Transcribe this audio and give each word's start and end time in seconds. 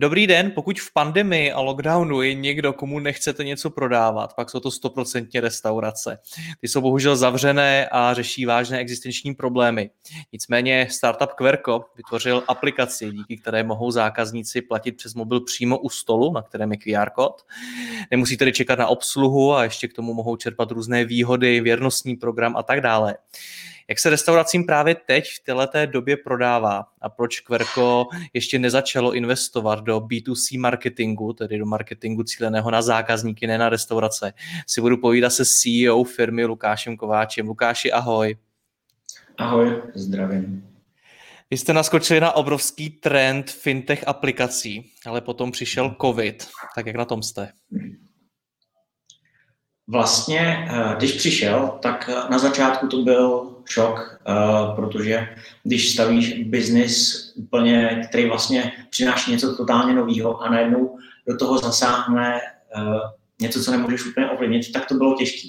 Dobrý 0.00 0.26
den, 0.26 0.50
pokud 0.50 0.80
v 0.80 0.92
pandemii 0.92 1.52
a 1.52 1.60
lockdownu 1.60 2.22
je 2.22 2.34
někdo, 2.34 2.72
komu 2.72 2.98
nechcete 2.98 3.44
něco 3.44 3.70
prodávat, 3.70 4.34
pak 4.34 4.50
jsou 4.50 4.60
to 4.60 4.70
stoprocentně 4.70 5.40
restaurace. 5.40 6.18
Ty 6.60 6.68
jsou 6.68 6.80
bohužel 6.80 7.16
zavřené 7.16 7.88
a 7.88 8.14
řeší 8.14 8.46
vážné 8.46 8.78
existenční 8.78 9.34
problémy. 9.34 9.90
Nicméně 10.32 10.88
startup 10.90 11.32
Querco 11.32 11.84
vytvořil 11.96 12.44
aplikaci, 12.48 13.10
díky 13.10 13.36
které 13.36 13.62
mohou 13.62 13.90
zákazníci 13.90 14.62
platit 14.62 14.92
přes 14.92 15.14
mobil 15.14 15.40
přímo 15.40 15.78
u 15.78 15.90
stolu, 15.90 16.32
na 16.32 16.42
kterém 16.42 16.72
je 16.72 16.78
QR 16.78 17.10
kód. 17.10 17.42
Nemusí 18.10 18.36
tedy 18.36 18.52
čekat 18.52 18.78
na 18.78 18.86
obsluhu 18.86 19.54
a 19.54 19.64
ještě 19.64 19.88
k 19.88 19.92
tomu 19.92 20.14
mohou 20.14 20.36
čerpat 20.36 20.70
různé 20.70 21.04
výhody, 21.04 21.60
věrnostní 21.60 22.16
program 22.16 22.56
a 22.56 22.62
tak 22.62 22.80
dále. 22.80 23.16
Jak 23.88 23.98
se 23.98 24.10
restauracím 24.10 24.66
právě 24.66 24.94
teď 24.94 25.24
v 25.30 25.44
této 25.44 25.86
době 25.86 26.16
prodává 26.16 26.84
a 27.00 27.08
proč 27.08 27.40
Querco 27.40 28.06
ještě 28.32 28.58
nezačalo 28.58 29.12
investovat 29.12 29.80
do 29.80 29.98
B2C 29.98 30.60
marketingu, 30.60 31.32
tedy 31.32 31.58
do 31.58 31.66
marketingu 31.66 32.22
cíleného 32.22 32.70
na 32.70 32.82
zákazníky, 32.82 33.46
ne 33.46 33.58
na 33.58 33.68
restaurace, 33.68 34.32
si 34.66 34.80
budu 34.80 34.96
povídat 34.96 35.32
se 35.32 35.44
CEO 35.44 36.04
firmy 36.04 36.44
Lukášem 36.44 36.96
Kováčem. 36.96 37.48
Lukáši, 37.48 37.92
ahoj. 37.92 38.36
Ahoj, 39.38 39.82
zdravím. 39.94 40.68
Vy 41.50 41.56
jste 41.56 41.72
naskočili 41.72 42.20
na 42.20 42.32
obrovský 42.32 42.90
trend 42.90 43.50
fintech 43.50 44.08
aplikací, 44.08 44.92
ale 45.06 45.20
potom 45.20 45.52
přišel 45.52 45.96
COVID. 46.00 46.48
Tak 46.74 46.86
jak 46.86 46.96
na 46.96 47.04
tom 47.04 47.22
jste? 47.22 47.52
Vlastně, 49.90 50.68
eh, 50.70 50.94
když 50.96 51.12
přišel, 51.12 51.78
tak 51.82 52.10
eh, 52.12 52.30
na 52.30 52.38
začátku 52.38 52.86
to 52.86 52.96
byl 52.96 53.50
šok, 53.64 54.20
eh, 54.28 54.76
protože 54.76 55.28
když 55.62 55.92
stavíš 55.92 56.44
biznis 56.44 57.32
úplně, 57.36 58.06
který 58.08 58.28
vlastně 58.28 58.72
přináší 58.90 59.30
něco 59.30 59.56
totálně 59.56 59.94
nového 59.94 60.42
a 60.42 60.50
najednou 60.50 60.98
do 61.28 61.36
toho 61.36 61.58
zasáhne 61.58 62.40
něco, 63.40 63.62
co 63.62 63.70
nemůžeš 63.70 64.06
úplně 64.06 64.30
ovlivnit, 64.30 64.72
tak 64.72 64.86
to 64.86 64.94
bylo 64.94 65.16
těžké. 65.16 65.48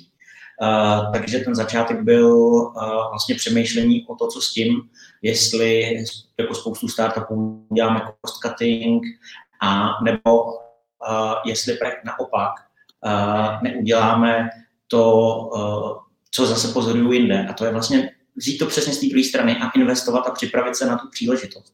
takže 1.13 1.39
ten 1.39 1.55
začátek 1.55 2.01
byl 2.01 2.71
vlastně 3.09 3.35
přemýšlení 3.35 4.05
o 4.07 4.15
to, 4.15 4.27
co 4.27 4.41
s 4.41 4.53
tím, 4.53 4.81
jestli 5.21 6.03
jako 6.37 6.55
spoustu 6.55 6.87
startupů 6.87 7.67
děláme 7.73 8.01
cost 8.01 8.39
cutting, 8.41 9.03
a 9.61 9.89
nebo 10.03 10.43
jestli 11.45 11.77
naopak 12.05 12.68
neuděláme 13.63 14.49
to, 14.87 15.49
co 16.31 16.45
zase 16.45 16.73
pozoruju 16.73 17.11
jinde. 17.11 17.47
A 17.49 17.53
to 17.53 17.65
je 17.65 17.71
vlastně 17.71 18.09
vzít 18.35 18.57
to 18.57 18.65
přesně 18.65 18.93
z 18.93 18.99
té 18.99 19.07
druhé 19.07 19.23
strany 19.23 19.57
a 19.57 19.69
investovat 19.69 20.27
a 20.27 20.31
připravit 20.31 20.75
se 20.75 20.85
na 20.85 20.97
tu 20.97 21.09
příležitost. 21.11 21.73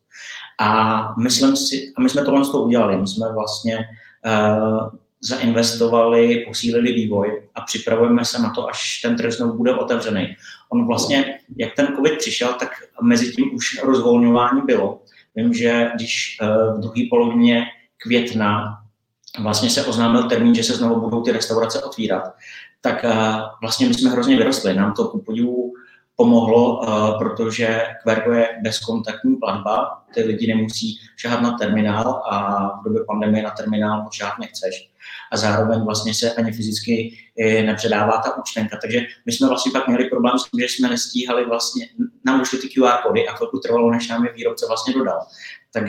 A, 0.59 1.13
myslím 1.19 1.55
si, 1.55 1.93
a 1.97 2.01
my 2.01 2.09
jsme 2.09 2.25
tohle 2.25 2.45
toho 2.45 2.63
udělali. 2.63 2.97
My 2.97 3.07
jsme 3.07 3.33
vlastně 3.33 3.77
uh, 3.77 4.89
zainvestovali, 5.21 6.45
posílili 6.47 6.93
vývoj 6.93 7.49
a 7.55 7.61
připravujeme 7.61 8.25
se 8.25 8.41
na 8.41 8.49
to, 8.49 8.69
až 8.69 9.01
ten 9.01 9.17
trh 9.17 9.31
znovu 9.31 9.57
bude 9.57 9.75
otevřený. 9.75 10.35
On 10.69 10.87
vlastně, 10.87 11.39
jak 11.57 11.75
ten 11.75 11.87
COVID 11.95 12.17
přišel, 12.17 12.53
tak 12.53 12.69
mezi 13.01 13.31
tím 13.31 13.55
už 13.55 13.83
rozvolňování 13.83 14.61
bylo. 14.65 15.01
Vím, 15.35 15.53
že 15.53 15.91
když 15.95 16.37
uh, 16.41 16.77
v 16.77 16.79
druhé 16.79 17.01
polovině 17.09 17.65
května 17.97 18.77
vlastně 19.39 19.69
se 19.69 19.85
oznámil 19.85 20.23
termín, 20.23 20.55
že 20.55 20.63
se 20.63 20.73
znovu 20.73 21.01
budou 21.01 21.21
ty 21.21 21.31
restaurace 21.31 21.83
otvírat, 21.83 22.33
tak 22.81 23.03
uh, 23.03 23.11
vlastně 23.61 23.87
my 23.87 23.93
jsme 23.93 24.09
hrozně 24.09 24.37
vyrostli. 24.37 24.73
Nám 24.73 24.93
to 24.93 25.07
ku 25.07 25.21
podivu 25.21 25.73
pomohlo, 26.15 26.79
uh, 26.79 27.19
protože 27.19 27.81
Quergo 28.03 28.31
je 28.31 28.47
bezkontaktní 28.61 29.35
platba, 29.35 30.03
ty 30.13 30.23
lidi 30.23 30.47
nemusí 30.47 30.97
šahat 31.15 31.41
na 31.41 31.57
terminál 31.57 32.21
a 32.31 32.67
v 32.79 32.83
době 32.83 33.03
pandemie 33.07 33.43
na 33.43 33.49
terminál 33.49 34.07
šahat 34.11 34.39
nechceš. 34.39 34.89
A 35.31 35.37
zároveň 35.37 35.81
vlastně 35.81 36.13
se 36.13 36.33
ani 36.33 36.51
fyzicky 36.51 37.17
eh, 37.39 37.63
nepředává 37.63 38.17
ta 38.17 38.37
účtenka. 38.37 38.77
Takže 38.81 39.01
my 39.25 39.31
jsme 39.31 39.47
vlastně 39.47 39.71
pak 39.71 39.87
měli 39.87 40.09
problém 40.09 40.39
s 40.39 40.49
tím, 40.49 40.59
že 40.59 40.65
jsme 40.65 40.89
nestíhali 40.89 41.45
vlastně, 41.45 41.87
nám 42.25 42.39
došly 42.39 42.57
ty 42.57 42.67
QR 42.67 42.97
kody 43.07 43.27
a 43.27 43.35
chvilku 43.35 43.59
trvalo, 43.59 43.91
než 43.91 44.07
nám 44.07 44.25
je 44.25 44.33
výrobce 44.33 44.65
vlastně 44.67 44.93
dodal. 44.93 45.19
Tak 45.73 45.83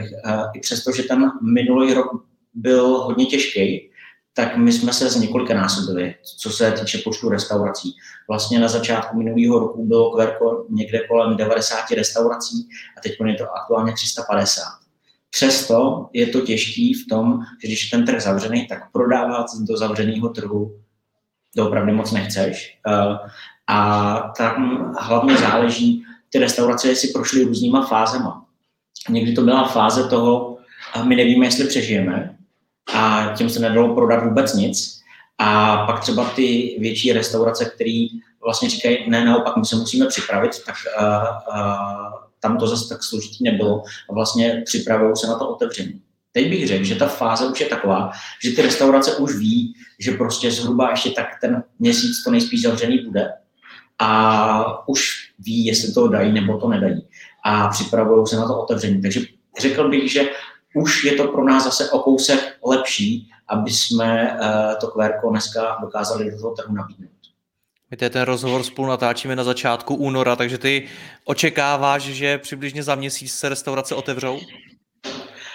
i 0.55 0.61
přesto, 0.61 0.93
že 0.93 1.03
ten 1.03 1.31
minulý 1.43 1.95
rok 1.95 2.25
byl 2.57 2.89
hodně 2.89 3.27
těžký, 3.27 3.91
tak 4.35 4.57
my 4.57 4.73
jsme 4.73 4.93
se 4.93 5.11
z 5.11 5.17
několika 5.17 5.55
násobili, 5.55 6.15
co 6.39 6.51
se 6.51 6.73
týče 6.73 6.99
počtu 6.99 7.29
restaurací. 7.29 7.97
Vlastně 8.29 8.59
na 8.59 8.69
začátku 8.69 9.17
minulého 9.17 9.59
roku 9.59 9.87
bylo 9.87 10.11
Kverko 10.11 10.67
někde 10.71 11.01
kolem 11.09 11.37
90 11.37 11.91
restaurací 11.91 12.69
a 12.99 13.01
teď 13.01 13.13
je 13.27 13.35
to 13.35 13.53
aktuálně 13.53 13.93
350. 13.93 14.63
Přesto 15.31 16.09
je 16.13 16.27
to 16.27 16.41
těžký 16.41 16.95
v 16.95 17.09
tom, 17.09 17.41
že 17.63 17.69
když 17.69 17.85
je 17.85 17.99
ten 17.99 18.07
trh 18.07 18.23
zavřený, 18.23 18.67
tak 18.67 18.93
prodávat 18.93 19.47
do 19.69 19.77
zavřeného 19.77 20.29
trhu 20.29 20.81
doopravdy 21.57 21.93
moc 21.93 22.13
nechceš. 22.13 22.79
Eh, 22.87 23.19
a 23.67 24.19
tam 24.39 24.93
hlavně 25.01 25.37
záleží, 25.37 26.05
ty 26.31 26.39
restaurace 26.39 26.97
si 26.97 27.09
prošly 27.09 27.45
různýma 27.45 27.87
fázema. 27.87 28.45
Někdy 29.09 29.33
to 29.33 29.43
byla 29.43 29.69
fáze 29.69 30.09
toho, 30.09 30.59
a 30.95 31.05
my 31.05 31.17
nevíme, 31.17 31.47
jestli 31.47 31.67
přežijeme, 31.67 32.36
a 32.95 33.33
tím 33.37 33.51
se 33.51 33.61
nedalo 33.61 33.95
prodat 33.95 34.25
vůbec 34.25 34.55
nic. 34.55 35.01
A 35.39 35.77
pak 35.87 36.01
třeba 36.01 36.25
ty 36.25 36.77
větší 36.81 37.13
restaurace, 37.13 37.65
které 37.65 38.07
vlastně 38.45 38.71
říkají, 38.71 39.11
ne, 39.11 39.25
naopak, 39.25 39.57
my 39.57 39.65
se 39.65 39.77
musíme 39.77 40.07
připravit, 40.07 40.51
tak 40.67 40.75
uh, 41.01 41.57
uh, 41.57 42.27
tam 42.41 42.59
to 42.59 42.67
zase 42.67 42.89
tak 42.89 43.03
složitý 43.03 43.45
nebylo 43.45 43.83
a 44.11 44.15
vlastně 44.15 44.63
připravují 44.65 45.17
se 45.17 45.27
na 45.27 45.39
to 45.39 45.49
otevření. 45.49 46.01
Teď 46.33 46.51
bych 46.51 46.69
řekl, 46.69 46.85
že 46.85 46.95
ta 46.95 47.07
fáze 47.07 47.47
už 47.47 47.61
je 47.61 47.67
taková, 47.67 48.11
že 48.45 48.51
ty 48.51 48.63
restaurace 48.63 49.17
už 49.17 49.37
ví, 49.37 49.75
že 49.99 50.13
prostě 50.13 50.51
zhruba 50.51 50.91
ještě 50.91 51.11
tak 51.11 51.27
ten 51.41 51.63
měsíc 51.79 52.25
to 52.25 52.31
nejspíš 52.31 52.63
zavřený 52.63 52.99
bude 52.99 53.33
a 53.99 54.89
už 54.89 55.31
ví, 55.39 55.65
jestli 55.65 55.93
to 55.93 56.09
dají 56.09 56.33
nebo 56.33 56.59
to 56.59 56.69
nedají 56.69 57.07
a 57.45 57.69
připravují 57.69 58.27
se 58.27 58.37
na 58.37 58.47
to 58.47 58.61
otevření. 58.61 59.03
Takže 59.03 59.21
řekl 59.61 59.89
bych, 59.89 60.13
že 60.13 60.29
už 60.77 61.05
je 61.05 61.13
to 61.13 61.29
pro 61.29 61.45
nás 61.45 61.65
zase 61.65 61.91
o 61.91 61.99
kousek 61.99 62.59
lepší, 62.67 63.31
aby 63.49 63.71
jsme 63.71 64.39
uh, 64.41 64.49
to 64.81 64.89
kvérko 64.89 65.31
dneska 65.31 65.77
dokázali 65.81 66.31
do 66.31 66.41
toho 66.41 66.55
trhu 66.55 66.75
nabídnout. 66.75 67.11
My 67.91 67.97
ten 67.97 68.23
rozhovor 68.23 68.63
spolu 68.63 68.89
natáčíme 68.89 69.37
na 69.37 69.45
začátku 69.45 69.95
února, 69.95 70.37
takže 70.37 70.59
ty 70.59 70.89
očekáváš, 71.25 72.03
že 72.03 72.39
přibližně 72.39 72.83
za 72.83 72.95
měsíc 72.95 73.35
se 73.35 73.49
restaurace 73.49 73.95
otevřou? 73.95 74.41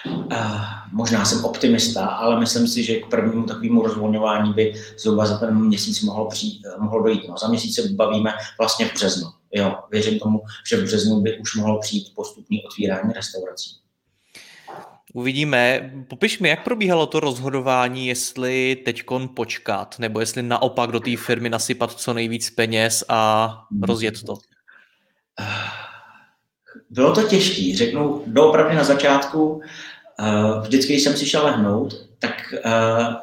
Uh, 0.06 0.60
možná 0.92 1.24
jsem 1.24 1.44
optimista, 1.44 2.06
ale 2.06 2.40
myslím 2.40 2.68
si, 2.68 2.82
že 2.82 3.00
k 3.00 3.06
prvnímu 3.06 3.46
takovému 3.46 3.82
rozvolňování 3.82 4.52
by 4.52 4.74
zhruba 4.98 5.26
za 5.26 5.38
ten 5.38 5.54
měsíc 5.54 6.02
mohlo, 6.02 6.28
přijít, 6.28 6.62
mohlo 6.78 7.02
dojít. 7.02 7.28
No, 7.28 7.34
za 7.38 7.48
měsíc 7.48 7.74
se 7.74 7.88
bavíme 7.88 8.32
vlastně 8.58 8.86
v 8.86 8.94
březnu. 8.94 9.28
Jo, 9.54 9.74
věřím 9.90 10.18
tomu, 10.18 10.42
že 10.68 10.76
v 10.76 10.84
březnu 10.84 11.20
by 11.20 11.38
už 11.38 11.56
mohlo 11.56 11.80
přijít 11.80 12.12
postupný 12.14 12.64
otvírání 12.64 13.12
restaurací. 13.12 13.81
Uvidíme. 15.12 15.92
Popiš 16.08 16.38
mi, 16.38 16.48
jak 16.48 16.64
probíhalo 16.64 17.06
to 17.06 17.20
rozhodování, 17.20 18.06
jestli 18.06 18.76
teďkon 18.84 19.28
počkat, 19.36 19.98
nebo 19.98 20.20
jestli 20.20 20.42
naopak 20.42 20.90
do 20.90 21.00
té 21.00 21.16
firmy 21.16 21.48
nasypat 21.48 21.92
co 21.92 22.14
nejvíc 22.14 22.50
peněz 22.50 23.04
a 23.08 23.52
rozjet 23.82 24.22
to. 24.22 24.34
Bylo 26.90 27.14
to 27.14 27.22
těžké, 27.22 27.76
řeknu 27.76 28.22
doopravdy 28.26 28.76
na 28.76 28.84
začátku. 28.84 29.60
Eh, 30.20 30.60
vždycky, 30.60 30.92
když 30.92 31.02
jsem 31.02 31.16
si 31.16 31.26
šel 31.26 31.44
lehnout, 31.44 31.94
tak 32.18 32.54
eh, 32.54 32.60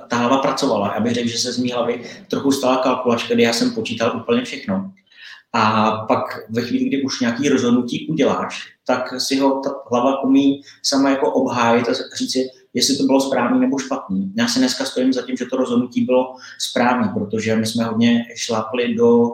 ta 0.07 0.17
hlava 0.17 0.37
pracovala. 0.37 0.93
Já 0.95 0.99
bych 0.99 1.13
řekl, 1.13 1.27
že 1.27 1.37
se 1.37 1.51
z 1.51 1.57
mý 1.57 1.71
hlavy 1.71 2.03
trochu 2.27 2.51
stala 2.51 2.77
kalkulačka, 2.77 3.33
kdy 3.33 3.43
já 3.43 3.53
jsem 3.53 3.71
počítal 3.71 4.17
úplně 4.17 4.45
všechno. 4.45 4.91
A 5.53 5.91
pak 6.07 6.39
ve 6.49 6.61
chvíli, 6.61 6.85
kdy 6.85 7.03
už 7.03 7.19
nějaký 7.19 7.49
rozhodnutí 7.49 8.07
uděláš, 8.07 8.73
tak 8.85 9.21
si 9.21 9.37
ho 9.37 9.59
ta 9.59 9.69
hlava 9.91 10.23
umí 10.23 10.61
sama 10.83 11.09
jako 11.09 11.31
obhájit 11.31 11.89
a 11.89 11.93
říct 12.17 12.31
si, 12.31 12.49
jestli 12.73 12.97
to 12.97 13.03
bylo 13.03 13.21
správný 13.21 13.59
nebo 13.59 13.77
špatný. 13.77 14.33
Já 14.35 14.47
si 14.47 14.59
dneska 14.59 14.85
stojím 14.85 15.13
za 15.13 15.21
tím, 15.21 15.37
že 15.37 15.45
to 15.45 15.57
rozhodnutí 15.57 16.05
bylo 16.05 16.35
správné, 16.59 17.11
protože 17.13 17.55
my 17.55 17.65
jsme 17.65 17.83
hodně 17.83 18.25
šlapli 18.35 18.93
do 18.95 19.29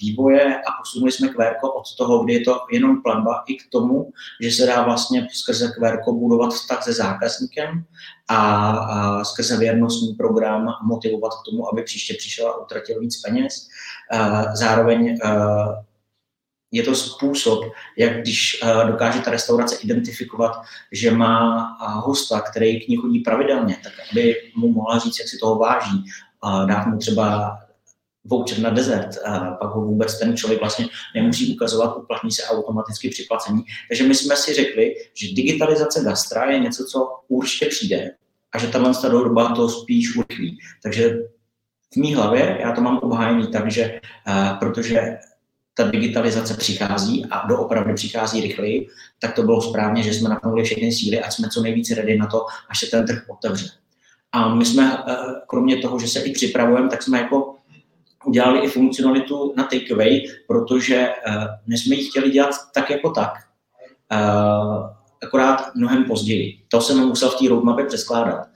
vývoje 0.00 0.56
a 0.56 0.68
posunuli 0.78 1.12
jsme 1.12 1.28
QRko 1.28 1.72
od 1.72 1.96
toho, 1.96 2.24
kdy 2.24 2.32
je 2.34 2.40
to 2.40 2.60
jenom 2.72 3.02
platba, 3.02 3.44
i 3.46 3.54
k 3.54 3.70
tomu, 3.70 4.12
že 4.40 4.50
se 4.50 4.66
dá 4.66 4.82
vlastně 4.82 5.28
skrze 5.32 5.72
QRko 5.78 6.12
budovat 6.12 6.52
vztah 6.52 6.82
se 6.82 6.92
zákazníkem 6.92 7.84
a, 8.28 8.70
a 8.70 9.24
skrze 9.24 9.56
věrnostní 9.56 10.14
program 10.14 10.68
motivovat 10.82 11.32
k 11.32 11.50
tomu, 11.50 11.72
aby 11.72 11.82
příště 11.82 12.14
přišel 12.14 12.48
a 12.48 12.62
utratil 12.62 13.00
víc 13.00 13.22
peněz. 13.22 13.68
Uh, 14.14 14.54
zároveň 14.54 15.18
uh, 15.24 15.74
je 16.72 16.82
to 16.82 16.94
způsob, 16.94 17.64
jak 17.98 18.20
když 18.20 18.60
dokáže 18.86 19.20
ta 19.20 19.30
restaurace 19.30 19.76
identifikovat, 19.76 20.62
že 20.92 21.10
má 21.10 21.66
hosta, 22.04 22.40
který 22.40 22.80
k 22.80 22.88
ní 22.88 22.96
chodí 22.96 23.20
pravidelně, 23.20 23.76
tak 23.82 23.92
aby 24.12 24.36
mu 24.56 24.68
mohla 24.68 24.98
říct, 24.98 25.18
jak 25.18 25.28
si 25.28 25.38
toho 25.38 25.58
váží, 25.58 26.04
uh, 26.44 26.66
dát 26.66 26.86
mu 26.86 26.98
třeba 26.98 27.58
voucher 28.24 28.58
na 28.58 28.70
dezert, 28.70 29.08
uh, 29.26 29.56
pak 29.60 29.70
ho 29.70 29.80
vůbec 29.80 30.18
ten 30.18 30.36
člověk 30.36 30.60
vlastně 30.60 30.86
nemusí 31.14 31.54
ukazovat, 31.54 31.96
uplatní 31.96 32.30
se 32.30 32.42
automaticky 32.42 33.08
při 33.08 33.24
placení. 33.28 33.62
Takže 33.88 34.04
my 34.04 34.14
jsme 34.14 34.36
si 34.36 34.54
řekli, 34.54 34.94
že 35.14 35.34
digitalizace 35.34 36.04
gastra 36.04 36.50
je 36.50 36.58
něco, 36.58 36.84
co 36.84 37.08
určitě 37.28 37.66
přijde 37.66 38.10
a 38.52 38.58
že 38.58 38.68
tahle 38.68 38.92
doba 39.02 39.54
to 39.54 39.68
spíš 39.68 40.16
urychlí. 40.16 40.58
Takže 40.82 41.18
v 41.92 41.96
mý 41.96 42.14
hlavě 42.14 42.58
já 42.60 42.72
to 42.72 42.80
mám 42.80 42.98
obhájený 42.98 43.46
tak, 43.46 43.70
že 43.70 44.00
protože 44.58 45.18
ta 45.74 45.90
digitalizace 45.90 46.54
přichází 46.54 47.26
a 47.30 47.46
doopravdy 47.46 47.94
přichází 47.94 48.40
rychleji, 48.40 48.88
tak 49.18 49.34
to 49.34 49.42
bylo 49.42 49.62
správně, 49.62 50.02
že 50.02 50.14
jsme 50.14 50.28
napnuli 50.28 50.64
všechny 50.64 50.92
síly 50.92 51.20
a 51.20 51.30
jsme 51.30 51.48
co 51.48 51.62
nejvíce 51.62 51.94
ready 51.94 52.18
na 52.18 52.26
to, 52.26 52.46
až 52.68 52.80
se 52.80 52.86
ten 52.86 53.06
trh 53.06 53.24
otevře. 53.28 53.66
A 54.32 54.54
my 54.54 54.64
jsme, 54.64 54.98
kromě 55.46 55.76
toho, 55.76 55.98
že 55.98 56.08
se 56.08 56.20
i 56.20 56.32
připravujeme, 56.32 56.88
tak 56.88 57.02
jsme 57.02 57.18
jako 57.18 57.56
udělali 58.24 58.60
i 58.60 58.68
funkcionalitu 58.68 59.54
na 59.56 59.64
takeaway, 59.64 60.20
protože 60.46 60.96
eh, 60.96 61.46
my 61.66 61.78
jsme 61.78 61.94
ji 61.94 62.08
chtěli 62.10 62.30
dělat 62.30 62.54
tak 62.74 62.90
jako 62.90 63.10
tak, 63.10 63.32
eh, 64.12 64.16
akorát 65.22 65.74
mnohem 65.74 66.04
později. 66.04 66.58
To 66.68 66.80
jsem 66.80 66.98
musel 66.98 67.30
v 67.30 67.38
té 67.38 67.48
roadmapě 67.48 67.84
přeskládat. 67.84 68.46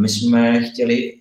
My 0.00 0.08
jsme 0.08 0.60
chtěli 0.60 1.18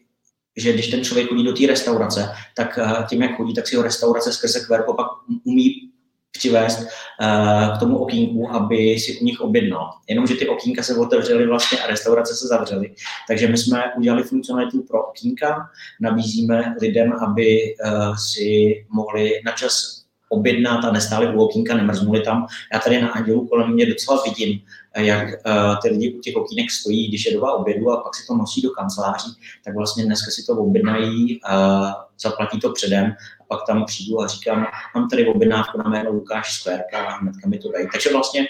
že 0.57 0.73
když 0.73 0.87
ten 0.87 1.03
člověk 1.03 1.29
chodí 1.29 1.43
do 1.43 1.53
té 1.53 1.67
restaurace, 1.67 2.29
tak 2.55 2.77
eh, 2.77 3.05
tím, 3.09 3.21
jak 3.21 3.35
chodí, 3.35 3.53
tak 3.53 3.67
si 3.67 3.75
ho 3.75 3.83
restaurace 3.83 4.33
skrze 4.33 4.59
QRko 4.59 4.93
pak 4.93 5.07
umí 5.43 5.91
přivést 6.37 6.79
uh, 6.79 7.77
k 7.77 7.79
tomu 7.79 7.97
okýnku, 7.97 8.49
aby 8.51 8.99
si 8.99 9.19
u 9.19 9.25
nich 9.25 9.41
objednal. 9.41 9.89
Jenomže 10.07 10.35
ty 10.35 10.47
okýnka 10.47 10.83
se 10.83 10.95
otevřely 10.95 11.47
vlastně 11.47 11.79
a 11.79 11.87
restaurace 11.87 12.35
se 12.35 12.47
zavřely. 12.47 12.93
Takže 13.27 13.47
my 13.47 13.57
jsme 13.57 13.83
udělali 13.97 14.23
funkcionalitu 14.23 14.83
pro 14.83 15.07
okýnka, 15.07 15.69
nabízíme 16.01 16.75
lidem, 16.81 17.13
aby 17.13 17.75
uh, 17.85 18.15
si 18.15 18.75
mohli 18.89 19.41
na 19.45 19.51
čas 19.51 19.96
objednat 20.29 20.85
a 20.85 20.91
nestáli 20.91 21.35
u 21.35 21.41
okýnka, 21.41 21.75
nemrznuli 21.75 22.21
tam. 22.21 22.47
Já 22.73 22.79
tady 22.79 23.01
na 23.01 23.09
Andělu 23.09 23.47
kolem 23.47 23.73
mě 23.73 23.85
docela 23.85 24.23
vidím, 24.23 24.59
jak 24.97 25.27
uh, 25.27 25.77
ty 25.81 25.89
lidi 25.89 26.13
u 26.13 26.19
těch 26.19 26.35
okýnek 26.35 26.71
stojí, 26.71 27.07
když 27.07 27.25
je 27.25 27.33
doba 27.33 27.53
obědu 27.53 27.91
a 27.91 27.97
pak 27.97 28.15
si 28.15 28.27
to 28.27 28.35
nosí 28.35 28.61
do 28.61 28.69
kanceláří, 28.69 29.29
tak 29.65 29.75
vlastně 29.75 30.05
dneska 30.05 30.31
si 30.31 30.45
to 30.45 30.53
objednají, 30.53 31.39
uh, 31.41 31.91
zaplatí 32.19 32.59
to 32.59 32.73
předem 32.73 33.05
a 33.41 33.43
pak 33.47 33.59
tam 33.67 33.85
přijdu 33.85 34.21
a 34.21 34.27
říkám, 34.27 34.67
mám 34.95 35.09
tady 35.09 35.27
objednávku 35.27 35.77
na 35.77 35.89
jméno 35.89 36.11
Lukáš 36.11 36.53
Skverka 36.53 37.05
a 37.05 37.17
hnedka 37.17 37.49
mi 37.49 37.57
to 37.57 37.71
dají. 37.71 37.87
Takže 37.91 38.09
vlastně 38.11 38.47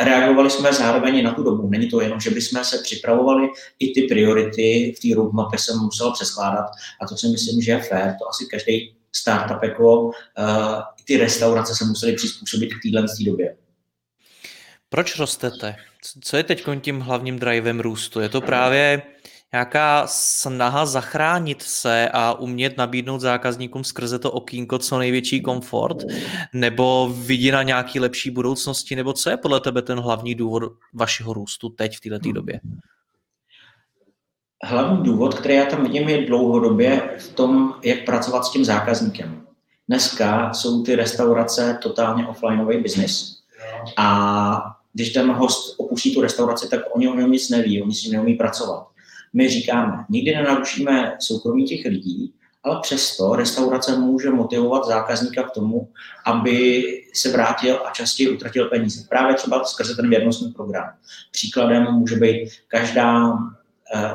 reagovali 0.00 0.50
jsme 0.50 0.72
zároveň 0.72 1.24
na 1.24 1.32
tu 1.32 1.42
dobu. 1.42 1.68
Není 1.68 1.88
to 1.88 2.00
jenom, 2.00 2.20
že 2.20 2.30
bychom 2.30 2.64
se 2.64 2.78
připravovali, 2.78 3.48
i 3.78 3.92
ty 3.92 4.02
priority 4.02 4.94
v 4.96 5.00
té 5.00 5.14
roadmapě 5.16 5.58
jsem 5.58 5.78
musel 5.78 6.12
přeskládat 6.12 6.66
a 7.02 7.06
to 7.06 7.16
si 7.16 7.28
myslím, 7.28 7.62
že 7.62 7.72
je 7.72 7.78
fér. 7.78 8.16
To 8.18 8.28
asi 8.28 8.46
každý 8.46 8.94
startup 9.12 9.62
jako 9.62 10.04
uh, 10.04 10.12
ty 11.04 11.16
restaurace 11.16 11.74
se 11.74 11.84
museli 11.84 12.12
přizpůsobit 12.12 12.74
k 12.74 12.82
téhle 12.82 13.06
době. 13.26 13.56
Proč 14.88 15.18
rostete? 15.18 15.76
Co 16.20 16.36
je 16.36 16.42
teď 16.42 16.64
tím 16.80 17.00
hlavním 17.00 17.38
drivem 17.38 17.80
růstu? 17.80 18.20
Je 18.20 18.28
to 18.28 18.40
právě 18.40 19.02
nějaká 19.52 20.06
snaha 20.06 20.86
zachránit 20.86 21.62
se 21.62 22.08
a 22.12 22.32
umět 22.32 22.76
nabídnout 22.76 23.18
zákazníkům 23.18 23.84
skrze 23.84 24.18
to 24.18 24.30
okýnko 24.32 24.78
co 24.78 24.98
největší 24.98 25.40
komfort? 25.40 25.96
Nebo 26.52 27.14
vidí 27.16 27.50
na 27.50 27.62
nějaký 27.62 28.00
lepší 28.00 28.30
budoucnosti? 28.30 28.96
Nebo 28.96 29.12
co 29.12 29.30
je 29.30 29.36
podle 29.36 29.60
tebe 29.60 29.82
ten 29.82 30.00
hlavní 30.00 30.34
důvod 30.34 30.62
vašeho 30.94 31.32
růstu 31.32 31.68
teď 31.68 31.96
v 31.96 32.00
této 32.00 32.32
době? 32.32 32.60
Hlavní 34.64 35.02
důvod, 35.02 35.34
který 35.34 35.54
já 35.54 35.66
tam 35.66 35.82
vidím, 35.82 36.08
je 36.08 36.26
dlouhodobě 36.26 37.16
v 37.18 37.28
tom, 37.28 37.74
jak 37.82 38.04
pracovat 38.04 38.44
s 38.44 38.52
tím 38.52 38.64
zákazníkem. 38.64 39.46
Dneska 39.88 40.52
jsou 40.52 40.82
ty 40.82 40.96
restaurace 40.96 41.78
totálně 41.82 42.26
offlineový 42.26 42.82
business. 42.82 43.38
A 43.96 44.76
když 44.92 45.12
ten 45.12 45.32
host 45.32 45.74
opustí 45.78 46.14
tu 46.14 46.20
restauraci, 46.20 46.68
tak 46.68 46.80
oni 46.92 47.08
o 47.08 47.14
něm 47.14 47.32
nic 47.32 47.50
neví, 47.50 47.82
oni 47.82 47.94
si 47.94 48.10
neumí 48.10 48.34
pracovat. 48.34 48.86
My 49.32 49.48
říkáme, 49.48 50.04
nikdy 50.08 50.34
nenarušíme 50.34 51.16
soukromí 51.20 51.64
těch 51.64 51.84
lidí, 51.84 52.34
ale 52.62 52.78
přesto 52.82 53.36
restaurace 53.36 53.96
může 53.96 54.30
motivovat 54.30 54.86
zákazníka 54.86 55.42
k 55.42 55.50
tomu, 55.50 55.88
aby 56.26 56.82
se 57.14 57.32
vrátil 57.32 57.80
a 57.86 57.90
častěji 57.90 58.30
utratil 58.30 58.68
peníze. 58.68 59.06
Právě 59.08 59.34
třeba 59.34 59.64
skrze 59.64 59.96
ten 59.96 60.10
věrnostní 60.10 60.52
program. 60.52 60.90
Příkladem 61.32 61.84
může 61.92 62.16
být 62.16 62.50
každá 62.68 63.38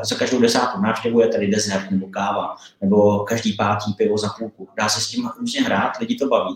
za 0.03 0.15
každou 0.15 0.41
desátou 0.41 0.81
návštěvu 0.81 1.21
je 1.21 1.27
tady 1.27 1.47
dezert 1.47 1.91
nebo 1.91 2.07
káva, 2.07 2.55
nebo 2.81 3.19
každý 3.19 3.53
pátý 3.53 3.93
pivo 3.93 4.17
za 4.17 4.29
půlku. 4.39 4.69
Dá 4.77 4.89
se 4.89 5.01
s 5.01 5.07
tím 5.07 5.29
různě 5.39 5.61
hrát, 5.61 5.99
lidi 5.99 6.15
to 6.15 6.27
baví. 6.27 6.55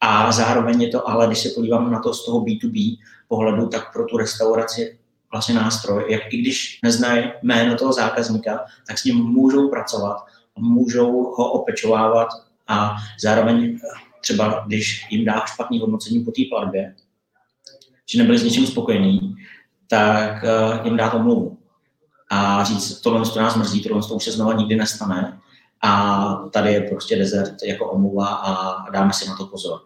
A 0.00 0.32
zároveň 0.32 0.82
je 0.82 0.88
to, 0.88 1.08
ale 1.08 1.26
když 1.26 1.38
se 1.38 1.48
podívám 1.48 1.92
na 1.92 2.00
to 2.00 2.14
z 2.14 2.24
toho 2.24 2.40
B2B 2.40 2.98
pohledu, 3.28 3.68
tak 3.68 3.92
pro 3.92 4.04
tu 4.04 4.16
restauraci 4.16 4.98
vlastně 5.32 5.54
nástroj, 5.54 6.04
jak 6.08 6.32
i 6.32 6.36
když 6.36 6.80
neznají 6.82 7.32
jméno 7.42 7.76
toho 7.76 7.92
zákazníka, 7.92 8.64
tak 8.86 8.98
s 8.98 9.04
ním 9.04 9.16
můžou 9.16 9.68
pracovat, 9.68 10.16
můžou 10.58 11.12
ho 11.12 11.52
opečovávat 11.52 12.28
a 12.68 12.96
zároveň 13.20 13.78
třeba, 14.20 14.64
když 14.66 15.06
jim 15.10 15.24
dá 15.24 15.44
špatný 15.46 15.78
hodnocení 15.78 16.24
po 16.24 16.30
té 16.30 16.42
platbě, 16.50 16.94
že 18.10 18.18
nebyli 18.18 18.38
s 18.38 18.44
něčím 18.44 18.66
spokojení, 18.66 19.36
tak 19.88 20.42
uh, 20.42 20.86
jim 20.86 20.96
dá 20.96 21.12
omluvu. 21.12 21.58
A 22.34 22.64
říct, 22.64 23.00
tohle 23.00 23.30
to 23.30 23.40
nás 23.40 23.56
mrzí, 23.56 23.82
tohle 23.82 24.02
to 24.08 24.14
už 24.14 24.24
se 24.24 24.32
znova 24.32 24.52
nikdy 24.52 24.76
nestane 24.76 25.40
a 25.82 26.34
tady 26.50 26.72
je 26.72 26.80
prostě 26.80 27.16
desert 27.16 27.62
jako 27.62 27.90
omluva 27.90 28.26
a 28.26 28.90
dáme 28.90 29.12
si 29.12 29.28
na 29.28 29.36
to 29.36 29.46
pozor 29.46 29.80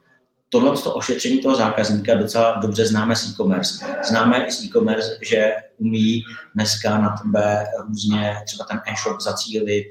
tohle 0.49 0.83
to 0.83 0.95
ošetření 0.95 1.39
toho 1.39 1.57
zákazníka 1.57 2.15
docela 2.15 2.59
dobře 2.63 2.87
známe 2.87 3.17
z 3.17 3.31
e-commerce. 3.31 3.87
Známe 4.09 4.47
i 4.47 4.53
z 4.53 4.65
e-commerce, 4.65 5.19
že 5.23 5.53
umí 5.79 6.23
dneska 6.55 6.99
na 6.99 7.17
tebe 7.23 7.65
různě 7.89 8.37
třeba 8.47 8.65
ten 8.65 8.81
e-shop 8.87 9.21
zacílit, 9.21 9.87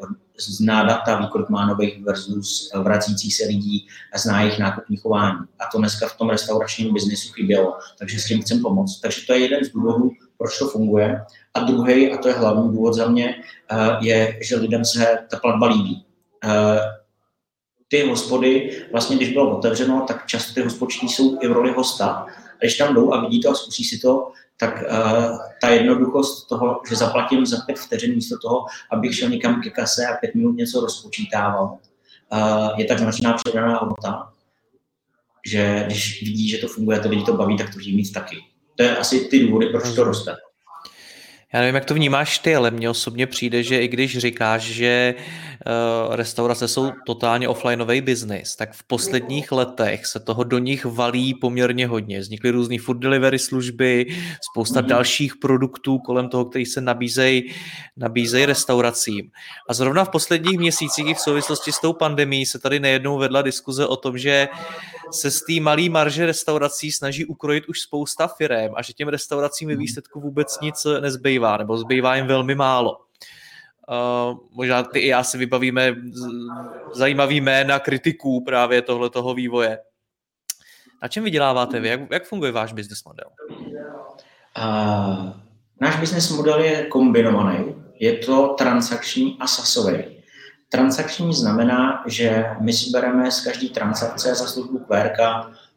uh, 0.00 0.08
zná 0.38 0.84
data, 0.84 1.20
ví, 1.20 1.28
kolik 1.28 1.48
má 1.48 1.66
nových 1.66 2.04
versus 2.04 2.72
vracících 2.82 3.34
se 3.34 3.44
lidí 3.44 3.86
a 4.12 4.18
zná 4.18 4.40
jejich 4.40 4.58
nákupní 4.58 4.96
chování. 4.96 5.38
A 5.58 5.64
to 5.72 5.78
dneska 5.78 6.08
v 6.08 6.16
tom 6.16 6.30
restauračním 6.30 6.94
biznisu 6.94 7.32
chybělo, 7.32 7.78
takže 7.98 8.20
s 8.20 8.24
tím 8.24 8.42
chcem 8.42 8.62
pomoct. 8.62 9.00
Takže 9.00 9.26
to 9.26 9.32
je 9.32 9.38
jeden 9.38 9.64
z 9.64 9.72
důvodů, 9.72 10.10
proč 10.38 10.58
to 10.58 10.68
funguje. 10.68 11.24
A 11.58 11.64
druhý, 11.64 12.12
a 12.12 12.16
to 12.16 12.28
je 12.28 12.34
hlavní 12.34 12.72
důvod 12.72 12.94
za 12.94 13.08
mě, 13.08 13.34
uh, 13.72 14.04
je, 14.06 14.38
že 14.42 14.56
lidem 14.56 14.84
se 14.84 15.18
ta 15.30 15.36
platba 15.36 15.66
líbí. 15.66 16.04
Uh, 16.44 16.78
ty 17.88 18.08
hospody, 18.08 18.82
vlastně 18.92 19.16
když 19.16 19.32
bylo 19.32 19.58
otevřeno, 19.58 20.04
tak 20.08 20.26
často 20.26 20.54
ty 20.54 20.62
hospodští 20.62 21.08
jsou 21.08 21.38
i 21.42 21.48
v 21.48 21.52
roli 21.52 21.72
hosta. 21.72 22.06
A 22.06 22.26
když 22.60 22.76
tam 22.76 22.94
jdou 22.94 23.12
a 23.12 23.20
vidí 23.20 23.40
to 23.40 23.50
a 23.50 23.54
zkusí 23.54 23.84
si 23.84 23.98
to, 23.98 24.32
tak 24.56 24.82
uh, 24.82 25.38
ta 25.60 25.68
jednoduchost 25.68 26.48
toho, 26.48 26.80
že 26.88 26.96
zaplatím 26.96 27.46
za 27.46 27.56
pět 27.66 27.78
vteřin 27.78 28.14
místo 28.14 28.38
toho, 28.38 28.66
abych 28.92 29.16
šel 29.16 29.28
někam 29.28 29.62
ke 29.62 29.70
kase 29.70 30.06
a 30.06 30.16
pět 30.16 30.34
minut 30.34 30.56
něco 30.56 30.80
rozpočítával, 30.80 31.78
uh, 32.32 32.78
je 32.78 32.84
tak 32.84 32.98
značná 32.98 33.32
přidaná 33.32 33.78
hodnota, 33.78 34.32
že 35.46 35.82
když 35.86 36.22
vidí, 36.22 36.48
že 36.48 36.58
to 36.58 36.68
funguje, 36.68 37.00
to 37.00 37.08
lidi 37.08 37.24
to 37.24 37.32
baví, 37.32 37.56
tak 37.56 37.74
to 37.74 37.78
chtějí 37.78 37.96
mít 37.96 38.12
taky. 38.12 38.36
To 38.76 38.82
je 38.82 38.96
asi 38.96 39.20
ty 39.20 39.46
důvody, 39.46 39.66
proč 39.66 39.94
to 39.94 40.04
roste. 40.04 40.36
Já 41.52 41.60
nevím, 41.60 41.74
jak 41.74 41.84
to 41.84 41.94
vnímáš 41.94 42.38
ty, 42.38 42.56
ale 42.56 42.70
mně 42.70 42.90
osobně 42.90 43.26
přijde, 43.26 43.62
že 43.62 43.82
i 43.82 43.88
když 43.88 44.18
říkáš, 44.18 44.62
že 44.62 45.14
uh, 45.16 46.14
restaurace 46.14 46.68
jsou 46.68 46.92
totálně 47.06 47.48
offlineový 47.48 48.00
biznis, 48.00 48.56
tak 48.56 48.72
v 48.72 48.84
posledních 48.84 49.52
letech 49.52 50.06
se 50.06 50.20
toho 50.20 50.44
do 50.44 50.58
nich 50.58 50.84
valí 50.84 51.34
poměrně 51.34 51.86
hodně. 51.86 52.20
Vznikly 52.20 52.50
různé 52.50 52.78
food 52.78 52.96
delivery 52.96 53.38
služby, 53.38 54.06
spousta 54.52 54.80
mm-hmm. 54.80 54.86
dalších 54.86 55.36
produktů 55.36 55.98
kolem 55.98 56.28
toho, 56.28 56.44
který 56.44 56.66
se 56.66 56.80
nabízejí 56.80 57.52
nabízej 57.96 58.46
restauracím. 58.46 59.30
A 59.68 59.74
zrovna 59.74 60.04
v 60.04 60.08
posledních 60.08 60.58
měsících 60.58 61.08
i 61.08 61.14
v 61.14 61.20
souvislosti 61.20 61.72
s 61.72 61.80
tou 61.80 61.92
pandemí 61.92 62.46
se 62.46 62.58
tady 62.58 62.80
nejednou 62.80 63.18
vedla 63.18 63.42
diskuze 63.42 63.86
o 63.86 63.96
tom, 63.96 64.18
že 64.18 64.48
se 65.10 65.30
z 65.30 65.40
té 65.40 65.60
malé 65.60 65.88
marže 65.88 66.26
restaurací 66.26 66.92
snaží 66.92 67.24
ukrojit 67.24 67.68
už 67.68 67.80
spousta 67.80 68.28
firem 68.28 68.72
a 68.76 68.82
že 68.82 68.92
těm 68.92 69.08
restauracím 69.08 69.68
ve 69.68 69.74
mhm. 69.74 69.82
výsledku 69.82 70.20
vůbec 70.20 70.58
nic 70.62 70.86
nezbývá, 71.00 71.37
nebo 71.56 71.78
zbývá 71.78 72.16
jim 72.16 72.26
velmi 72.26 72.54
málo. 72.54 72.98
Uh, 73.88 74.38
možná 74.50 74.82
ty 74.82 74.98
i 74.98 75.08
já 75.08 75.24
si 75.24 75.38
vybavíme 75.38 75.94
zajímavý 76.94 77.40
jména 77.40 77.78
kritiků 77.78 78.44
právě 78.44 78.82
tohle 78.82 79.10
toho 79.10 79.34
vývoje. 79.34 79.78
Na 81.02 81.08
čem 81.08 81.24
vyděláváte 81.24 81.80
vy? 81.80 81.88
Jak, 81.88 82.00
jak 82.10 82.24
funguje 82.24 82.52
váš 82.52 82.72
business 82.72 83.04
model? 83.04 83.26
Uh, 84.58 85.30
náš 85.80 85.96
business 86.00 86.30
model 86.30 86.60
je 86.60 86.86
kombinovaný. 86.86 87.74
Je 87.98 88.12
to 88.12 88.54
transakční 88.58 89.36
a 89.40 89.46
sasový. 89.46 90.04
Transakční 90.68 91.34
znamená, 91.34 92.04
že 92.06 92.44
my 92.60 92.72
si 92.72 92.90
bereme 92.90 93.30
z 93.30 93.44
každé 93.44 93.68
transakce 93.68 94.34
za 94.34 94.46
službu 94.46 94.78
QR 94.78 95.08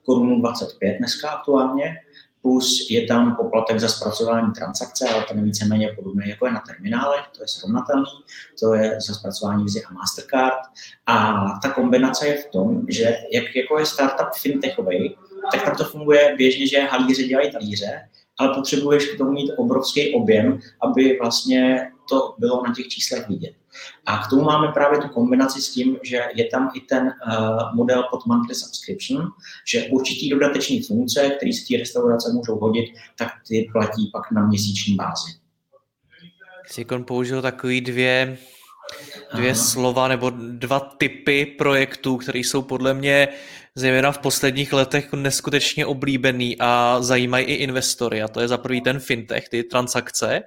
korunu 0.05 0.39
25 0.39 0.97
dneska 0.97 1.29
aktuálně, 1.29 1.95
plus 2.41 2.87
je 2.89 3.05
tam 3.05 3.35
poplatek 3.35 3.79
za 3.79 3.87
zpracování 3.87 4.51
transakce, 4.51 5.09
ale 5.09 5.23
ten 5.23 5.37
je 5.37 5.43
víceméně 5.43 5.93
podobný, 5.95 6.29
jako 6.29 6.45
je 6.45 6.51
na 6.51 6.63
terminálech, 6.67 7.21
to 7.37 7.43
je 7.43 7.47
srovnatelný, 7.47 8.05
to 8.59 8.73
je 8.73 8.97
za 9.07 9.13
zpracování 9.13 9.63
Visa 9.63 9.79
a 9.89 9.93
Mastercard. 9.93 10.59
A 11.05 11.45
ta 11.61 11.69
kombinace 11.69 12.27
je 12.27 12.37
v 12.37 12.45
tom, 12.45 12.85
že 12.89 13.17
jak 13.33 13.55
jako 13.55 13.79
je 13.79 13.85
startup 13.85 14.33
fintechový, 14.41 15.15
tak 15.51 15.63
tam 15.63 15.75
to 15.75 15.83
funguje 15.83 16.35
běžně, 16.37 16.67
že 16.67 16.79
halíři 16.79 17.27
dělají 17.27 17.51
talíře, 17.51 18.09
ale 18.39 18.55
potřebuješ 18.55 19.07
k 19.07 19.17
tomu 19.17 19.31
mít 19.31 19.51
obrovský 19.57 20.15
objem, 20.15 20.59
aby 20.81 21.17
vlastně 21.21 21.91
to 22.11 22.35
bylo 22.37 22.63
na 22.67 22.73
těch 22.73 22.87
číslech 22.87 23.29
vidět. 23.29 23.53
A 24.05 24.17
k 24.17 24.29
tomu 24.29 24.41
máme 24.41 24.67
právě 24.67 24.99
tu 24.99 25.07
kombinaci 25.07 25.61
s 25.61 25.73
tím, 25.73 25.97
že 26.03 26.21
je 26.35 26.45
tam 26.45 26.71
i 26.75 26.79
ten 26.81 27.03
uh, 27.03 27.75
model 27.75 28.03
pod 28.11 28.25
monthly 28.25 28.55
subscription, 28.55 29.27
že 29.67 29.87
určitý 29.91 30.29
dodateční 30.29 30.81
funkce, 30.81 31.29
které 31.29 31.53
si 31.53 31.65
ty 31.65 31.77
restaurace 31.77 32.31
můžou 32.33 32.55
hodit, 32.59 32.85
tak 33.17 33.27
ty 33.47 33.69
platí 33.71 34.09
pak 34.13 34.31
na 34.31 34.47
měsíční 34.47 34.95
bázi. 34.95 35.31
Sikon 36.65 37.03
použil 37.03 37.41
takový 37.41 37.81
dvě, 37.81 38.37
dvě 39.35 39.55
slova 39.55 40.07
nebo 40.07 40.29
dva 40.51 40.79
typy 40.79 41.45
projektů, 41.45 42.17
které 42.17 42.39
jsou 42.39 42.61
podle 42.61 42.93
mě 42.93 43.27
zejména 43.75 44.11
v 44.11 44.17
posledních 44.17 44.73
letech 44.73 45.13
neskutečně 45.13 45.85
oblíbený 45.85 46.55
a 46.59 47.01
zajímají 47.01 47.45
i 47.45 47.53
investory. 47.53 48.21
A 48.21 48.27
to 48.27 48.39
je 48.39 48.47
za 48.47 48.57
prvý 48.57 48.81
ten 48.81 48.99
fintech, 48.99 49.49
ty 49.49 49.63
transakce, 49.63 50.41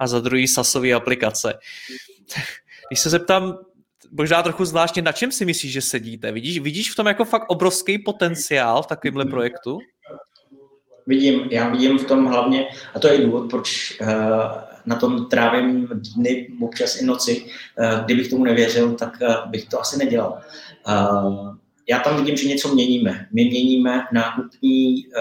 a 0.00 0.06
za 0.06 0.20
druhý 0.20 0.48
SASové 0.48 0.92
aplikace. 0.92 1.54
Když 2.88 3.00
se 3.00 3.10
zeptám, 3.10 3.58
možná 4.10 4.42
trochu 4.42 4.64
zvláštně, 4.64 5.02
na 5.02 5.12
čem 5.12 5.32
si 5.32 5.44
myslíš, 5.44 5.72
že 5.72 5.80
sedíte? 5.80 6.32
Vidíš, 6.32 6.58
vidíš 6.58 6.92
v 6.92 6.96
tom 6.96 7.06
jako 7.06 7.24
fakt 7.24 7.44
obrovský 7.48 7.98
potenciál 7.98 8.82
v 8.82 8.86
takovémhle 8.86 9.24
projektu? 9.24 9.78
Vidím, 11.06 11.48
já 11.50 11.68
vidím 11.68 11.98
v 11.98 12.04
tom 12.04 12.26
hlavně, 12.26 12.66
a 12.94 12.98
to 12.98 13.08
je 13.08 13.18
důvod, 13.18 13.50
proč 13.50 13.98
uh, 14.00 14.08
na 14.86 14.96
tom 14.96 15.28
trávím 15.28 15.88
dny, 16.16 16.48
občas 16.60 17.00
i 17.00 17.04
noci. 17.04 17.44
Uh, 17.78 18.04
kdybych 18.04 18.28
tomu 18.28 18.44
nevěřil, 18.44 18.94
tak 18.94 19.18
uh, 19.20 19.50
bych 19.50 19.64
to 19.64 19.80
asi 19.80 19.98
nedělal. 19.98 20.40
Uh, 20.88 21.54
já 21.90 21.98
tam 21.98 22.16
vidím, 22.16 22.36
že 22.36 22.48
něco 22.48 22.74
měníme. 22.74 23.28
My 23.32 23.44
měníme 23.44 24.02
nákupní 24.12 25.06
uh, 25.06 25.12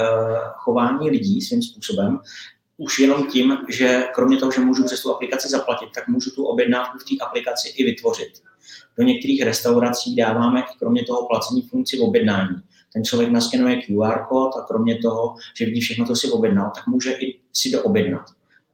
chování 0.55 1.09
lidí 1.09 1.41
svým 1.41 1.61
způsobem 1.61 2.19
už 2.77 2.99
jenom 2.99 3.27
tím, 3.27 3.57
že 3.69 4.03
kromě 4.15 4.38
toho, 4.38 4.51
že 4.51 4.61
můžu 4.61 4.83
přes 4.83 5.01
tu 5.01 5.15
aplikaci 5.15 5.49
zaplatit, 5.49 5.89
tak 5.95 6.07
můžu 6.07 6.31
tu 6.31 6.45
objednávku 6.45 6.97
v 6.97 7.03
té 7.03 7.25
aplikaci 7.25 7.69
i 7.69 7.83
vytvořit. 7.83 8.29
Do 8.97 9.03
některých 9.03 9.43
restaurací 9.43 10.15
dáváme 10.15 10.59
i 10.61 10.77
kromě 10.79 11.03
toho 11.03 11.27
placení 11.27 11.61
funkci 11.61 11.99
objednání. 11.99 12.55
Ten 12.93 13.03
člověk 13.03 13.31
naskenuje 13.31 13.81
QR 13.81 14.25
kód 14.29 14.51
a 14.57 14.65
kromě 14.67 14.97
toho, 14.97 15.35
že 15.57 15.65
vidí 15.65 15.81
všechno, 15.81 16.05
co 16.05 16.15
si 16.15 16.31
objednal, 16.31 16.71
tak 16.75 16.88
může 16.88 17.11
i 17.11 17.39
si 17.53 17.71
doobjednat. 17.71 18.25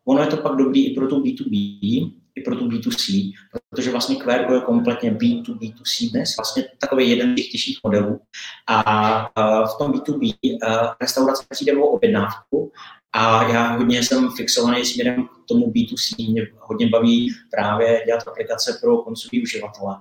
Ono 0.06 0.22
je 0.22 0.28
to 0.28 0.38
pak 0.38 0.56
dobrý 0.56 0.88
i 0.88 0.96
pro 0.96 1.08
tu 1.08 1.24
B2B, 1.24 2.12
i 2.36 2.42
pro 2.42 2.56
tu 2.56 2.70
B2C, 2.70 3.32
protože 3.70 3.92
vlastně 3.92 4.16
QR 4.16 4.54
je 4.54 4.62
kompletně 4.62 5.12
B2B2C 5.12 6.12
dnes, 6.12 6.38
vlastně 6.38 6.64
takový 6.80 7.10
jeden 7.10 7.34
z 7.34 7.36
těch 7.36 7.52
těžších 7.52 7.80
modelů. 7.84 8.20
A 8.68 9.30
v 9.66 9.78
tom 9.78 9.92
B2B 9.92 10.34
restaurace 11.02 11.46
přijde 11.50 11.74
o 11.74 11.86
objednávku 11.86 12.72
a 13.14 13.48
já 13.48 13.78
hodně 13.78 14.04
jsem 14.04 14.30
fixovaný 14.32 14.86
směrem 14.86 15.28
k 15.28 15.48
tomu 15.48 15.72
B2C, 15.72 16.32
mě 16.32 16.48
hodně 16.60 16.90
baví 16.90 17.34
právě 17.52 18.04
dělat 18.06 18.28
aplikace 18.28 18.78
pro 18.82 18.98
koncový 18.98 19.44
uživatele. 19.44 19.98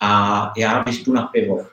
A 0.00 0.52
já, 0.56 0.82
když 0.82 1.04
jdu 1.04 1.12
na 1.12 1.22
pivo, 1.22 1.66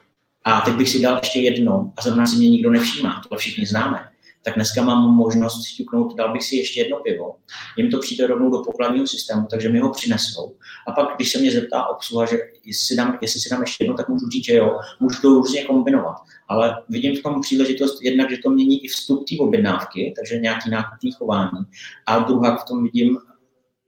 a 0.43 0.61
teď 0.61 0.73
bych 0.73 0.89
si 0.89 1.01
dal 1.01 1.17
ještě 1.17 1.39
jedno, 1.39 1.93
a 1.97 2.01
zrovna 2.01 2.25
si 2.25 2.35
mě 2.35 2.49
nikdo 2.49 2.71
nevšímá, 2.71 3.21
to 3.29 3.35
všichni 3.35 3.65
známe, 3.65 4.09
tak 4.45 4.55
dneska 4.55 4.81
mám 4.81 5.15
možnost 5.15 5.67
stuknout, 5.67 6.15
dal 6.15 6.33
bych 6.33 6.43
si 6.43 6.55
ještě 6.55 6.79
jedno 6.79 6.97
pivo, 6.97 7.35
jim 7.77 7.91
to 7.91 7.99
přijde 7.99 8.27
rovnou 8.27 8.49
do 8.49 8.63
pokladního 8.63 9.07
systému, 9.07 9.47
takže 9.49 9.69
mi 9.69 9.79
ho 9.79 9.91
přinesou. 9.91 10.55
A 10.87 10.91
pak, 10.91 11.15
když 11.15 11.31
se 11.31 11.39
mě 11.39 11.51
zeptá 11.51 11.87
obsluha, 11.87 12.25
že 12.25 12.37
jestli 12.65 12.85
si 12.85 12.95
dám, 12.95 13.17
jestli 13.21 13.39
si 13.39 13.49
dám 13.49 13.61
ještě 13.61 13.83
jedno, 13.83 13.97
tak 13.97 14.09
můžu 14.09 14.29
říct, 14.29 14.45
že 14.45 14.55
jo, 14.55 14.79
můžu 14.99 15.21
to 15.21 15.29
různě 15.29 15.63
kombinovat. 15.63 16.15
Ale 16.47 16.83
vidím 16.89 17.15
v 17.15 17.23
tom 17.23 17.41
příležitost 17.41 18.03
jednak, 18.03 18.29
že 18.29 18.37
to 18.37 18.49
mění 18.49 18.85
i 18.85 18.87
vstup 18.87 19.25
té 19.29 19.35
objednávky, 19.39 20.13
takže 20.19 20.39
nějaký 20.39 20.69
nákupní 20.69 21.11
chování. 21.11 21.59
A 22.05 22.19
druhá 22.19 22.57
v 22.57 22.65
tom 22.65 22.83
vidím 22.83 23.17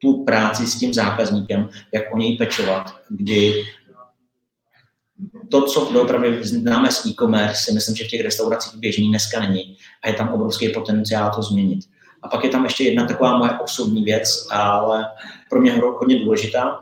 tu 0.01 0.23
práci 0.23 0.67
s 0.67 0.79
tím 0.79 0.93
zákazníkem, 0.93 1.69
jak 1.93 2.03
o 2.13 2.17
něj 2.17 2.37
pečovat, 2.37 2.95
kdy 3.09 3.63
to, 5.51 5.61
co 5.61 5.89
doopravdy 5.93 6.43
známe 6.43 6.91
z 6.91 7.05
e-commerce, 7.05 7.63
si 7.63 7.71
myslím, 7.71 7.95
že 7.95 8.03
v 8.03 8.07
těch 8.07 8.21
restauracích 8.21 8.79
běžný 8.79 9.09
dneska 9.09 9.39
není 9.39 9.77
a 10.03 10.07
je 10.07 10.13
tam 10.13 10.29
obrovský 10.29 10.69
potenciál 10.69 11.31
to 11.35 11.41
změnit. 11.41 11.79
A 12.23 12.27
pak 12.27 12.43
je 12.43 12.49
tam 12.49 12.63
ještě 12.63 12.83
jedna 12.83 13.05
taková 13.05 13.37
moje 13.37 13.51
osobní 13.51 14.03
věc, 14.03 14.47
ale 14.51 15.05
pro 15.49 15.61
mě 15.61 15.71
hodně 15.73 16.19
důležitá. 16.19 16.79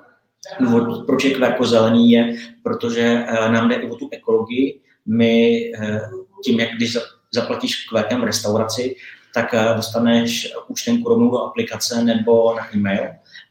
Důvod, 0.59 1.05
proč 1.05 1.23
je 1.23 1.33
kvérko 1.33 1.65
zelený, 1.65 2.11
je, 2.11 2.35
protože 2.63 3.25
eh, 3.27 3.49
nám 3.51 3.69
jde 3.69 3.75
i 3.75 3.89
o 3.89 3.95
tu 3.95 4.09
ekologii. 4.11 4.81
My 5.05 5.61
eh, 5.79 6.01
tím, 6.43 6.59
jak 6.59 6.69
když 6.71 6.97
zaplatíš 7.33 7.85
kvérkem 7.85 8.21
v 8.21 8.23
restauraci, 8.23 8.95
tak 9.33 9.53
eh, 9.53 9.73
dostaneš 9.75 10.53
účtenku 10.67 11.09
rovnou 11.09 11.31
do 11.31 11.43
aplikace 11.43 12.03
nebo 12.03 12.55
na 12.55 12.75
e-mail 12.75 13.07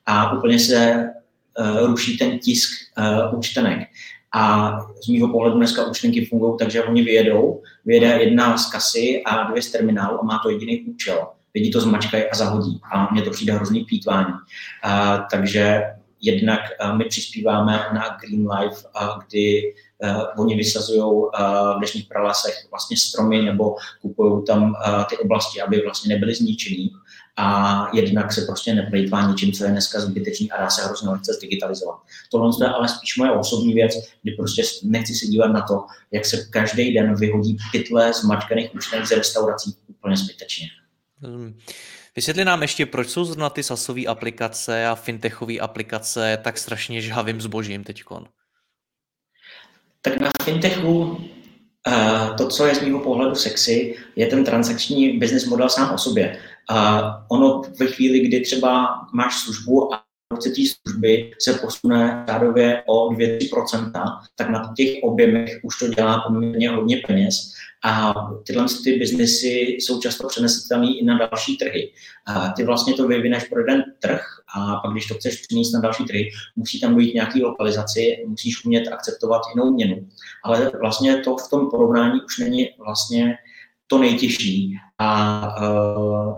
a 0.06 0.32
úplně 0.32 0.58
se 0.58 1.10
ruší 1.86 2.18
ten 2.18 2.38
tisk 2.38 2.70
účtenek. 3.36 3.88
A 4.34 4.72
z 5.02 5.08
mého 5.08 5.28
pohledu 5.28 5.56
dneska 5.56 5.86
účtenky 5.86 6.26
fungují 6.26 6.56
tak, 6.58 6.70
že 6.70 6.82
oni 6.82 7.02
vyjedou, 7.02 7.62
vyjede 7.84 8.06
jedna 8.06 8.58
z 8.58 8.70
kasy 8.72 9.22
a 9.26 9.50
dvě 9.50 9.62
z 9.62 9.70
terminálu 9.70 10.20
a 10.20 10.24
má 10.24 10.40
to 10.42 10.50
jediný 10.50 10.82
účel. 10.82 11.26
Lidi 11.54 11.70
to 11.70 11.80
zmačkají 11.80 12.24
a 12.24 12.36
zahodí. 12.36 12.80
A 12.92 13.12
mně 13.12 13.22
to 13.22 13.30
přijde 13.30 13.52
hrozný 13.52 13.84
plítvání. 13.84 14.34
A, 14.82 15.18
takže 15.30 15.82
jednak 16.20 16.60
a, 16.80 16.94
my 16.96 17.04
přispíváme 17.04 17.72
na 17.72 18.16
Green 18.20 18.50
Life, 18.50 18.86
a, 18.94 19.18
kdy 19.28 19.74
a, 20.02 20.38
oni 20.38 20.56
vysazují 20.56 21.02
v 21.02 21.78
dnešních 21.78 22.08
pralasech 22.08 22.54
vlastně 22.70 22.96
stromy 22.96 23.42
nebo 23.42 23.76
kupují 24.02 24.44
tam 24.44 24.74
a, 24.84 25.04
ty 25.04 25.18
oblasti, 25.18 25.60
aby 25.60 25.80
vlastně 25.80 26.14
nebyly 26.14 26.34
zničený 26.34 26.92
a 27.36 27.88
jednak 27.92 28.32
se 28.32 28.40
prostě 28.40 28.74
neplejtvá 28.74 29.30
ničím, 29.30 29.52
co 29.52 29.64
je 29.64 29.70
dneska 29.70 30.00
zbytečný 30.00 30.50
a 30.50 30.60
dá 30.60 30.70
se 30.70 30.84
hrozně 30.84 31.08
lehce 31.08 31.32
zdigitalizovat. 31.32 31.98
Tohle 32.30 32.50
je 32.60 32.68
ale 32.68 32.88
spíš 32.88 33.16
moje 33.16 33.30
osobní 33.30 33.74
věc, 33.74 33.92
kdy 34.22 34.32
prostě 34.32 34.62
nechci 34.82 35.14
se 35.14 35.26
dívat 35.26 35.46
na 35.46 35.60
to, 35.62 35.84
jak 36.10 36.26
se 36.26 36.46
každý 36.50 36.94
den 36.94 37.14
vyhodí 37.14 37.56
pytle 37.72 38.14
z 38.14 38.22
mačkaných 38.22 38.74
účtenek 38.74 39.06
z 39.06 39.10
restaurací 39.12 39.76
úplně 39.86 40.16
zbytečně. 40.16 40.66
Hmm. 41.18 41.58
Vysvětli 42.16 42.44
nám 42.44 42.62
ještě, 42.62 42.86
proč 42.86 43.08
jsou 43.08 43.24
zrovna 43.24 43.50
ty 43.50 43.62
sasové 43.62 44.06
aplikace 44.06 44.86
a 44.86 44.94
fintechové 44.94 45.58
aplikace 45.58 46.38
tak 46.44 46.58
strašně 46.58 47.00
žhavým 47.00 47.40
zbožím 47.40 47.84
teďkon? 47.84 48.24
Tak 50.02 50.20
na 50.20 50.30
fintechu 50.42 51.24
to, 52.38 52.48
co 52.48 52.66
je 52.66 52.74
z 52.74 52.82
mého 52.82 53.00
pohledu 53.00 53.34
sexy, 53.34 53.96
je 54.16 54.26
ten 54.26 54.44
transakční 54.44 55.18
business 55.18 55.44
model 55.44 55.68
sám 55.68 55.94
o 55.94 55.98
sobě. 55.98 56.40
A 56.70 57.02
ono 57.30 57.62
ve 57.80 57.86
chvíli, 57.86 58.20
kdy 58.20 58.40
třeba 58.40 58.88
máš 59.14 59.34
službu 59.38 59.94
a 59.94 60.04
výrobce 60.30 60.50
té 60.50 60.62
služby 60.82 61.30
se 61.38 61.52
posune 61.52 62.24
řádově 62.28 62.82
o 62.86 63.10
2-3%, 63.10 63.92
tak 64.36 64.50
na 64.50 64.72
těch 64.76 65.02
objemech 65.02 65.60
už 65.62 65.78
to 65.78 65.88
dělá 65.88 66.20
poměrně 66.20 66.70
hodně 66.70 67.02
peněz 67.06 67.34
a 67.84 68.14
tyhle 68.46 68.66
ty 68.84 68.98
biznesy 68.98 69.48
jsou 69.48 70.00
často 70.00 70.28
přenesitelné 70.28 70.86
i 70.86 71.04
na 71.04 71.18
další 71.18 71.56
trhy. 71.56 71.92
A 72.26 72.48
ty 72.48 72.64
vlastně 72.64 72.94
to 72.94 73.08
vyvineš 73.08 73.44
pro 73.44 73.60
jeden 73.60 73.84
trh 74.02 74.22
a 74.56 74.76
pak, 74.76 74.92
když 74.92 75.06
to 75.06 75.14
chceš 75.14 75.42
přinést 75.46 75.72
na 75.72 75.80
další 75.80 76.04
trhy, 76.04 76.30
musí 76.56 76.80
tam 76.80 76.94
dojít 76.94 77.14
nějaký 77.14 77.42
lokalizaci, 77.42 78.24
musíš 78.26 78.64
umět 78.64 78.88
akceptovat 78.88 79.42
jinou 79.54 79.72
měnu. 79.72 80.08
Ale 80.44 80.72
vlastně 80.80 81.16
to 81.16 81.36
v 81.36 81.50
tom 81.50 81.70
porovnání 81.70 82.20
už 82.26 82.38
není 82.38 82.68
vlastně 82.84 83.34
to 83.86 83.98
nejtěžší. 83.98 84.74
A 84.98 85.40
uh, 85.70 86.36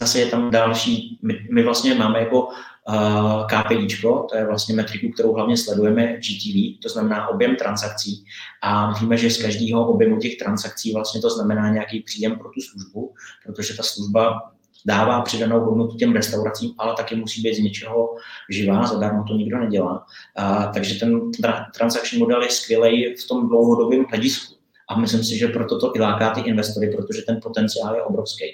zase 0.00 0.18
je 0.18 0.26
tam 0.26 0.50
další, 0.50 1.18
my, 1.22 1.48
my 1.52 1.62
vlastně 1.62 1.94
máme 1.94 2.20
jako 2.20 2.42
uh, 2.42 3.46
KPIčko, 3.46 4.26
to 4.30 4.36
je 4.36 4.46
vlastně 4.46 4.74
metriku, 4.74 5.08
kterou 5.12 5.32
hlavně 5.32 5.56
sledujeme 5.56 6.16
GTV, 6.16 6.82
to 6.82 6.88
znamená 6.88 7.28
objem 7.28 7.56
transakcí 7.56 8.24
a 8.62 8.98
víme, 9.00 9.16
že 9.16 9.30
z 9.30 9.42
každého 9.42 9.86
objemu 9.88 10.18
těch 10.18 10.36
transakcí 10.36 10.92
vlastně 10.92 11.20
to 11.20 11.30
znamená 11.30 11.70
nějaký 11.70 12.00
příjem 12.00 12.38
pro 12.38 12.48
tu 12.48 12.60
službu, 12.60 13.14
protože 13.44 13.76
ta 13.76 13.82
služba 13.82 14.52
dává 14.86 15.20
přidanou 15.20 15.60
hodnotu 15.60 15.96
těm 15.96 16.12
restauracím, 16.12 16.74
ale 16.78 16.94
taky 16.96 17.16
musí 17.16 17.42
být 17.42 17.54
z 17.54 17.58
něčeho 17.58 18.14
živá, 18.50 18.86
zadarmo 18.86 19.24
to 19.28 19.34
nikdo 19.34 19.58
nedělá. 19.58 20.06
A, 20.36 20.66
takže 20.66 21.00
ten 21.00 21.30
tra- 21.30 21.66
transakční 21.76 22.18
model 22.18 22.42
je 22.42 22.50
skvělý 22.50 23.14
v 23.14 23.28
tom 23.28 23.48
dlouhodobém 23.48 24.04
hledisku. 24.10 24.54
A 24.88 24.98
myslím 24.98 25.24
si, 25.24 25.38
že 25.38 25.48
proto 25.48 25.78
to 25.78 25.96
i 25.96 26.00
láká 26.00 26.30
ty 26.30 26.40
investory, 26.40 26.96
protože 26.96 27.22
ten 27.22 27.40
potenciál 27.42 27.94
je 27.94 28.02
obrovský. 28.02 28.44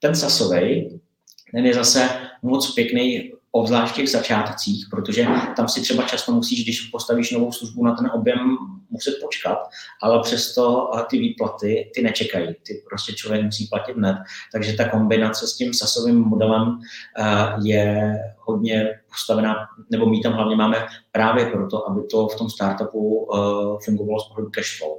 Ten 0.00 0.14
sasový, 0.14 1.00
ten 1.52 1.66
je 1.66 1.74
zase 1.74 2.08
moc 2.42 2.74
pěkný, 2.74 3.32
obzvlášť 3.50 3.92
v 3.92 3.96
těch 3.96 4.10
začátcích, 4.10 4.86
protože 4.90 5.26
tam 5.56 5.68
si 5.68 5.80
třeba 5.80 6.02
často 6.02 6.32
musíš, 6.32 6.62
když 6.62 6.80
postavíš 6.80 7.30
novou 7.30 7.52
službu 7.52 7.84
na 7.84 7.94
ten 7.94 8.10
objem, 8.14 8.56
muset 8.90 9.14
počkat, 9.22 9.58
ale 10.02 10.22
přesto 10.22 10.90
ty 11.10 11.18
výplaty 11.18 11.90
ty 11.94 12.02
nečekají, 12.02 12.54
ty 12.66 12.82
prostě 12.88 13.12
člověk 13.12 13.44
musí 13.44 13.66
platit 13.66 13.96
hned. 13.96 14.16
Takže 14.52 14.72
ta 14.72 14.88
kombinace 14.88 15.46
s 15.46 15.56
tím 15.56 15.74
sasovým 15.74 16.16
modelem 16.16 16.80
je 17.62 18.14
hodně 18.38 19.00
postavená, 19.08 19.56
nebo 19.90 20.06
my 20.06 20.20
tam 20.20 20.32
hlavně 20.32 20.56
máme 20.56 20.86
právě 21.12 21.46
proto, 21.46 21.88
aby 21.90 22.00
to 22.10 22.28
v 22.28 22.36
tom 22.36 22.50
startupu 22.50 23.28
fungovalo 23.84 24.20
z 24.20 24.28
pohledu 24.28 24.50
cash 24.50 24.78
flow. 24.78 24.98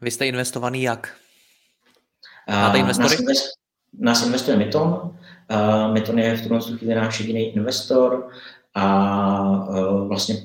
Vy 0.00 0.10
jste 0.10 0.26
investovaný 0.26 0.82
jak? 0.82 1.16
Máte 2.48 2.78
investory? 2.78 3.16
Nás 3.98 4.26
investuje 4.26 4.56
Myton. 4.56 5.16
Uh, 5.50 5.92
Myton 5.92 6.18
je 6.18 6.36
v 6.36 6.42
tuhle 6.42 6.60
chvíli 6.60 6.94
náš 6.94 7.20
jediný 7.20 7.56
investor 7.56 8.28
a 8.74 9.68
uh, 9.68 10.08
vlastně 10.08 10.36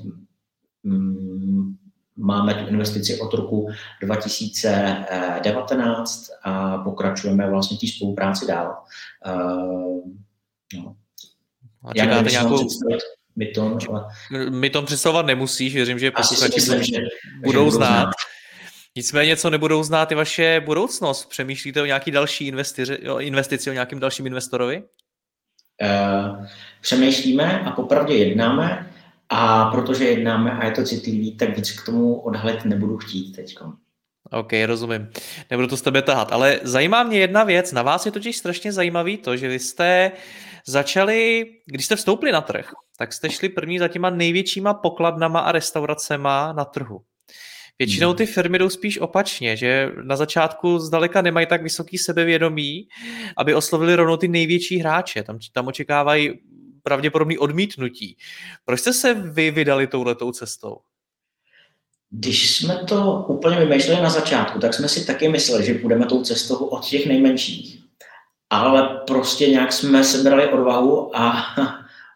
um, 0.84 1.76
máme 2.16 2.54
tu 2.54 2.68
investici 2.68 3.20
od 3.20 3.34
roku 3.34 3.68
2019 4.02 6.30
a 6.42 6.78
pokračujeme 6.78 7.50
vlastně 7.50 7.78
té 7.78 7.86
spolupráci 7.86 8.46
dál. 8.46 8.76
Uh, 9.26 10.00
no. 10.74 10.96
A 11.84 11.90
Já 11.96 12.22
nějakou... 12.22 12.68
Myton, 13.36 13.78
ale... 13.90 14.04
Myton 14.50 14.86
představovat 14.86 15.26
nemusíš, 15.26 15.74
věřím, 15.74 15.98
že 15.98 16.10
posluchači 16.10 16.60
budou 17.44 17.70
znát. 17.70 18.10
Nicméně, 18.96 19.36
co 19.36 19.50
nebudou 19.50 19.82
znát 19.82 20.12
i 20.12 20.14
vaše 20.14 20.62
budoucnost? 20.64 21.24
Přemýšlíte 21.24 21.82
o 21.82 21.84
nějaký 21.84 22.10
další 22.10 22.46
investici, 22.46 23.08
o 23.08 23.20
investici, 23.20 23.70
o 23.70 23.72
nějakým 23.72 24.00
dalším 24.00 24.26
investorovi? 24.26 24.82
Uh, 25.82 26.46
přemýšlíme 26.80 27.60
a 27.60 27.70
popravdě 27.70 28.14
jednáme 28.14 28.92
a 29.28 29.70
protože 29.70 30.04
jednáme 30.04 30.52
a 30.52 30.64
je 30.64 30.70
to 30.70 30.84
citlivý, 30.84 31.36
tak 31.36 31.56
víc 31.56 31.80
k 31.80 31.86
tomu 31.86 32.20
odhalit 32.20 32.64
nebudu 32.64 32.96
chtít 32.96 33.32
teď. 33.36 33.56
OK, 34.30 34.52
rozumím. 34.66 35.10
Nebudu 35.50 35.68
to 35.68 35.76
s 35.76 35.82
tebe 35.82 36.02
tahat, 36.02 36.32
ale 36.32 36.60
zajímá 36.62 37.02
mě 37.02 37.18
jedna 37.18 37.44
věc. 37.44 37.72
Na 37.72 37.82
vás 37.82 38.06
je 38.06 38.12
totiž 38.12 38.36
strašně 38.36 38.72
zajímavý 38.72 39.16
to, 39.16 39.36
že 39.36 39.48
vy 39.48 39.58
jste 39.58 40.12
začali, 40.66 41.46
když 41.66 41.84
jste 41.86 41.96
vstoupili 41.96 42.32
na 42.32 42.40
trh, 42.40 42.72
tak 42.98 43.12
jste 43.12 43.30
šli 43.30 43.48
první 43.48 43.78
za 43.78 43.88
těma 43.88 44.10
největšíma 44.10 44.74
pokladnama 44.74 45.40
a 45.40 45.52
restauracema 45.52 46.52
na 46.52 46.64
trhu. 46.64 47.00
Většinou 47.80 48.08
hmm. 48.08 48.16
ty 48.16 48.26
firmy 48.26 48.58
jdou 48.58 48.68
spíš 48.68 48.98
opačně, 48.98 49.56
že 49.56 49.90
na 50.02 50.16
začátku 50.16 50.78
zdaleka 50.78 51.22
nemají 51.22 51.46
tak 51.46 51.62
vysoký 51.62 51.98
sebevědomí, 51.98 52.88
aby 53.36 53.54
oslovili 53.54 53.94
rovnou 53.94 54.16
ty 54.16 54.28
největší 54.28 54.78
hráče. 54.78 55.22
Tam, 55.22 55.38
tam 55.52 55.66
očekávají 55.66 56.40
pravděpodobný 56.82 57.38
odmítnutí. 57.38 58.16
Proč 58.64 58.80
jste 58.80 58.92
se 58.92 59.14
vy 59.14 59.50
vydali 59.50 59.86
touhletou 59.86 60.32
cestou? 60.32 60.76
Když 62.10 62.56
jsme 62.56 62.84
to 62.88 63.24
úplně 63.28 63.56
vymýšleli 63.56 64.02
na 64.02 64.10
začátku, 64.10 64.58
tak 64.58 64.74
jsme 64.74 64.88
si 64.88 65.06
taky 65.06 65.28
mysleli, 65.28 65.64
že 65.64 65.74
půjdeme 65.74 66.06
tou 66.06 66.22
cestou 66.22 66.54
od 66.54 66.84
těch 66.84 67.06
nejmenších. 67.06 67.78
Ale 68.50 69.00
prostě 69.06 69.46
nějak 69.46 69.72
jsme 69.72 70.04
sebrali 70.04 70.48
odvahu 70.48 71.16
a 71.16 71.44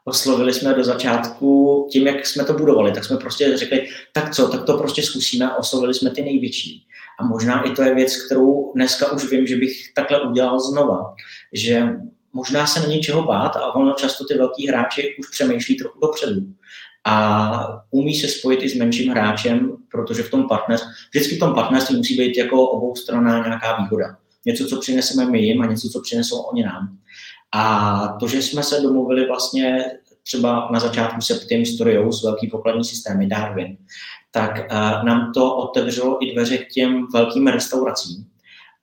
oslovili 0.05 0.53
jsme 0.53 0.75
do 0.75 0.85
začátku 0.85 1.89
tím, 1.93 2.07
jak 2.07 2.27
jsme 2.27 2.45
to 2.45 2.53
budovali, 2.53 2.93
tak 2.93 3.05
jsme 3.05 3.17
prostě 3.17 3.57
řekli, 3.57 3.89
tak 4.13 4.35
co, 4.35 4.49
tak 4.49 4.65
to 4.65 4.79
prostě 4.79 5.03
zkusíme 5.03 5.57
oslovili 5.57 5.95
jsme 5.95 6.11
ty 6.11 6.23
největší. 6.23 6.87
A 7.21 7.27
možná 7.27 7.63
i 7.63 7.71
to 7.71 7.83
je 7.83 7.95
věc, 7.95 8.27
kterou 8.27 8.73
dneska 8.75 9.13
už 9.13 9.31
vím, 9.31 9.47
že 9.47 9.57
bych 9.57 9.93
takhle 9.95 10.23
udělal 10.23 10.61
znova, 10.61 11.15
že 11.53 11.89
možná 12.33 12.67
se 12.67 12.81
není 12.81 13.01
čeho 13.01 13.23
bát 13.23 13.57
a 13.57 13.75
ono 13.75 13.93
často 13.93 14.25
ty 14.25 14.35
velký 14.35 14.69
hráči 14.69 15.17
už 15.21 15.31
přemýšlí 15.31 15.77
trochu 15.77 16.01
dopředu. 16.01 16.41
A 17.07 17.83
umí 17.91 18.15
se 18.15 18.29
spojit 18.29 18.63
i 18.63 18.69
s 18.69 18.75
menším 18.75 19.11
hráčem, 19.11 19.77
protože 19.91 20.23
v 20.23 20.31
tom 20.31 20.49
partnerství, 20.49 20.91
vždycky 21.11 21.37
v 21.37 21.39
tom 21.39 21.55
partnerství 21.55 21.97
musí 21.97 22.17
být 22.17 22.37
jako 22.37 22.69
obou 22.69 22.97
strana 22.97 23.47
nějaká 23.47 23.77
výhoda. 23.83 24.17
Něco, 24.47 24.67
co 24.67 24.81
přineseme 24.81 25.31
my 25.31 25.39
jim 25.39 25.63
a 25.63 25.67
něco, 25.67 25.89
co 25.89 26.01
přinesou 26.01 26.37
oni 26.37 26.63
nám. 26.63 26.99
A 27.55 28.17
to, 28.21 28.29
že 28.29 28.43
jsme 28.43 28.63
se 28.63 28.81
domluvili 28.81 29.27
vlastně 29.27 29.85
třeba 30.23 30.69
na 30.73 30.81
začátku 30.81 31.21
Septim 31.21 31.67
Storious, 31.67 32.25
velký 32.25 32.47
pokladní 32.47 32.85
systémy 32.85 33.27
Darwin, 33.27 33.77
tak 34.31 34.51
uh, 34.59 35.05
nám 35.05 35.33
to 35.33 35.57
otevřelo 35.57 36.27
i 36.27 36.33
dveře 36.33 36.59
k 36.59 36.69
těm 36.69 37.07
velkým 37.13 37.47
restauracím. 37.47 38.27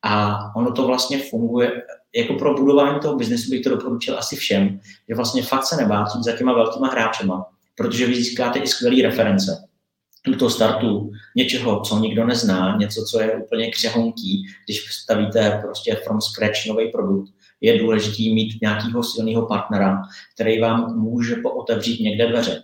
A 0.02 0.38
ono 0.56 0.72
to 0.72 0.86
vlastně 0.86 1.18
funguje, 1.18 1.82
jako 2.16 2.34
pro 2.34 2.54
budování 2.54 3.00
toho 3.00 3.16
biznesu 3.16 3.50
bych 3.50 3.62
to 3.62 3.70
doporučil 3.70 4.18
asi 4.18 4.36
všem, 4.36 4.80
že 5.08 5.14
vlastně 5.14 5.42
fakt 5.42 5.66
se 5.66 5.76
nebát 5.76 6.06
za 6.24 6.36
těma 6.36 6.52
velkýma 6.52 6.88
hráčema, 6.88 7.46
protože 7.76 8.06
vy 8.06 8.14
získáte 8.14 8.58
i 8.58 8.66
skvělé 8.66 9.02
reference 9.02 9.68
do 10.26 10.36
toho 10.36 10.50
startu 10.50 11.10
něčeho, 11.36 11.80
co 11.80 11.98
nikdo 11.98 12.26
nezná, 12.26 12.76
něco, 12.76 13.04
co 13.10 13.20
je 13.20 13.36
úplně 13.36 13.70
křehonký, 13.70 14.46
když 14.66 14.92
stavíte 14.92 15.60
prostě 15.64 15.94
from 15.94 16.20
scratch 16.20 16.66
nový 16.68 16.92
produkt, 16.92 17.32
je 17.62 17.78
důležité 17.78 18.22
mít 18.22 18.62
nějakého 18.62 19.02
silného 19.02 19.46
partnera, 19.46 20.02
který 20.34 20.60
vám 20.60 20.98
může 20.98 21.36
pootevřít 21.36 22.00
někde 22.00 22.28
dveře. 22.28 22.62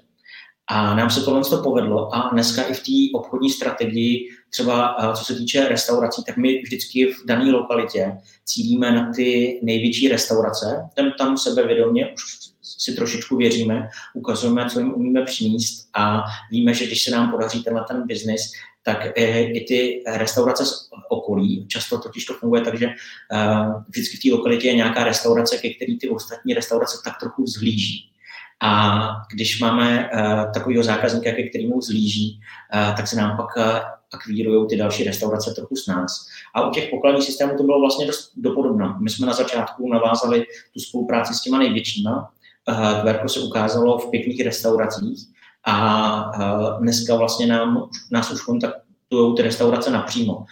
A 0.70 0.94
nám 0.94 1.10
se 1.10 1.20
tohle 1.20 1.44
to 1.44 1.62
povedlo 1.62 2.14
a 2.14 2.28
dneska 2.32 2.62
i 2.62 2.74
v 2.74 2.80
té 2.80 3.18
obchodní 3.18 3.50
strategii, 3.50 4.28
třeba 4.50 4.96
co 5.16 5.24
se 5.24 5.34
týče 5.34 5.68
restaurací, 5.68 6.24
tak 6.24 6.36
my 6.36 6.62
vždycky 6.62 7.12
v 7.12 7.26
dané 7.26 7.50
lokalitě 7.50 8.12
cílíme 8.44 8.92
na 8.92 9.12
ty 9.16 9.60
největší 9.62 10.08
restaurace, 10.08 10.88
tam, 10.96 11.12
tam 11.18 11.38
sebevědomě 11.38 12.14
už 12.14 12.48
si 12.62 12.94
trošičku 12.94 13.36
věříme, 13.36 13.88
ukazujeme, 14.14 14.70
co 14.70 14.78
jim 14.78 14.94
umíme 14.94 15.24
přinést 15.24 15.88
a 15.94 16.22
víme, 16.50 16.74
že 16.74 16.86
když 16.86 17.04
se 17.04 17.10
nám 17.10 17.30
podaří 17.30 17.64
tenhle 17.64 17.84
ten 17.88 18.06
biznis, 18.06 18.40
tak 18.82 19.06
i 19.16 19.64
ty 19.68 20.02
restaurace 20.06 20.66
z 20.66 20.88
okolí, 21.08 21.66
často 21.68 21.98
totiž 21.98 22.24
to 22.24 22.34
funguje 22.34 22.62
tak, 22.62 22.78
že 22.78 22.86
uh, 22.86 23.82
vždycky 23.88 24.16
v 24.16 24.22
té 24.22 24.36
lokalitě 24.36 24.68
je 24.68 24.74
nějaká 24.74 25.04
restaurace, 25.04 25.58
ke 25.58 25.70
který 25.70 25.98
ty 25.98 26.08
ostatní 26.08 26.54
restaurace 26.54 26.98
tak 27.04 27.14
trochu 27.20 27.42
vzhlíží. 27.42 28.10
A 28.60 29.00
když 29.34 29.60
máme 29.60 30.10
uh, 30.10 30.52
takového 30.52 30.84
zákazníka, 30.84 31.32
ke 31.32 31.42
kterému 31.42 31.74
uh, 31.74 31.80
tak 32.96 33.08
se 33.08 33.16
nám 33.16 33.36
pak 33.36 33.48
akvírují 34.14 34.68
ty 34.68 34.76
další 34.76 35.04
restaurace 35.04 35.54
trochu 35.54 35.76
s 35.76 35.86
nás. 35.86 36.26
A 36.54 36.68
u 36.68 36.70
těch 36.70 36.90
pokladních 36.90 37.24
systémů 37.24 37.56
to 37.56 37.62
bylo 37.62 37.80
vlastně 37.80 38.06
dost 38.06 38.32
dopodobno. 38.36 38.96
My 39.00 39.10
jsme 39.10 39.26
na 39.26 39.32
začátku 39.32 39.88
navázali 39.88 40.46
tu 40.74 40.80
spolupráci 40.80 41.34
s 41.34 41.42
těma 41.42 41.58
největšíma. 41.58 42.30
Tverko 43.00 43.28
se 43.28 43.40
ukázalo 43.40 43.98
v 43.98 44.10
pěkných 44.10 44.44
restauracích 44.44 45.28
a 45.66 46.78
dneska 46.80 47.16
vlastně 47.16 47.46
nám, 47.46 47.88
nás 48.12 48.30
už 48.30 48.40
kontaktují 48.40 49.36
ty 49.36 49.42
restaurace 49.42 49.90
napřímo. 49.90 50.44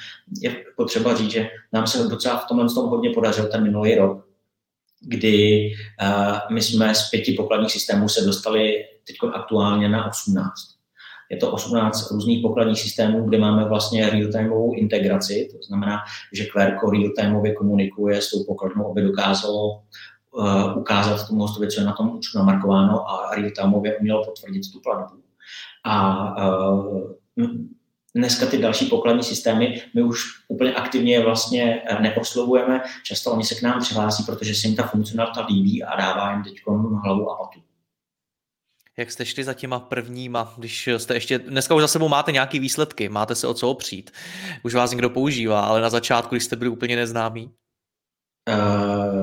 Je 0.43 0.65
potřeba 0.77 1.17
říct, 1.17 1.31
že 1.31 1.49
nám 1.73 1.87
se 1.87 2.09
docela 2.09 2.37
v 2.37 2.49
tomhle 2.49 2.75
tom 2.75 2.89
hodně 2.89 3.11
podařil 3.11 3.47
ten 3.47 3.63
minulý 3.63 3.95
rok, 3.95 4.27
kdy 5.01 5.71
my 6.51 6.63
jsme 6.63 6.95
z 6.95 7.11
pěti 7.11 7.33
pokladních 7.33 7.73
systémů 7.73 8.09
se 8.09 8.25
dostali 8.25 8.85
teď 9.07 9.17
aktuálně 9.35 9.89
na 9.89 10.09
18. 10.09 10.53
Je 11.31 11.37
to 11.37 11.53
18 11.53 12.11
různých 12.11 12.43
pokladních 12.43 12.81
systémů, 12.81 13.29
kde 13.29 13.39
máme 13.39 13.65
vlastně 13.65 14.11
real-timeovou 14.11 14.75
integraci, 14.79 15.49
to 15.53 15.59
znamená, 15.67 15.99
že 16.33 16.45
Querco 16.45 16.87
real-timeově 16.87 17.55
komunikuje 17.55 18.23
s 18.23 18.31
tou 18.31 18.45
pokladnou, 18.45 18.91
aby 18.91 19.03
dokázalo 19.03 19.83
uh, 20.37 20.79
ukázat 20.79 21.29
tomu 21.29 21.41
hostovi, 21.41 21.71
co 21.71 21.81
je 21.81 21.87
na 21.87 21.93
tom 21.93 22.17
účtu 22.17 22.39
namarkováno 22.39 23.11
a 23.11 23.35
real-timeově 23.35 23.99
umělo 24.01 24.25
potvrdit 24.25 24.73
tu 24.73 24.81
platbu. 24.81 25.23
A 25.85 26.47
uh, 26.49 27.15
dneska 28.15 28.47
ty 28.47 28.59
další 28.59 28.87
pokladní 28.87 29.23
systémy, 29.23 29.83
my 29.95 30.03
už 30.03 30.25
úplně 30.49 30.75
aktivně 30.75 31.21
vlastně 31.21 31.83
neoslovujeme, 32.01 32.83
často 33.05 33.33
oni 33.33 33.45
se 33.45 33.55
k 33.55 33.63
nám 33.63 33.81
přihlásí, 33.81 34.25
protože 34.25 34.55
se 34.55 34.67
jim 34.67 34.77
ta 34.77 34.83
funkcionalita 34.87 35.47
líbí 35.47 35.85
a 35.85 35.97
dává 35.97 36.33
jim 36.33 36.45
teď 36.45 36.55
hlavu 37.05 37.31
a 37.31 37.37
patu. 37.37 37.61
Jak 38.99 39.11
jste 39.11 39.27
šli 39.27 39.45
za 39.45 39.55
těma 39.55 39.81
prvníma, 39.81 40.55
když 40.57 40.89
jste 40.97 41.15
ještě, 41.15 41.39
dneska 41.39 41.75
už 41.75 41.83
za 41.83 41.89
sebou 41.89 42.09
máte 42.09 42.33
nějaké 42.33 42.61
výsledky, 42.61 43.09
máte 43.09 43.35
se 43.35 43.47
o 43.47 43.55
co 43.55 43.71
opřít, 43.71 44.11
už 44.63 44.75
vás 44.75 44.91
někdo 44.91 45.11
používá, 45.11 45.61
ale 45.61 45.81
na 45.81 45.91
začátku, 45.91 46.35
když 46.35 46.45
jste 46.45 46.57
byli 46.57 46.71
úplně 46.71 46.97
neznámí? 46.97 47.51
Uh, 48.49 49.16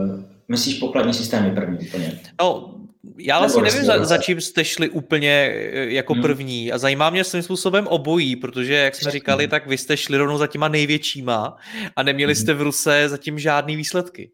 myslíš 0.54 0.80
pokladní 0.80 1.14
systémy 1.14 1.52
první 1.52 1.88
úplně? 1.88 2.20
No, 2.42 2.76
já 3.18 3.40
vlastně 3.40 3.62
nevím, 3.62 3.86
za, 3.86 4.06
za 4.06 4.18
čím 4.18 4.42
jste 4.42 4.66
šli 4.66 4.90
úplně 4.90 5.54
eh, 5.54 5.94
jako 5.94 6.14
hmm. 6.14 6.22
první 6.22 6.72
a 6.72 6.78
zajímá 6.78 7.10
mě 7.10 7.24
svým 7.24 7.44
způsobem 7.44 7.88
obojí, 7.88 8.36
protože, 8.36 8.74
jak 8.74 8.96
jsme 8.96 9.12
říkali, 9.12 9.48
tak 9.48 9.68
vy 9.68 9.78
jste 9.78 9.98
šli 9.98 10.18
rovnou 10.18 10.38
za 10.38 10.48
těma 10.48 10.68
největšíma 10.68 11.58
a 11.96 12.04
neměli 12.04 12.34
hmm. 12.34 12.42
jste 12.42 12.54
v 12.54 12.62
Ruse 12.62 13.10
zatím 13.10 13.40
žádný 13.40 13.76
výsledky. 13.76 14.32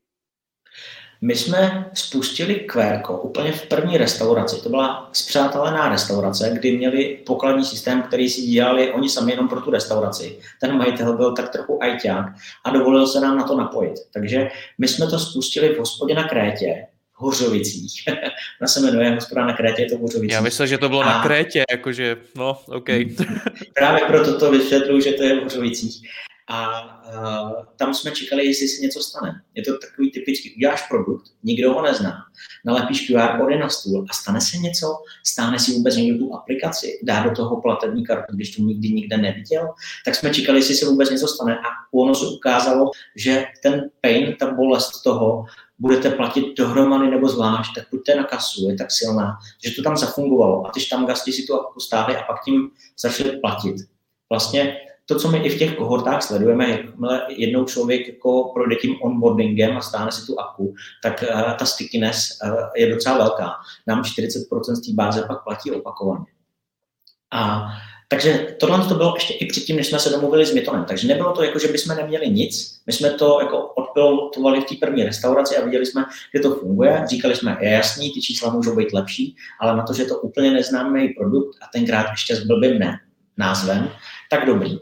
My 1.21 1.35
jsme 1.35 1.89
spustili 1.93 2.55
Querco 2.55 3.13
úplně 3.13 3.51
v 3.51 3.67
první 3.67 3.97
restauraci. 3.97 4.61
To 4.63 4.69
byla 4.69 5.09
zpřátelená 5.13 5.89
restaurace, 5.89 6.49
kdy 6.53 6.77
měli 6.77 7.19
pokladní 7.25 7.65
systém, 7.65 8.01
který 8.01 8.29
si 8.29 8.41
dělali 8.41 8.91
oni 8.91 9.09
sami 9.09 9.31
jenom 9.31 9.47
pro 9.47 9.61
tu 9.61 9.71
restauraci. 9.71 10.39
Ten 10.61 10.77
majitel 10.77 11.17
byl 11.17 11.35
tak 11.35 11.49
trochu 11.49 11.83
ajťák 11.83 12.25
a 12.65 12.69
dovolil 12.69 13.07
se 13.07 13.19
nám 13.19 13.37
na 13.37 13.43
to 13.43 13.57
napojit. 13.57 13.93
Takže 14.13 14.49
my 14.77 14.87
jsme 14.87 15.07
to 15.07 15.19
spustili 15.19 15.69
v 15.69 15.79
hospodě 15.79 16.13
na 16.13 16.23
Krétě, 16.23 16.87
Hořovicích. 17.13 18.03
Ona 18.61 18.67
se 18.67 18.79
jmenuje 18.79 19.09
hospoda 19.09 19.45
na 19.45 19.53
Krétě, 19.53 19.81
je 19.81 19.89
to 19.89 19.97
Hořovicích. 19.97 20.33
Já 20.33 20.41
myslím, 20.41 20.67
že 20.67 20.77
to 20.77 20.89
bylo 20.89 21.01
a... 21.01 21.05
na 21.05 21.23
Krétě, 21.23 21.63
jakože, 21.71 22.17
no, 22.35 22.57
OK. 22.67 22.89
Právě 23.75 24.05
proto 24.07 24.39
to 24.39 24.51
vysvětluji, 24.51 25.01
že 25.01 25.11
to 25.11 25.23
je 25.23 25.39
v 25.39 25.43
Hořovicích 25.43 26.01
a 26.49 26.69
uh, 27.07 27.65
tam 27.75 27.93
jsme 27.93 28.11
čekali, 28.11 28.45
jestli 28.45 28.67
se 28.67 28.81
něco 28.81 28.99
stane. 28.99 29.41
Je 29.55 29.63
to 29.63 29.77
takový 29.77 30.11
typický, 30.11 30.55
uděláš 30.55 30.87
produkt, 30.87 31.25
nikdo 31.43 31.73
ho 31.73 31.81
nezná, 31.81 32.15
nalepíš 32.65 33.07
QR 33.07 33.37
kódy 33.37 33.57
na 33.57 33.69
stůl 33.69 34.05
a 34.09 34.13
stane 34.13 34.41
se 34.41 34.57
něco, 34.57 34.87
stane 35.25 35.59
si 35.59 35.71
vůbec 35.71 35.95
někdo 35.95 36.19
tu 36.19 36.35
aplikaci, 36.35 36.99
dá 37.03 37.23
do 37.23 37.31
toho 37.35 37.61
platební 37.61 38.05
kartu, 38.05 38.35
když 38.35 38.55
to 38.55 38.61
nikdy 38.61 38.89
nikde 38.89 39.17
neviděl, 39.17 39.73
tak 40.05 40.15
jsme 40.15 40.33
čekali, 40.33 40.59
jestli 40.59 40.75
se 40.75 40.85
vůbec 40.85 41.09
něco 41.09 41.27
stane 41.27 41.57
a 41.57 41.67
ono 41.93 42.15
se 42.15 42.25
ukázalo, 42.27 42.91
že 43.15 43.45
ten 43.63 43.89
pain, 44.01 44.35
ta 44.39 44.51
bolest 44.51 45.03
toho, 45.03 45.45
budete 45.79 46.09
platit 46.09 46.45
dohromady 46.57 47.11
nebo 47.11 47.27
zvlášť, 47.27 47.75
tak 47.75 47.87
buďte 47.91 48.15
na 48.15 48.23
kasu, 48.23 48.69
je 48.69 48.75
tak 48.75 48.91
silná, 48.91 49.37
že 49.63 49.71
to 49.71 49.81
tam 49.81 49.97
zafungovalo 49.97 50.67
a 50.67 50.71
ty 50.71 50.79
štamgasti 50.79 51.33
si 51.33 51.43
to 51.47 51.59
stáhli 51.79 52.15
a 52.15 52.23
pak 52.23 52.43
tím 52.43 52.71
začali 52.99 53.39
platit. 53.39 53.75
Vlastně 54.29 54.77
to, 55.09 55.19
co 55.19 55.31
my 55.31 55.37
i 55.37 55.49
v 55.49 55.59
těch 55.59 55.75
kohortách 55.75 56.23
sledujeme, 56.23 56.69
jakmile 56.69 57.21
jednou 57.29 57.65
člověk 57.65 58.07
jako 58.07 58.51
projde 58.53 58.75
tím 58.75 59.01
onboardingem 59.01 59.77
a 59.77 59.81
stáhne 59.81 60.11
si 60.11 60.25
tu 60.25 60.39
apku, 60.39 60.73
tak 61.03 61.23
uh, 61.33 61.53
ta 61.53 61.65
stickiness 61.65 62.39
uh, 62.43 62.55
je 62.75 62.93
docela 62.93 63.17
velká. 63.17 63.51
Nám 63.87 64.01
40% 64.01 64.75
z 64.75 64.81
té 64.81 64.93
báze 64.93 65.23
pak 65.27 65.43
platí 65.43 65.71
opakovaně. 65.71 66.25
A 67.31 67.67
takže 68.07 68.55
tohle 68.59 68.87
to 68.87 68.95
bylo 68.95 69.15
ještě 69.15 69.33
i 69.33 69.45
předtím, 69.45 69.75
než 69.75 69.87
jsme 69.87 69.99
se 69.99 70.09
domluvili 70.09 70.45
s 70.45 70.53
Mitonem. 70.53 70.85
Takže 70.85 71.07
nebylo 71.07 71.31
to 71.31 71.43
jako, 71.43 71.59
že 71.59 71.67
bychom 71.67 71.97
neměli 71.97 72.29
nic. 72.29 72.81
My 72.87 72.93
jsme 72.93 73.09
to 73.09 73.39
jako 73.41 73.67
odpilotovali 73.67 74.61
v 74.61 74.65
té 74.65 74.75
první 74.85 75.03
restauraci 75.03 75.57
a 75.57 75.65
viděli 75.65 75.85
jsme, 75.85 76.05
že 76.35 76.41
to 76.41 76.55
funguje. 76.55 77.03
Říkali 77.09 77.35
jsme, 77.35 77.57
je 77.61 77.69
jasný, 77.69 78.13
ty 78.13 78.21
čísla 78.21 78.53
můžou 78.53 78.75
být 78.75 78.93
lepší, 78.93 79.35
ale 79.61 79.77
na 79.77 79.83
to, 79.83 79.93
že 79.93 80.05
to 80.05 80.19
úplně 80.19 80.51
neznámý 80.51 81.09
produkt 81.09 81.57
a 81.61 81.65
tenkrát 81.73 82.07
ještě 82.11 82.35
s 82.35 82.43
blbým 82.43 82.79
ne 82.79 82.99
názvem, 83.37 83.89
tak 84.29 84.45
dobrý. 84.45 84.79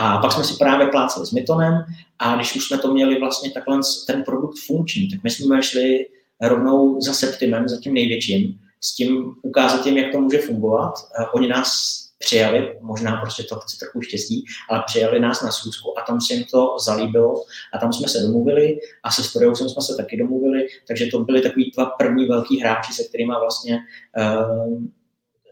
A 0.00 0.18
pak 0.18 0.32
jsme 0.32 0.44
si 0.44 0.56
právě 0.56 0.86
pláceli 0.86 1.26
s 1.26 1.32
Mitonem 1.32 1.84
a 2.18 2.36
když 2.36 2.56
už 2.56 2.68
jsme 2.68 2.78
to 2.78 2.92
měli 2.92 3.20
vlastně 3.20 3.50
takhle 3.50 3.80
ten 4.06 4.22
produkt 4.22 4.58
funkční, 4.66 5.08
tak 5.08 5.22
my 5.24 5.30
jsme 5.30 5.62
šli 5.62 6.06
rovnou 6.40 7.00
za 7.00 7.12
Septimem, 7.12 7.68
za 7.68 7.80
tím 7.80 7.94
největším, 7.94 8.60
s 8.80 8.94
tím 8.94 9.34
ukázat 9.42 9.86
jim, 9.86 9.96
jak 9.96 10.12
to 10.12 10.20
může 10.20 10.38
fungovat. 10.38 10.94
Oni 11.32 11.48
nás 11.48 12.00
přijali, 12.18 12.78
možná 12.80 13.16
prostě 13.16 13.42
to 13.42 13.56
chci 13.56 13.78
trochu 13.78 14.02
štěstí, 14.02 14.44
ale 14.70 14.82
přijali 14.86 15.20
nás 15.20 15.42
na 15.42 15.50
schůzku 15.50 15.98
a 15.98 16.02
tam 16.02 16.20
se 16.20 16.34
jim 16.34 16.44
to 16.44 16.76
zalíbilo 16.84 17.44
a 17.74 17.78
tam 17.78 17.92
jsme 17.92 18.08
se 18.08 18.18
domluvili 18.20 18.78
a 19.02 19.10
se 19.10 19.22
Storiusem 19.24 19.68
jsme 19.68 19.82
se 19.82 19.96
taky 19.96 20.16
domluvili, 20.16 20.66
takže 20.88 21.06
to 21.06 21.18
byly 21.18 21.40
takový 21.40 21.70
dva 21.76 21.86
první 21.86 22.26
velký 22.26 22.60
hráči, 22.60 22.92
se 22.92 23.04
kterými 23.04 23.32
vlastně 23.40 23.78
uh, 24.18 24.82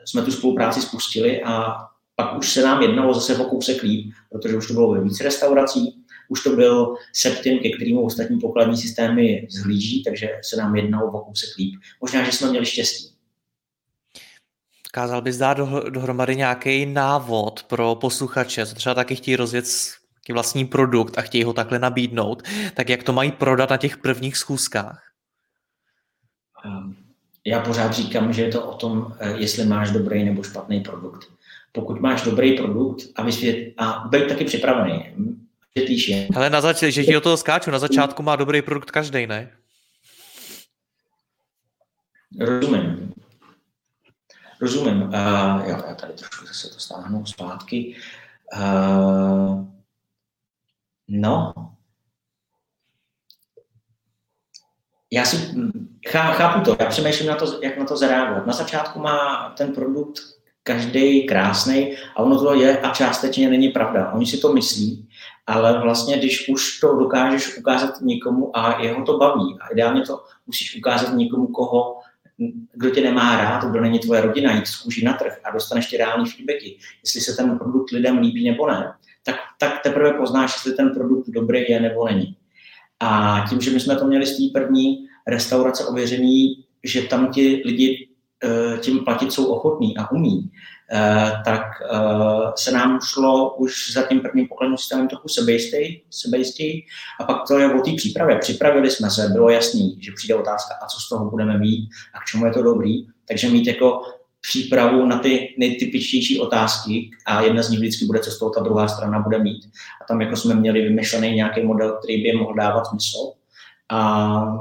jsme 0.05 0.23
tu 0.23 0.33
spolupráci 0.33 0.83
spustili 0.83 1.43
a 1.43 1.75
pak 2.19 2.39
už 2.39 2.53
se 2.53 2.63
nám 2.63 2.83
jednalo 2.83 3.15
zase 3.15 3.37
o 3.37 3.45
kousek 3.45 3.83
líp, 3.83 4.13
protože 4.33 4.57
už 4.57 4.67
to 4.67 4.73
bylo 4.73 4.93
ve 4.93 5.01
víc 5.01 5.21
restaurací, 5.21 6.05
už 6.29 6.43
to 6.43 6.51
byl 6.51 6.95
septim, 7.13 7.59
ke 7.59 7.71
kterému 7.71 8.05
ostatní 8.05 8.41
pokladní 8.41 8.77
systémy 8.77 9.47
zhlíží, 9.51 10.05
takže 10.05 10.29
se 10.43 10.57
nám 10.57 10.77
jednalo 10.77 11.13
o 11.13 11.25
kousek 11.25 11.49
líp. 11.59 11.75
Možná, 12.01 12.25
že 12.25 12.33
jsme 12.33 12.51
měli 12.51 12.67
štěstí. 12.67 13.15
Kázal 14.93 15.23
bys 15.23 15.37
dát 15.37 15.59
dohromady 15.89 16.37
nějaký 16.37 16.87
návod 16.87 17.63
pro 17.63 17.95
posluchače, 17.95 18.67
co 18.67 18.75
třeba 18.75 18.95
taky 18.95 19.17
chtějí 19.17 19.37
rozjet 19.37 19.65
vlastní 20.33 20.65
produkt 20.65 21.19
a 21.19 21.23
chtějí 21.23 21.45
ho 21.45 21.53
takhle 21.53 21.79
nabídnout, 21.79 22.43
tak 22.75 22.89
jak 22.89 23.03
to 23.03 23.13
mají 23.13 23.33
prodat 23.33 23.71
na 23.71 23.77
těch 23.77 23.97
prvních 23.97 24.37
schůzkách? 24.37 25.03
Ehm, 26.65 26.97
já 27.45 27.61
pořád 27.61 27.93
říkám, 27.93 28.33
že 28.33 28.43
je 28.43 28.53
to 28.53 28.71
o 28.71 28.75
tom, 28.75 29.15
eh, 29.19 29.35
jestli 29.37 29.67
máš 29.67 29.91
dobrý 29.91 30.25
nebo 30.25 30.43
špatný 30.43 30.81
produkt 30.81 31.38
pokud 31.73 32.01
máš 32.01 32.23
dobrý 32.23 32.57
produkt 32.57 33.07
a, 33.17 33.23
vysvět, 33.23 33.75
a 33.77 34.09
být 34.09 34.29
taky 34.29 34.45
připravený. 34.45 35.15
Vysvětlíš 35.75 36.09
je. 36.09 36.29
Hele, 36.35 36.51
na 36.51 36.61
zač- 36.61 36.83
že 36.83 37.05
ti 37.05 37.13
do 37.13 37.21
toho 37.21 37.37
skáču, 37.37 37.71
na 37.71 37.79
začátku 37.79 38.23
má 38.23 38.37
dobrý 38.37 38.63
produkt 38.63 38.91
každý, 38.91 39.27
ne? 39.27 39.53
Rozumím. 42.41 43.13
Rozumím. 44.61 45.03
Uh, 45.03 45.69
jo, 45.69 45.83
já 45.89 45.95
tady 45.95 46.13
trošku 46.13 46.47
zase 46.47 46.69
to 46.69 46.81
stáhnu 46.81 47.27
zpátky. 47.27 47.97
Uh, 48.57 49.67
no, 51.09 51.53
já 55.11 55.25
si 55.25 55.55
chápu 56.09 56.61
to, 56.61 56.77
já 56.81 56.87
přemýšlím 56.87 57.29
na 57.29 57.37
to, 57.37 57.61
jak 57.63 57.79
na 57.79 57.85
to 57.85 57.97
zareagovat. 57.97 58.47
Na 58.47 58.53
začátku 58.53 58.99
má 58.99 59.49
ten 59.57 59.73
produkt 59.75 60.21
každý 60.69 61.25
krásný 61.25 61.97
a 62.17 62.23
ono 62.23 62.37
to 62.37 62.55
je 62.55 62.79
a 62.79 62.93
částečně 62.93 63.49
není 63.49 63.69
pravda. 63.69 64.13
Oni 64.13 64.27
si 64.27 64.37
to 64.37 64.53
myslí, 64.53 65.09
ale 65.47 65.81
vlastně, 65.81 66.19
když 66.19 66.49
už 66.49 66.81
to 66.81 66.97
dokážeš 66.97 67.59
ukázat 67.59 68.01
někomu 68.01 68.57
a 68.57 68.83
jeho 68.83 69.05
to 69.05 69.19
baví 69.19 69.57
a 69.61 69.73
ideálně 69.73 70.03
to 70.03 70.21
musíš 70.47 70.77
ukázat 70.77 71.15
někomu, 71.15 71.47
koho, 71.47 72.01
kdo 72.73 72.91
tě 72.91 73.01
nemá 73.01 73.37
rád, 73.37 73.65
kdo 73.65 73.81
není 73.81 73.99
tvoje 73.99 74.21
rodina, 74.21 74.53
jít 74.53 74.67
z 74.67 75.03
na 75.03 75.13
trh 75.13 75.41
a 75.45 75.51
dostaneš 75.51 75.87
ty 75.87 75.97
reální 75.97 76.27
feedbacky, 76.27 76.77
jestli 77.05 77.21
se 77.21 77.37
ten 77.37 77.59
produkt 77.59 77.91
lidem 77.91 78.19
líbí 78.19 78.51
nebo 78.51 78.67
ne, 78.67 78.93
tak, 79.25 79.37
tak 79.59 79.83
teprve 79.83 80.13
poznáš, 80.13 80.55
jestli 80.55 80.73
ten 80.73 80.91
produkt 80.91 81.29
dobrý 81.29 81.65
je 81.69 81.81
nebo 81.81 82.05
není. 82.05 82.37
A 83.01 83.45
tím, 83.49 83.61
že 83.61 83.71
my 83.71 83.81
jsme 83.81 83.97
to 83.97 84.07
měli 84.07 84.27
z 84.27 84.37
té 84.37 84.61
první 84.61 85.07
restaurace 85.27 85.85
ověřený, 85.85 86.65
že 86.85 87.03
tam 87.03 87.33
ti 87.33 87.63
lidi 87.65 88.09
tím 88.81 88.99
platit 88.99 89.33
jsou 89.33 89.47
ochotní 89.47 89.97
a 89.97 90.11
umí, 90.11 90.51
eh, 90.93 91.33
tak 91.45 91.63
eh, 91.93 92.53
se 92.57 92.73
nám 92.73 92.99
šlo 93.01 93.55
už 93.55 93.93
za 93.93 94.03
tím 94.03 94.21
prvním 94.21 94.49
pokladním 94.49 94.79
systémem 94.79 95.09
trochu 95.09 95.29
sebejistý 96.11 96.83
a 97.21 97.25
pak 97.25 97.37
to 97.49 97.59
je 97.59 97.75
o 97.75 97.81
té 97.81 97.93
přípravě. 97.97 98.39
Připravili 98.39 98.91
jsme 98.91 99.11
se, 99.11 99.29
bylo 99.29 99.51
jasný, 99.51 99.99
že 100.01 100.13
přijde 100.17 100.35
otázka, 100.35 100.75
a 100.83 100.87
co 100.87 101.01
z 101.01 101.09
toho 101.09 101.31
budeme 101.31 101.59
mít 101.59 101.89
a 102.15 102.21
k 102.21 102.25
čemu 102.25 102.47
je 102.47 102.53
to 102.53 102.63
dobrý. 102.63 103.07
Takže 103.29 103.49
mít 103.49 103.67
jako 103.67 104.03
přípravu 104.41 105.07
na 105.07 105.19
ty 105.19 105.55
nejtypičtější 105.59 106.41
otázky 106.41 107.11
a 107.27 107.43
jedna 107.43 107.63
z 107.63 107.71
nich 107.71 107.81
vždycky 107.81 108.05
bude, 108.05 108.19
co 108.19 108.31
z 108.31 108.39
toho 108.39 108.51
ta 108.51 108.61
druhá 108.61 108.89
strana 108.89 109.21
bude 109.21 109.39
mít. 109.39 109.65
A 110.03 110.05
tam 110.09 110.21
jako 110.21 110.37
jsme 110.37 110.55
měli 110.55 110.83
vymyšlený 110.83 111.31
nějaký 111.31 111.63
model, 111.63 111.93
který 111.93 112.23
by 112.23 112.33
mohl 112.33 112.55
dávat 112.55 112.85
smysl. 112.85 113.33
A 113.89 114.59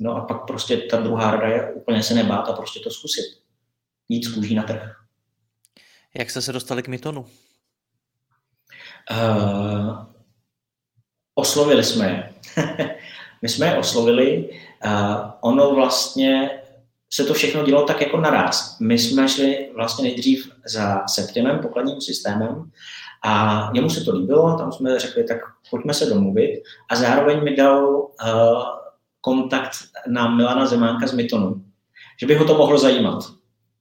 No 0.00 0.16
a 0.16 0.20
pak 0.20 0.46
prostě 0.46 0.76
ta 0.76 1.00
druhá 1.00 1.30
rada 1.30 1.46
je 1.46 1.72
úplně 1.72 2.02
se 2.02 2.14
nebát 2.14 2.48
a 2.48 2.52
prostě 2.52 2.80
to 2.80 2.90
zkusit. 2.90 3.24
Jít 4.08 4.24
z 4.24 4.34
kůží 4.34 4.54
na 4.54 4.62
trh. 4.62 4.96
Jak 6.14 6.30
jste 6.30 6.42
se 6.42 6.52
dostali 6.52 6.82
k 6.82 6.88
Mytonu? 6.88 7.26
Uh, 9.10 10.06
oslovili 11.34 11.84
jsme 11.84 12.06
je. 12.06 12.34
My 13.42 13.48
jsme 13.48 13.66
je 13.66 13.78
oslovili. 13.78 14.50
Uh, 14.84 15.30
ono 15.40 15.74
vlastně 15.74 16.50
se 17.10 17.24
to 17.24 17.34
všechno 17.34 17.64
dělo 17.64 17.84
tak 17.84 18.00
jako 18.00 18.20
naraz. 18.20 18.78
My 18.80 18.98
jsme 18.98 19.28
šli 19.28 19.70
vlastně 19.74 20.04
nejdřív 20.04 20.52
za 20.66 21.02
Septimem, 21.08 21.58
pokladním 21.58 22.00
systémem, 22.00 22.70
a 23.24 23.70
jemu 23.74 23.90
se 23.90 24.04
to 24.04 24.16
líbilo, 24.16 24.58
tam 24.58 24.72
jsme 24.72 24.98
řekli, 24.98 25.24
tak 25.24 25.38
pojďme 25.70 25.94
se 25.94 26.06
domluvit. 26.06 26.62
A 26.90 26.96
zároveň 26.96 27.44
mi 27.44 27.56
dal 27.56 27.96
uh, 27.96 28.08
kontakt 29.24 29.70
na 30.08 30.34
Milana 30.34 30.66
Zemánka 30.66 31.06
z 31.06 31.12
Mytonu, 31.12 31.64
že 32.20 32.26
by 32.26 32.34
ho 32.34 32.44
to 32.44 32.58
mohlo 32.58 32.78
zajímat. 32.78 33.24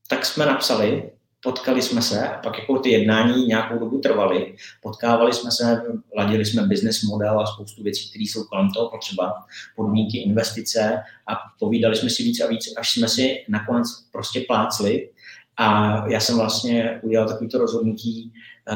Tak 0.08 0.26
jsme 0.26 0.46
napsali, 0.46 1.12
potkali 1.44 1.82
jsme 1.82 2.02
se, 2.02 2.30
pak 2.44 2.60
jako 2.60 2.80
ty 2.80 2.90
jednání 2.90 3.48
nějakou 3.48 3.80
dobu 3.80 4.00
trvaly, 4.00 4.56
potkávali 4.82 5.34
jsme 5.34 5.52
se, 5.52 5.82
ladili 6.18 6.46
jsme 6.46 6.62
business 6.62 7.04
model 7.04 7.40
a 7.40 7.46
spoustu 7.46 7.84
věcí, 7.84 8.10
které 8.10 8.24
jsou 8.24 8.44
kolem 8.44 8.72
toho 8.72 8.90
potřeba, 8.90 9.34
podmínky, 9.76 10.18
investice. 10.18 11.04
A 11.28 11.34
povídali 11.60 11.96
jsme 11.96 12.10
si 12.10 12.24
víc 12.24 12.40
a 12.40 12.48
víc, 12.48 12.74
až 12.78 12.92
jsme 12.92 13.08
si 13.08 13.46
nakonec 13.50 13.88
prostě 14.12 14.44
plácli. 14.48 15.10
A 15.58 15.68
já 16.08 16.20
jsem 16.20 16.38
vlastně 16.38 17.00
udělal 17.04 17.28
takovýto 17.28 17.58
rozhodnutí, 17.58 18.34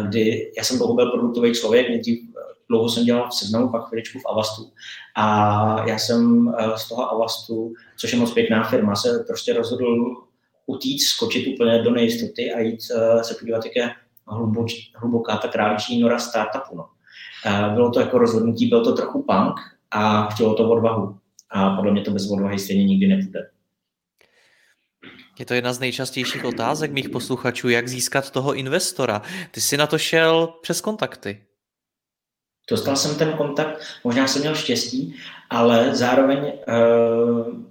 kdy 0.07 0.51
já 0.57 0.63
jsem 0.63 0.77
dlouho 0.77 0.93
byl 0.93 1.11
produktový 1.11 1.53
člověk, 1.53 1.89
nejdřív 1.89 2.19
dlouho 2.69 2.89
jsem 2.89 3.05
dělal 3.05 3.29
v 3.29 3.33
Seznamu, 3.33 3.69
pak 3.69 3.87
chviličku 3.87 4.19
v 4.19 4.25
Avastu. 4.31 4.71
A 5.15 5.87
já 5.87 5.99
jsem 5.99 6.49
eh, 6.57 6.77
z 6.77 6.87
toho 6.87 7.11
Avastu, 7.11 7.73
což 7.97 8.13
je 8.13 8.19
moc 8.19 8.33
pěkná 8.33 8.63
firma, 8.63 8.95
se 8.95 9.23
prostě 9.27 9.53
rozhodl 9.53 10.15
utíct, 10.67 11.07
skočit 11.07 11.47
úplně 11.47 11.81
do 11.81 11.91
nejistoty 11.91 12.53
a 12.53 12.59
jít 12.59 12.79
uh, 12.95 13.21
se 13.21 13.35
podívat, 13.39 13.65
jak 13.65 13.75
je 13.75 13.91
hluboká 14.95 15.37
ta 15.37 15.47
králičí 15.47 15.99
nora 15.99 16.19
startupu. 16.19 16.77
No. 16.77 16.85
Uh, 17.45 17.73
bylo 17.73 17.91
to 17.91 17.99
jako 17.99 18.17
rozhodnutí, 18.17 18.67
byl 18.67 18.83
to 18.83 18.93
trochu 18.93 19.23
punk 19.23 19.55
a 19.91 20.25
chtělo 20.25 20.55
to 20.55 20.69
odvahu. 20.69 21.17
A 21.49 21.75
podle 21.75 21.91
mě 21.91 22.01
to 22.01 22.11
bez 22.11 22.31
odvahy 22.31 22.59
stejně 22.59 22.85
nikdy 22.85 23.07
nepůjde. 23.07 23.49
Je 25.39 25.45
to 25.45 25.53
jedna 25.53 25.73
z 25.73 25.79
nejčastějších 25.79 26.45
otázek 26.45 26.91
mých 26.91 27.09
posluchačů, 27.09 27.69
jak 27.69 27.87
získat 27.87 28.31
toho 28.31 28.53
investora. 28.53 29.21
Ty 29.51 29.61
jsi 29.61 29.77
na 29.77 29.87
to 29.87 29.97
šel 29.97 30.47
přes 30.61 30.81
kontakty. 30.81 31.46
Dostal 32.69 32.95
jsem 32.95 33.15
ten 33.15 33.33
kontakt, 33.33 33.81
možná 34.03 34.27
jsem 34.27 34.41
měl 34.41 34.55
štěstí, 34.55 35.15
ale 35.49 35.95
zároveň 35.95 36.39
uh, 36.39 37.67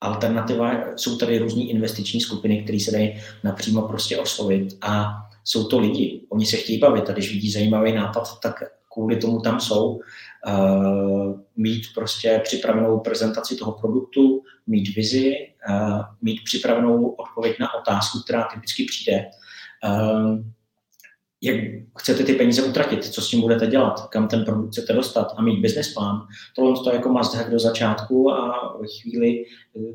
alternativa, 0.00 0.72
jsou 0.96 1.18
tady 1.18 1.38
různé 1.38 1.62
investiční 1.62 2.20
skupiny, 2.20 2.62
které 2.62 2.80
se 2.80 2.90
dají 2.90 3.20
napřímo 3.44 3.82
prostě 3.82 4.18
oslovit 4.18 4.78
a 4.80 5.12
jsou 5.44 5.64
to 5.64 5.78
lidi, 5.78 6.20
oni 6.28 6.46
se 6.46 6.56
chtějí 6.56 6.78
bavit 6.78 7.10
a 7.10 7.12
když 7.12 7.32
vidí 7.32 7.50
zajímavý 7.50 7.92
nápad, 7.92 8.40
tak 8.42 8.62
kvůli 8.92 9.16
tomu 9.16 9.40
tam 9.40 9.60
jsou. 9.60 10.00
Uh, 10.48 11.40
mít 11.56 11.82
prostě 11.94 12.40
připravenou 12.44 13.00
prezentaci 13.00 13.56
toho 13.56 13.72
produktu, 13.72 14.42
mít 14.66 14.96
vizi, 14.96 15.34
uh, 15.68 16.00
mít 16.22 16.40
připravenou 16.44 17.08
odpověď 17.08 17.56
na 17.60 17.74
otázku, 17.74 18.18
která 18.24 18.48
typicky 18.54 18.84
přijde. 18.84 19.24
Uh, 19.84 20.38
jak 21.42 21.56
chcete 21.98 22.24
ty 22.24 22.34
peníze 22.34 22.62
utratit, 22.62 23.04
co 23.04 23.22
s 23.22 23.28
tím 23.28 23.40
budete 23.40 23.66
dělat, 23.66 24.08
kam 24.08 24.28
ten 24.28 24.44
produkt 24.44 24.70
chcete 24.70 24.92
dostat 24.92 25.34
a 25.36 25.42
mít 25.42 25.60
business 25.60 25.94
plán. 25.94 26.26
Tohle 26.56 26.84
to 26.84 26.92
jako 26.92 27.08
must 27.08 27.34
have 27.34 27.50
do 27.50 27.58
začátku 27.58 28.30
a 28.32 28.72
ve 28.80 28.86
chvíli, 28.88 29.44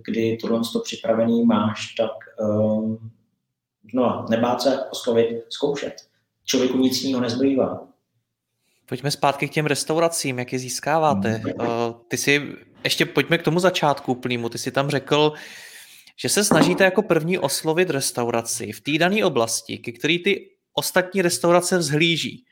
kdy 0.07 0.37
tohle 0.41 0.61
to 0.73 0.79
připravený 0.79 1.45
máš, 1.45 1.95
tak 1.95 2.11
um, 2.49 3.11
no, 3.93 4.25
nebát 4.29 4.61
se 4.61 4.79
oslovit, 4.91 5.27
zkoušet. 5.49 5.93
Člověku 6.45 6.77
nic 6.77 7.03
jiného 7.03 7.21
nezbývá. 7.21 7.87
Pojďme 8.85 9.11
zpátky 9.11 9.47
k 9.47 9.51
těm 9.51 9.65
restauracím, 9.65 10.39
jak 10.39 10.53
je 10.53 10.59
získáváte. 10.59 11.41
Uh, 11.59 11.65
ty 12.07 12.17
si, 12.17 12.41
ještě 12.83 13.05
pojďme 13.05 13.37
k 13.37 13.43
tomu 13.43 13.59
začátku 13.59 14.15
plnému, 14.15 14.49
ty 14.49 14.57
si 14.57 14.71
tam 14.71 14.89
řekl, 14.89 15.33
že 16.21 16.29
se 16.29 16.43
snažíte 16.43 16.83
jako 16.83 17.01
první 17.01 17.39
oslovit 17.39 17.89
restauraci 17.89 18.71
v 18.71 18.81
té 18.81 18.97
dané 18.97 19.25
oblasti, 19.25 19.77
ke 19.77 19.91
který 19.91 20.23
ty 20.23 20.56
ostatní 20.77 21.21
restaurace 21.21 21.77
vzhlíží. 21.77 22.43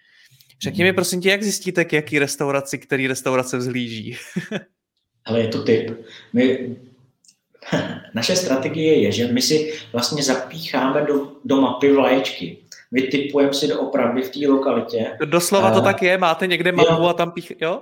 Řekni 0.62 0.84
mi 0.84 0.94
prosím 0.94 1.22
tě, 1.22 1.30
jak 1.30 1.44
zjistíte, 1.44 1.86
k 1.86 1.94
jaký 1.94 2.20
restauraci, 2.20 2.78
který 2.78 3.08
restaurace 3.08 3.58
vzhlíží? 3.58 4.18
Ale 5.26 5.40
je 5.40 5.48
to 5.48 5.64
typ. 5.64 6.06
My, 6.34 6.76
naše 8.14 8.36
strategie 8.36 9.02
je, 9.02 9.12
že 9.12 9.28
my 9.28 9.42
si 9.42 9.74
vlastně 9.94 10.24
zapícháme 10.24 11.02
do, 11.02 11.32
do 11.46 11.62
mapy 11.62 11.92
vlaječky. 11.92 12.58
Vytipujeme 12.92 13.54
si 13.54 13.68
do 13.68 13.80
opravdy 13.80 14.22
v 14.22 14.30
té 14.30 14.48
lokalitě. 14.48 15.18
Doslova 15.26 15.72
to 15.72 15.82
tak 15.82 16.02
je? 16.02 16.18
Máte 16.18 16.48
někde 16.48 16.72
mapu 16.72 17.02
jo. 17.02 17.08
a 17.08 17.14
tam 17.14 17.32
pích... 17.32 17.54
Jo? 17.62 17.82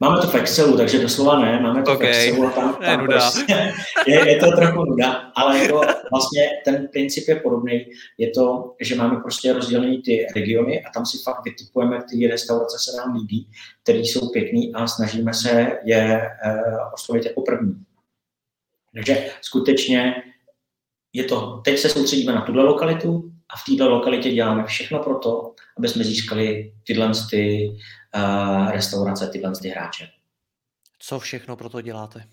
Máme 0.00 0.20
to 0.20 0.26
v 0.26 0.34
Excelu, 0.34 0.76
takže 0.76 0.98
doslova 0.98 1.38
ne, 1.38 1.60
máme 1.60 1.82
to 1.82 1.92
okay. 1.92 2.06
v 2.06 2.10
Excelu 2.10 2.46
a 2.46 2.50
tam, 2.50 2.74
tam 2.74 3.00
je, 3.00 3.06
prostě, 3.06 3.74
je, 4.06 4.30
je 4.30 4.36
to 4.36 4.56
trochu 4.56 4.84
nuda, 4.84 5.12
ale 5.12 5.58
jako 5.58 5.80
vlastně 6.10 6.42
ten 6.64 6.88
princip 6.92 7.28
je 7.28 7.36
podobný. 7.36 7.86
Je 8.18 8.30
to, 8.30 8.74
že 8.80 8.94
máme 8.94 9.16
prostě 9.20 9.52
rozdělené 9.52 9.96
ty 10.04 10.26
regiony 10.34 10.84
a 10.84 10.90
tam 10.94 11.06
si 11.06 11.18
fakt 11.18 11.44
vytipujeme, 11.44 11.98
ty 12.10 12.26
restaurace 12.26 12.76
se 12.78 12.96
nám 12.96 13.14
líbí, 13.14 13.48
které 13.82 13.98
jsou 13.98 14.28
pěkný 14.28 14.74
a 14.74 14.86
snažíme 14.86 15.34
se 15.34 15.78
je 15.84 16.22
uh, 16.46 16.92
oslovit 16.94 17.24
jako 17.24 17.40
první. 17.40 17.74
Takže 18.94 19.26
skutečně 19.40 20.14
je 21.12 21.24
to, 21.24 21.60
teď 21.64 21.78
se 21.78 21.88
soustředíme 21.88 22.32
na 22.32 22.40
tuhle 22.40 22.64
lokalitu 22.64 23.30
a 23.48 23.56
v 23.56 23.64
této 23.70 23.90
lokalitě 23.90 24.30
děláme 24.30 24.64
všechno 24.64 24.98
pro 24.98 25.18
to, 25.18 25.54
aby 25.78 25.88
jsme 25.88 26.04
získali 26.04 26.72
tyhle 26.86 27.12
ty, 27.30 27.70
restaurace, 28.70 29.28
tyhle 29.28 29.52
ty 29.62 29.68
hráče. 29.68 30.08
Co 30.98 31.18
všechno 31.18 31.56
pro 31.56 31.68
to 31.68 31.80
děláte? 31.80 32.24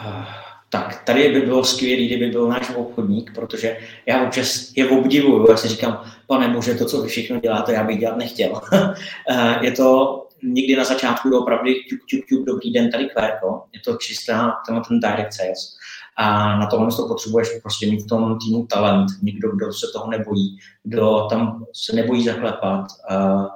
Uh, 0.00 0.24
tak 0.70 1.04
tady 1.04 1.28
by 1.28 1.40
bylo 1.40 1.64
skvělé, 1.64 2.02
kdyby 2.02 2.30
byl 2.30 2.48
náš 2.48 2.70
obchodník, 2.70 3.34
protože 3.34 3.78
já 4.06 4.22
občas 4.22 4.72
je 4.76 4.88
obdivuju, 4.88 5.50
já 5.50 5.56
si 5.56 5.68
říkám, 5.68 6.04
pane 6.26 6.48
muže, 6.48 6.74
to, 6.74 6.84
co 6.84 7.02
vy 7.02 7.08
všechno 7.08 7.40
děláte, 7.40 7.72
já 7.72 7.84
bych 7.84 7.98
dělat 7.98 8.16
nechtěl. 8.16 8.60
uh, 8.72 8.94
je 9.60 9.72
to 9.72 10.20
někdy 10.42 10.76
na 10.76 10.84
začátku 10.84 11.38
opravdu 11.38 11.72
ťuk, 11.88 12.00
ťuk, 12.06 12.26
ťuk, 12.26 12.46
dobrý 12.46 12.72
den, 12.72 12.90
tady 12.90 13.06
Kvérko, 13.06 13.64
je 13.72 13.80
to 13.80 13.96
čistá 13.96 14.52
tenhle 14.66 14.84
ten 14.88 15.00
direct 15.00 15.36
sales. 15.36 15.76
A 16.16 16.56
na 16.58 16.66
tohle 16.66 16.88
to 16.96 17.08
potřebuješ 17.08 17.48
prostě 17.62 17.86
mít 17.86 18.02
v 18.02 18.06
tom 18.06 18.38
týmu 18.38 18.66
talent, 18.66 19.06
někdo, 19.22 19.50
kdo 19.50 19.72
se 19.72 19.86
toho 19.92 20.10
nebojí, 20.10 20.58
kdo 20.82 21.26
tam 21.30 21.64
se 21.72 21.96
nebojí 21.96 22.24
zaklepat, 22.24 22.86
uh, 23.10 23.46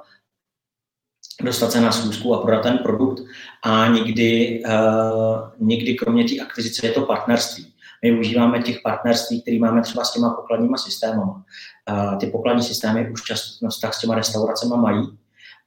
dostat 1.43 1.71
se 1.71 1.81
na 1.81 1.91
schůzku 1.91 2.35
a 2.35 2.41
prodat 2.41 2.63
ten 2.63 2.77
produkt. 2.77 3.23
A 3.63 3.87
někdy, 3.87 4.61
uh, 4.65 5.67
někdy 5.67 5.95
kromě 5.95 6.23
té 6.23 6.39
akvizice 6.41 6.87
je 6.87 6.91
to 6.91 7.01
partnerství. 7.01 7.73
My 8.03 8.11
využíváme 8.11 8.61
těch 8.61 8.79
partnerství, 8.83 9.41
které 9.41 9.59
máme 9.59 9.81
třeba 9.81 10.03
s 10.03 10.13
těma 10.13 10.29
pokladníma 10.29 10.77
systémy. 10.77 11.21
Uh, 11.21 12.17
ty 12.19 12.27
pokladní 12.27 12.63
systémy 12.63 13.09
už 13.11 13.23
často 13.23 13.67
vztah 13.67 13.93
s 13.93 13.99
těma 13.99 14.15
restauracemi 14.15 14.73
mají. 14.77 15.17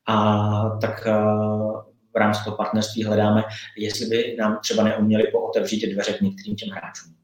A 0.07 0.79
tak 0.81 1.07
uh, 1.07 1.81
v 2.15 2.17
rámci 2.17 2.45
toho 2.45 2.57
partnerství 2.57 3.05
hledáme, 3.05 3.45
jestli 3.79 4.07
by 4.07 4.37
nám 4.39 4.59
třeba 4.63 4.83
neuměli 4.83 5.25
pootevřít 5.33 5.93
dveře 5.93 6.13
k 6.13 6.21
některým 6.21 6.57
těm 6.57 6.69
hráčům. 6.69 7.15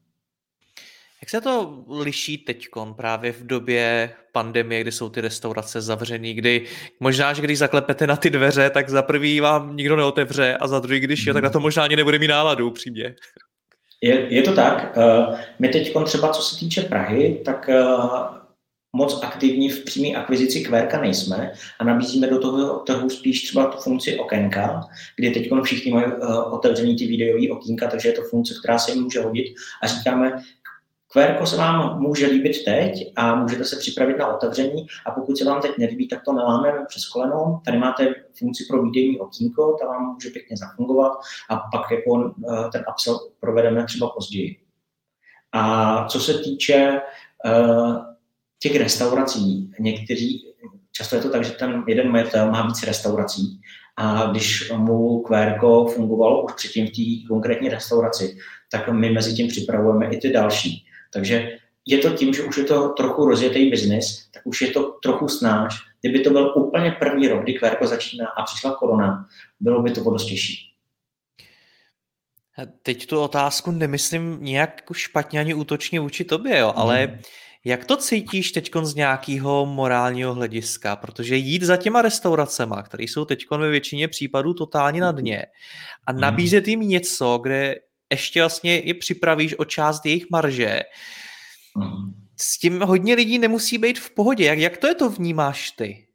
Jak 1.21 1.29
se 1.29 1.41
to 1.41 1.83
liší 1.89 2.37
teď 2.37 2.67
právě 2.95 3.31
v 3.31 3.47
době 3.47 4.11
pandemie, 4.31 4.81
kdy 4.81 4.91
jsou 4.91 5.09
ty 5.09 5.21
restaurace 5.21 5.81
zavřené, 5.81 6.33
kdy 6.33 6.65
možná, 6.99 7.33
že 7.33 7.41
když 7.41 7.57
zaklepete 7.57 8.07
na 8.07 8.15
ty 8.15 8.29
dveře, 8.29 8.69
tak 8.69 8.89
za 8.89 9.01
prvý 9.01 9.39
vám 9.39 9.75
nikdo 9.75 9.95
neotevře 9.95 10.57
a 10.57 10.67
za 10.67 10.79
druhý, 10.79 10.99
když 10.99 11.25
jo, 11.25 11.33
tak 11.33 11.43
na 11.43 11.49
to 11.49 11.59
možná 11.59 11.83
ani 11.83 11.95
nebude 11.95 12.19
mít 12.19 12.27
náladu 12.27 12.67
upřímně. 12.67 13.15
Je, 14.01 14.33
je 14.33 14.41
to 14.41 14.53
tak. 14.53 14.97
Eh, 14.97 15.45
my 15.59 15.69
teď 15.69 15.93
třeba, 16.05 16.29
co 16.29 16.41
se 16.41 16.59
týče 16.59 16.81
Prahy, 16.81 17.41
tak 17.45 17.69
eh, 17.69 17.83
moc 18.93 19.23
aktivní 19.23 19.69
v 19.69 19.85
přímé 19.85 20.07
akvizici 20.07 20.61
kvérka 20.61 21.01
nejsme 21.01 21.51
a 21.79 21.83
nabízíme 21.83 22.27
do 22.27 22.39
toho 22.39 22.79
trhu 22.79 23.09
spíš 23.09 23.43
třeba 23.43 23.65
tu 23.65 23.77
funkci 23.77 24.19
okénka, 24.19 24.81
kdy 25.15 25.31
teď 25.31 25.49
všichni 25.63 25.91
mají 25.91 26.05
uh, 26.05 26.53
otevřený 26.53 26.95
ty 26.95 27.07
videové 27.07 27.49
okýnka, 27.49 27.87
takže 27.87 28.09
je 28.09 28.13
to 28.13 28.21
funkce, 28.21 28.53
která 28.59 28.79
se 28.79 28.91
jim 28.91 29.03
může 29.03 29.21
hodit 29.21 29.45
a 29.83 29.87
říkáme, 29.87 30.43
Kvérko 31.11 31.45
se 31.45 31.57
vám 31.57 32.01
může 32.01 32.27
líbit 32.27 32.63
teď 32.65 33.13
a 33.15 33.35
můžete 33.35 33.65
se 33.65 33.75
připravit 33.75 34.17
na 34.17 34.35
otevření 34.35 34.87
a 35.05 35.11
pokud 35.11 35.37
se 35.37 35.45
vám 35.45 35.61
teď 35.61 35.71
nelíbí, 35.77 36.07
tak 36.07 36.23
to 36.23 36.33
nelámeme 36.33 36.85
přes 36.87 37.07
koleno. 37.07 37.61
Tady 37.65 37.77
máte 37.77 38.13
funkci 38.39 38.65
pro 38.69 38.83
výdejní 38.83 39.19
okýnko, 39.19 39.77
ta 39.81 39.87
vám 39.87 40.13
může 40.13 40.29
pěkně 40.29 40.57
zafungovat 40.57 41.11
a 41.49 41.55
pak 41.55 41.91
jako 41.91 42.33
eh, 42.51 42.69
ten 42.71 42.85
upsell 42.91 43.19
provedeme 43.39 43.85
třeba 43.85 44.09
později. 44.09 44.57
A 45.51 46.05
co 46.05 46.19
se 46.19 46.33
týče 46.33 47.01
uh, 47.45 47.97
těch 48.59 48.75
restaurací, 48.75 49.71
někteří, 49.79 50.53
často 50.91 51.15
je 51.15 51.21
to 51.21 51.29
tak, 51.29 51.45
že 51.45 51.51
ten 51.51 51.83
jeden 51.87 52.11
majitel 52.11 52.51
má 52.51 52.67
víc 52.67 52.83
restaurací 52.83 53.61
a 53.97 54.25
když 54.31 54.71
mu 54.77 55.19
QRko 55.19 55.85
fungovalo 55.85 56.43
už 56.43 56.53
předtím 56.53 56.87
v 56.87 56.89
té 56.89 57.27
konkrétní 57.27 57.69
restauraci, 57.69 58.37
tak 58.71 58.89
my 58.89 59.09
mezi 59.09 59.33
tím 59.33 59.47
připravujeme 59.47 60.09
i 60.09 60.17
ty 60.17 60.29
další. 60.29 60.85
Takže 61.13 61.57
je 61.85 61.97
to 61.97 62.09
tím, 62.09 62.33
že 62.33 62.43
už 62.43 62.57
je 62.57 62.63
to 62.63 62.89
trochu 62.89 63.25
rozjetý 63.25 63.69
biznis, 63.69 64.29
tak 64.33 64.41
už 64.45 64.61
je 64.61 64.71
to 64.71 64.83
trochu 64.83 65.27
snáž. 65.27 65.75
Kdyby 66.01 66.19
to 66.19 66.29
byl 66.29 66.53
úplně 66.55 66.91
první 66.99 67.27
rok, 67.27 67.43
kdy 67.43 67.53
QRko 67.53 67.87
začíná 67.87 68.27
a 68.27 68.43
přišla 68.43 68.75
korona, 68.75 69.25
bylo 69.59 69.81
by 69.81 69.91
to 69.91 70.03
dost 70.03 70.25
těžší. 70.25 70.65
Teď 72.83 73.05
tu 73.05 73.19
otázku 73.19 73.71
nemyslím 73.71 74.37
nějak 74.41 74.81
špatně 74.93 75.39
ani 75.39 75.53
útočně 75.53 75.99
vůči 75.99 76.23
tobě, 76.23 76.57
jo, 76.57 76.73
ale 76.75 77.07
mm 77.07 77.19
Jak 77.65 77.85
to 77.85 77.97
cítíš 77.97 78.51
teď 78.51 78.71
z 78.81 78.95
nějakého 78.95 79.65
morálního 79.65 80.33
hlediska? 80.33 80.95
Protože 80.95 81.35
jít 81.35 81.63
za 81.63 81.77
těma 81.77 82.01
restauracema, 82.01 82.83
které 82.83 83.03
jsou 83.03 83.25
teď 83.25 83.45
ve 83.51 83.69
většině 83.69 84.07
případů 84.07 84.53
totálně 84.53 85.01
na 85.01 85.11
dně 85.11 85.45
a 86.07 86.11
hmm. 86.11 86.21
nabízet 86.21 86.67
jim 86.67 86.79
něco, 86.79 87.39
kde 87.43 87.75
ještě 88.11 88.41
vlastně 88.41 88.75
je 88.75 88.93
připravíš 88.93 89.59
o 89.59 89.65
část 89.65 90.05
jejich 90.05 90.25
marže, 90.29 90.79
hmm. 91.77 92.13
s 92.37 92.57
tím 92.57 92.81
hodně 92.81 93.15
lidí 93.15 93.37
nemusí 93.37 93.77
být 93.77 93.99
v 93.99 94.09
pohodě. 94.09 94.45
Jak, 94.45 94.59
jak 94.59 94.77
to 94.77 94.87
je 94.87 94.95
to 94.95 95.09
vnímáš 95.09 95.71
ty? 95.71 96.05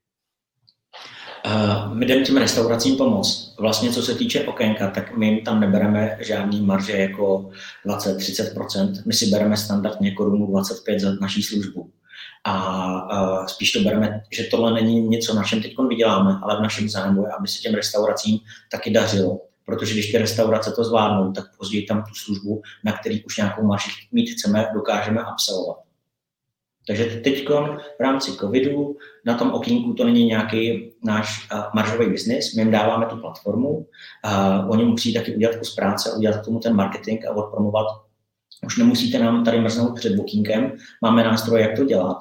Uh, 1.46 1.94
my 1.94 2.06
jdeme 2.06 2.22
těm 2.22 2.36
restauracím 2.36 2.96
pomoct. 2.96 3.54
Vlastně 3.58 3.90
co 3.90 4.02
se 4.02 4.14
týče 4.14 4.44
okénka, 4.44 4.90
tak 4.90 5.16
my 5.16 5.26
jim 5.26 5.44
tam 5.44 5.60
nebereme 5.60 6.18
žádný 6.20 6.60
marže 6.60 6.92
jako 6.92 7.50
20-30%. 7.86 9.02
My 9.06 9.12
si 9.12 9.26
bereme 9.26 9.56
standardně 9.56 10.10
korunu 10.10 10.46
25 10.46 11.00
za 11.00 11.12
naší 11.20 11.42
službu. 11.42 11.90
A 12.44 13.38
uh, 13.40 13.46
spíš 13.46 13.72
to 13.72 13.80
bereme, 13.80 14.22
že 14.32 14.44
tohle 14.44 14.72
není 14.72 15.00
něco, 15.00 15.34
na 15.34 15.44
čem 15.44 15.62
teď 15.62 15.74
vyděláme, 15.88 16.38
ale 16.42 16.56
v 16.58 16.62
našem 16.62 16.88
zájmu 16.88 17.22
je, 17.22 17.32
aby 17.38 17.48
se 17.48 17.58
těm 17.58 17.74
restauracím 17.74 18.38
taky 18.70 18.90
dařilo. 18.90 19.40
Protože 19.66 19.92
když 19.92 20.12
ty 20.12 20.18
restaurace 20.18 20.72
to 20.72 20.84
zvládnou, 20.84 21.32
tak 21.32 21.44
později 21.58 21.86
tam 21.86 22.02
tu 22.02 22.14
službu, 22.14 22.62
na 22.84 22.92
který 22.92 23.24
už 23.24 23.36
nějakou 23.36 23.66
marži 23.66 23.90
mít 24.12 24.30
chceme, 24.30 24.66
dokážeme 24.74 25.20
absolvovat. 25.20 25.76
Takže 26.86 27.04
teď 27.04 27.48
v 27.98 28.00
rámci 28.00 28.32
covidu 28.32 28.96
na 29.26 29.34
tom 29.34 29.50
okýnku 29.50 29.94
to 29.94 30.04
není 30.04 30.24
nějaký 30.24 30.92
náš 31.04 31.48
uh, 31.52 31.60
maržový 31.74 32.06
biznis, 32.06 32.54
my 32.54 32.62
jim 32.62 32.70
dáváme 32.70 33.06
tu 33.06 33.16
platformu, 33.16 33.86
oni 34.68 34.84
musí 34.84 35.14
taky 35.14 35.36
udělat 35.36 35.56
kus 35.56 35.74
práce, 35.74 36.12
udělat 36.12 36.44
tomu 36.44 36.58
ten 36.58 36.74
marketing 36.74 37.26
a 37.26 37.34
odpromovat. 37.34 37.86
Už 38.66 38.78
nemusíte 38.78 39.18
nám 39.18 39.44
tady 39.44 39.60
mrznout 39.60 39.94
před 39.94 40.16
bookingem, 40.16 40.72
máme 41.02 41.24
nástroje, 41.24 41.62
jak 41.62 41.76
to 41.76 41.84
dělat. 41.84 42.18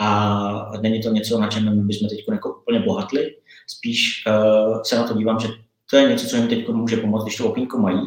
A 0.00 0.72
není 0.80 1.02
to 1.02 1.10
něco, 1.10 1.40
na 1.40 1.48
čem 1.48 1.76
my 1.76 1.82
bychom 1.82 2.08
teď 2.08 2.24
jako 2.32 2.54
úplně 2.54 2.80
bohatli, 2.80 3.36
spíš 3.66 4.24
uh, 4.26 4.82
se 4.82 4.96
na 4.96 5.08
to 5.08 5.14
dívám, 5.14 5.40
že 5.40 5.48
to 5.90 5.96
je 5.96 6.08
něco, 6.08 6.26
co 6.26 6.36
jim 6.36 6.48
teď 6.48 6.68
může 6.68 6.96
pomoct, 6.96 7.24
když 7.24 7.36
to 7.36 7.48
okýnko 7.48 7.78
mají, 7.78 8.00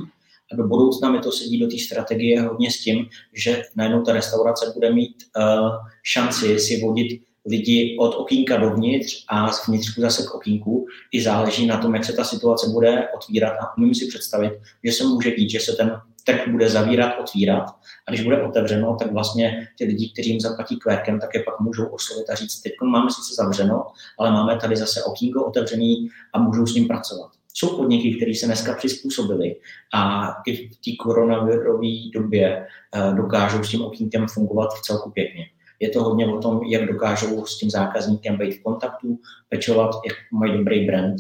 a 0.52 0.56
do 0.56 0.68
budoucna 0.68 1.12
mi 1.12 1.20
to 1.20 1.32
sedí 1.32 1.60
do 1.60 1.68
té 1.68 1.78
strategie 1.78 2.42
hodně 2.42 2.72
s 2.72 2.80
tím, 2.82 3.06
že 3.34 3.64
najednou 3.76 4.02
ta 4.02 4.14
restaurace 4.14 4.72
bude 4.74 4.94
mít 4.94 5.16
uh, 5.38 5.70
šanci 6.04 6.60
si 6.60 6.82
vodit 6.82 7.22
lidi 7.46 7.98
od 8.00 8.16
okýnka 8.16 8.58
dovnitř 8.58 9.26
a 9.28 9.52
z 9.52 9.68
vnitřku 9.68 10.02
zase 10.02 10.24
k 10.24 10.36
okýnku. 10.36 10.86
I 11.12 11.22
záleží 11.22 11.68
na 11.68 11.78
tom, 11.78 11.96
jak 11.96 12.06
se 12.06 12.14
ta 12.14 12.24
situace 12.24 12.70
bude 12.70 13.08
otvírat. 13.16 13.54
A 13.62 13.78
umím 13.78 13.96
si 13.96 14.08
představit, 14.08 14.54
že 14.84 14.92
se 14.92 15.04
může 15.04 15.32
dít, 15.32 15.50
že 15.50 15.60
se 15.60 15.72
ten 15.72 16.02
trh 16.24 16.48
bude 16.48 16.70
zavírat, 16.70 17.14
otvírat. 17.20 17.70
A 18.08 18.12
když 18.12 18.24
bude 18.24 18.44
otevřeno, 18.44 18.96
tak 19.00 19.12
vlastně 19.12 19.68
ty 19.78 19.86
lidi, 19.86 20.10
kteří 20.14 20.30
jim 20.30 20.40
zaplatí 20.40 20.80
kvérkem, 20.80 21.20
tak 21.20 21.30
je 21.34 21.44
pak 21.44 21.60
můžou 21.60 21.86
oslovit 21.86 22.30
a 22.30 22.36
říct, 22.36 22.62
teď 22.62 22.74
máme 22.84 23.10
sice 23.12 23.36
zavřeno, 23.36 23.86
ale 24.20 24.32
máme 24.32 24.58
tady 24.58 24.76
zase 24.76 25.04
okýnko 25.04 25.46
otevřený 25.46 26.10
a 26.34 26.40
můžou 26.40 26.66
s 26.66 26.76
ním 26.76 26.88
pracovat 26.88 27.32
jsou 27.54 27.78
podniky, 27.78 28.16
které 28.16 28.36
se 28.36 28.46
dneska 28.46 28.74
přizpůsobily 28.74 29.56
a 29.94 30.34
i 30.48 30.68
v 30.68 30.70
té 30.70 30.92
koronavirové 31.00 32.12
době 32.14 32.68
eh, 32.96 33.14
dokážou 33.16 33.64
s 33.64 33.70
tím 33.70 33.82
okýnkem 33.82 34.28
fungovat 34.28 34.70
celku 34.84 35.12
pěkně. 35.12 35.46
Je 35.80 35.90
to 35.90 36.04
hodně 36.04 36.28
o 36.28 36.40
tom, 36.40 36.64
jak 36.64 36.86
dokážou 36.86 37.46
s 37.46 37.58
tím 37.58 37.70
zákazníkem 37.70 38.38
být 38.38 38.52
v 38.52 38.64
kontaktu, 38.64 39.20
pečovat, 39.50 39.92
jak 40.08 40.18
mají 40.32 40.58
dobrý 40.58 40.86
brand. 40.86 41.16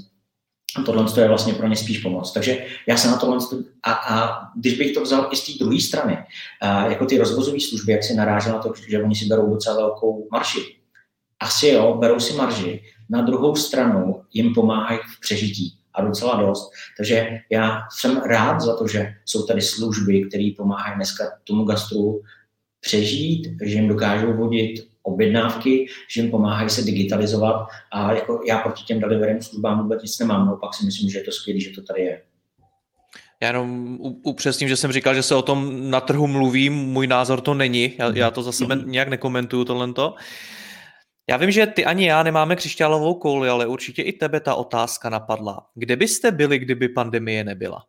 A 0.79 0.81
tohle 0.81 1.21
je 1.21 1.27
vlastně 1.27 1.53
pro 1.53 1.67
ně 1.67 1.75
spíš 1.75 1.97
pomoc. 1.97 2.31
Takže 2.33 2.65
já 2.87 2.97
se 2.97 3.07
na 3.07 3.17
tohle 3.17 3.37
a, 3.83 3.91
a 3.91 4.47
když 4.55 4.77
bych 4.77 4.93
to 4.93 5.01
vzal 5.01 5.29
i 5.31 5.35
z 5.35 5.45
té 5.45 5.63
druhé 5.63 5.81
strany, 5.81 6.17
a 6.61 6.87
jako 6.87 7.05
ty 7.05 7.17
rozvozové 7.17 7.59
služby, 7.59 7.91
jak 7.91 8.03
si 8.03 8.13
narážel 8.13 8.53
na 8.53 8.59
to, 8.59 8.73
že 8.87 9.03
oni 9.03 9.15
si 9.15 9.25
berou 9.25 9.49
docela 9.49 9.75
velkou 9.75 10.27
marši. 10.31 10.59
Asi 11.39 11.67
jo, 11.67 11.97
berou 11.99 12.19
si 12.19 12.33
marži. 12.33 12.83
Na 13.09 13.21
druhou 13.21 13.55
stranu 13.55 14.21
jim 14.33 14.53
pomáhají 14.53 14.99
v 14.99 15.19
přežití 15.19 15.80
a 15.93 16.01
docela 16.01 16.41
dost. 16.41 16.71
Takže 16.97 17.39
já 17.49 17.81
jsem 17.91 18.21
rád 18.21 18.61
za 18.61 18.77
to, 18.77 18.87
že 18.87 19.13
jsou 19.25 19.45
tady 19.45 19.61
služby, 19.61 20.25
které 20.29 20.51
pomáhají 20.57 20.95
dneska 20.95 21.23
tomu 21.43 21.63
gastru 21.63 22.21
přežít, 22.79 23.47
že 23.63 23.73
jim 23.73 23.87
dokážou 23.87 24.33
vodit 24.33 24.91
objednávky, 25.03 25.85
že 26.15 26.21
jim 26.21 26.31
pomáhají 26.31 26.69
se 26.69 26.81
digitalizovat 26.81 27.67
a 27.91 28.13
jako 28.13 28.41
já 28.47 28.57
proti 28.57 28.83
těm 28.83 28.99
deliverym 28.99 29.41
službám 29.41 29.81
vůbec 29.81 30.01
nic 30.01 30.19
nemám, 30.19 30.47
no 30.47 30.57
pak 30.57 30.73
si 30.73 30.85
myslím, 30.85 31.09
že 31.09 31.17
je 31.17 31.23
to 31.23 31.31
skvělé, 31.31 31.59
že 31.59 31.69
to 31.69 31.81
tady 31.81 32.01
je. 32.01 32.21
Já 33.41 33.47
jenom 33.47 33.97
upřesním, 34.23 34.69
že 34.69 34.77
jsem 34.77 34.91
říkal, 34.91 35.15
že 35.15 35.23
se 35.23 35.35
o 35.35 35.41
tom 35.41 35.89
na 35.89 36.01
trhu 36.01 36.27
mluví, 36.27 36.69
můj 36.69 37.07
názor 37.07 37.41
to 37.41 37.53
není, 37.53 37.93
já, 37.97 38.11
já 38.15 38.31
to 38.31 38.43
za 38.43 38.51
sebe 38.51 38.77
nějak 38.85 39.07
nekomentuju 39.07 39.65
tohle. 39.65 39.87
Já 41.31 41.37
vím, 41.37 41.51
že 41.51 41.65
ty 41.65 41.85
ani 41.85 42.07
já 42.07 42.23
nemáme 42.23 42.55
křišťálovou 42.55 43.13
kouli, 43.13 43.49
ale 43.49 43.67
určitě 43.67 44.01
i 44.01 44.13
tebe 44.13 44.39
ta 44.39 44.55
otázka 44.55 45.09
napadla. 45.09 45.67
Kde 45.75 45.95
byste 45.95 46.31
byli, 46.31 46.59
kdyby 46.59 46.89
pandemie 46.89 47.43
nebyla? 47.43 47.85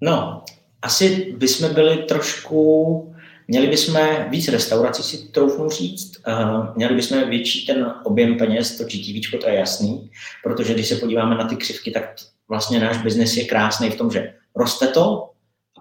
No, 0.00 0.44
asi 0.82 1.34
bychom 1.36 1.74
byli 1.74 1.96
trošku, 1.96 3.14
měli 3.48 3.66
bychom 3.66 4.00
víc 4.28 4.48
restaurací, 4.48 5.02
si 5.02 5.28
troufnu 5.28 5.70
říct, 5.70 6.22
uh, 6.28 6.76
měli 6.76 6.94
bychom 6.94 7.28
větší 7.30 7.66
ten 7.66 7.94
objem 8.04 8.38
peněz, 8.38 8.76
to 8.76 8.84
GTV, 8.84 9.40
to 9.40 9.48
je 9.48 9.54
jasný, 9.54 10.10
protože 10.42 10.74
když 10.74 10.88
se 10.88 10.96
podíváme 10.96 11.34
na 11.34 11.48
ty 11.48 11.56
křivky, 11.56 11.90
tak 11.90 12.14
vlastně 12.48 12.80
náš 12.80 12.98
biznes 12.98 13.36
je 13.36 13.44
krásný 13.44 13.90
v 13.90 13.96
tom, 13.96 14.10
že 14.10 14.34
roste 14.56 14.86
to, 14.86 15.30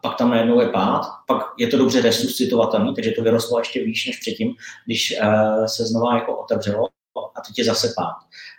pak 0.04 0.18
tam 0.18 0.30
najednou 0.30 0.62
je 0.62 0.70
pád, 0.70 1.02
pak 1.28 1.44
je 1.58 1.68
to 1.68 1.78
dobře 1.78 2.02
resuscitovatelný, 2.02 2.96
takže 2.96 3.12
to 3.12 3.24
vyrostlo 3.24 3.60
ještě 3.60 3.84
výš 3.84 4.08
než 4.08 4.18
předtím, 4.20 4.56
když 4.86 5.16
uh, 5.22 5.66
se 5.66 5.86
znova 5.86 6.16
jako 6.16 6.38
otevřelo 6.38 6.88
a 7.36 7.42
teď 7.48 7.58
je 7.58 7.66
zase 7.66 7.94
pád. 7.96 8.16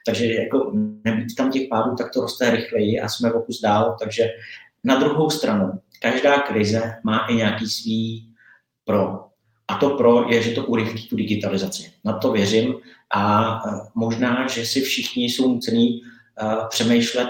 Takže 0.06 0.34
jako 0.34 0.72
nebýt 1.04 1.34
tam 1.36 1.50
těch 1.50 1.68
pádů, 1.68 1.96
tak 1.96 2.12
to 2.12 2.20
roste 2.20 2.50
rychleji 2.50 3.00
a 3.00 3.08
jsme 3.08 3.32
o 3.32 3.40
kus 3.40 3.60
dál, 3.60 3.96
takže 4.00 4.28
na 4.84 4.96
druhou 4.96 5.30
stranu, 5.30 5.72
každá 6.00 6.38
krize 6.38 6.94
má 7.04 7.18
i 7.18 7.34
nějaký 7.34 7.66
svý 7.66 8.28
pro. 8.84 9.24
A 9.68 9.74
to 9.74 9.90
pro 9.90 10.28
je, 10.28 10.42
že 10.42 10.50
to 10.50 10.64
urychlí 10.64 11.08
tu 11.08 11.16
digitalizaci. 11.16 11.92
Na 12.04 12.18
to 12.18 12.32
věřím 12.32 12.74
a 13.14 13.54
uh, 13.64 13.80
možná, 13.94 14.46
že 14.48 14.66
si 14.66 14.80
všichni 14.80 15.24
jsou 15.24 15.54
nucení 15.54 16.00
uh, 16.02 16.68
přemýšlet 16.68 17.28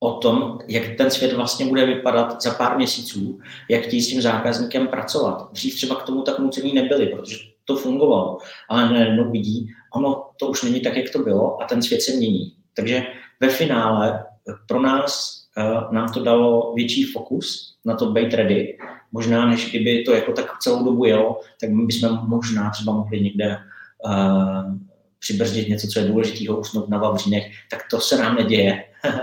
o 0.00 0.12
tom, 0.12 0.58
jak 0.68 0.96
ten 0.96 1.10
svět 1.10 1.32
vlastně 1.32 1.66
bude 1.66 1.86
vypadat 1.86 2.42
za 2.42 2.54
pár 2.54 2.76
měsíců, 2.76 3.38
jak 3.70 3.82
chtějí 3.82 4.02
s 4.02 4.08
tím 4.08 4.22
zákazníkem 4.22 4.86
pracovat. 4.86 5.52
Dřív 5.52 5.74
třeba 5.74 5.94
k 5.94 6.02
tomu 6.02 6.22
tak 6.22 6.38
nucení 6.38 6.72
nebyli, 6.72 7.06
protože 7.06 7.36
to 7.64 7.76
fungovalo, 7.76 8.38
ale 8.68 8.92
najednou 8.92 9.30
vidí, 9.30 9.68
ono 9.94 10.24
to 10.40 10.46
už 10.46 10.62
není 10.62 10.80
tak, 10.80 10.96
jak 10.96 11.10
to 11.10 11.18
bylo 11.18 11.62
a 11.62 11.64
ten 11.64 11.82
svět 11.82 12.02
se 12.02 12.12
mění. 12.12 12.52
Takže 12.74 13.02
ve 13.40 13.48
finále 13.48 14.24
pro 14.68 14.80
nás 14.80 15.42
uh, 15.58 15.92
nám 15.92 16.12
to 16.12 16.22
dalo 16.24 16.72
větší 16.74 17.04
fokus 17.04 17.76
na 17.84 17.94
to 17.94 18.12
být 18.12 18.34
ready. 18.34 18.78
Možná, 19.12 19.46
než 19.46 19.70
kdyby 19.70 20.02
to 20.02 20.12
jako 20.12 20.32
tak 20.32 20.58
celou 20.58 20.84
dobu 20.84 21.04
jelo, 21.04 21.40
tak 21.60 21.70
bychom 21.70 22.18
možná 22.28 22.70
třeba 22.70 22.92
mohli 22.92 23.20
někde 23.20 23.58
uh, 24.04 24.78
přibrzdit 25.18 25.68
něco, 25.68 25.86
co 25.86 25.98
je 25.98 26.06
důležitého, 26.08 26.58
usnout 26.58 26.88
na 26.88 26.98
vavřínech, 26.98 27.44
tak 27.70 27.80
to 27.90 28.00
se 28.00 28.18
nám 28.18 28.34
neděje. 28.34 28.84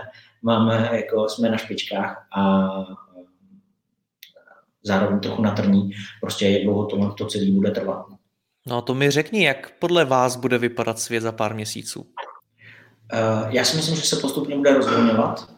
máme, 0.45 0.89
jako 0.93 1.29
jsme 1.29 1.49
na 1.49 1.57
špičkách 1.57 2.27
a 2.37 2.69
zároveň 4.83 5.19
trochu 5.19 5.41
natrní, 5.41 5.91
prostě 6.21 6.49
jak 6.49 6.63
dlouho 6.63 6.85
to, 6.85 7.13
to 7.13 7.25
celé 7.25 7.51
bude 7.51 7.71
trvat. 7.71 8.05
No 8.67 8.81
to 8.81 8.93
mi 8.93 9.11
řekni, 9.11 9.43
jak 9.43 9.79
podle 9.79 10.05
vás 10.05 10.35
bude 10.35 10.57
vypadat 10.57 10.99
svět 10.99 11.21
za 11.21 11.31
pár 11.31 11.55
měsíců? 11.55 12.01
Uh, 12.01 12.09
já 13.49 13.65
si 13.65 13.77
myslím, 13.77 13.95
že 13.95 14.01
se 14.01 14.15
postupně 14.15 14.55
bude 14.55 14.73
rozvolňovat. 14.73 15.49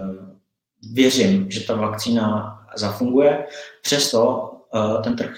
Uh, 0.00 0.36
věřím, 0.92 1.50
že 1.50 1.66
ta 1.66 1.74
vakcína 1.74 2.58
zafunguje, 2.76 3.46
přesto 3.82 4.50
uh, 4.74 5.02
ten 5.02 5.16
trh, 5.16 5.36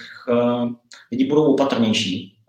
lidi 1.11 1.25
budou 1.29 1.53
opatrnější 1.53 2.39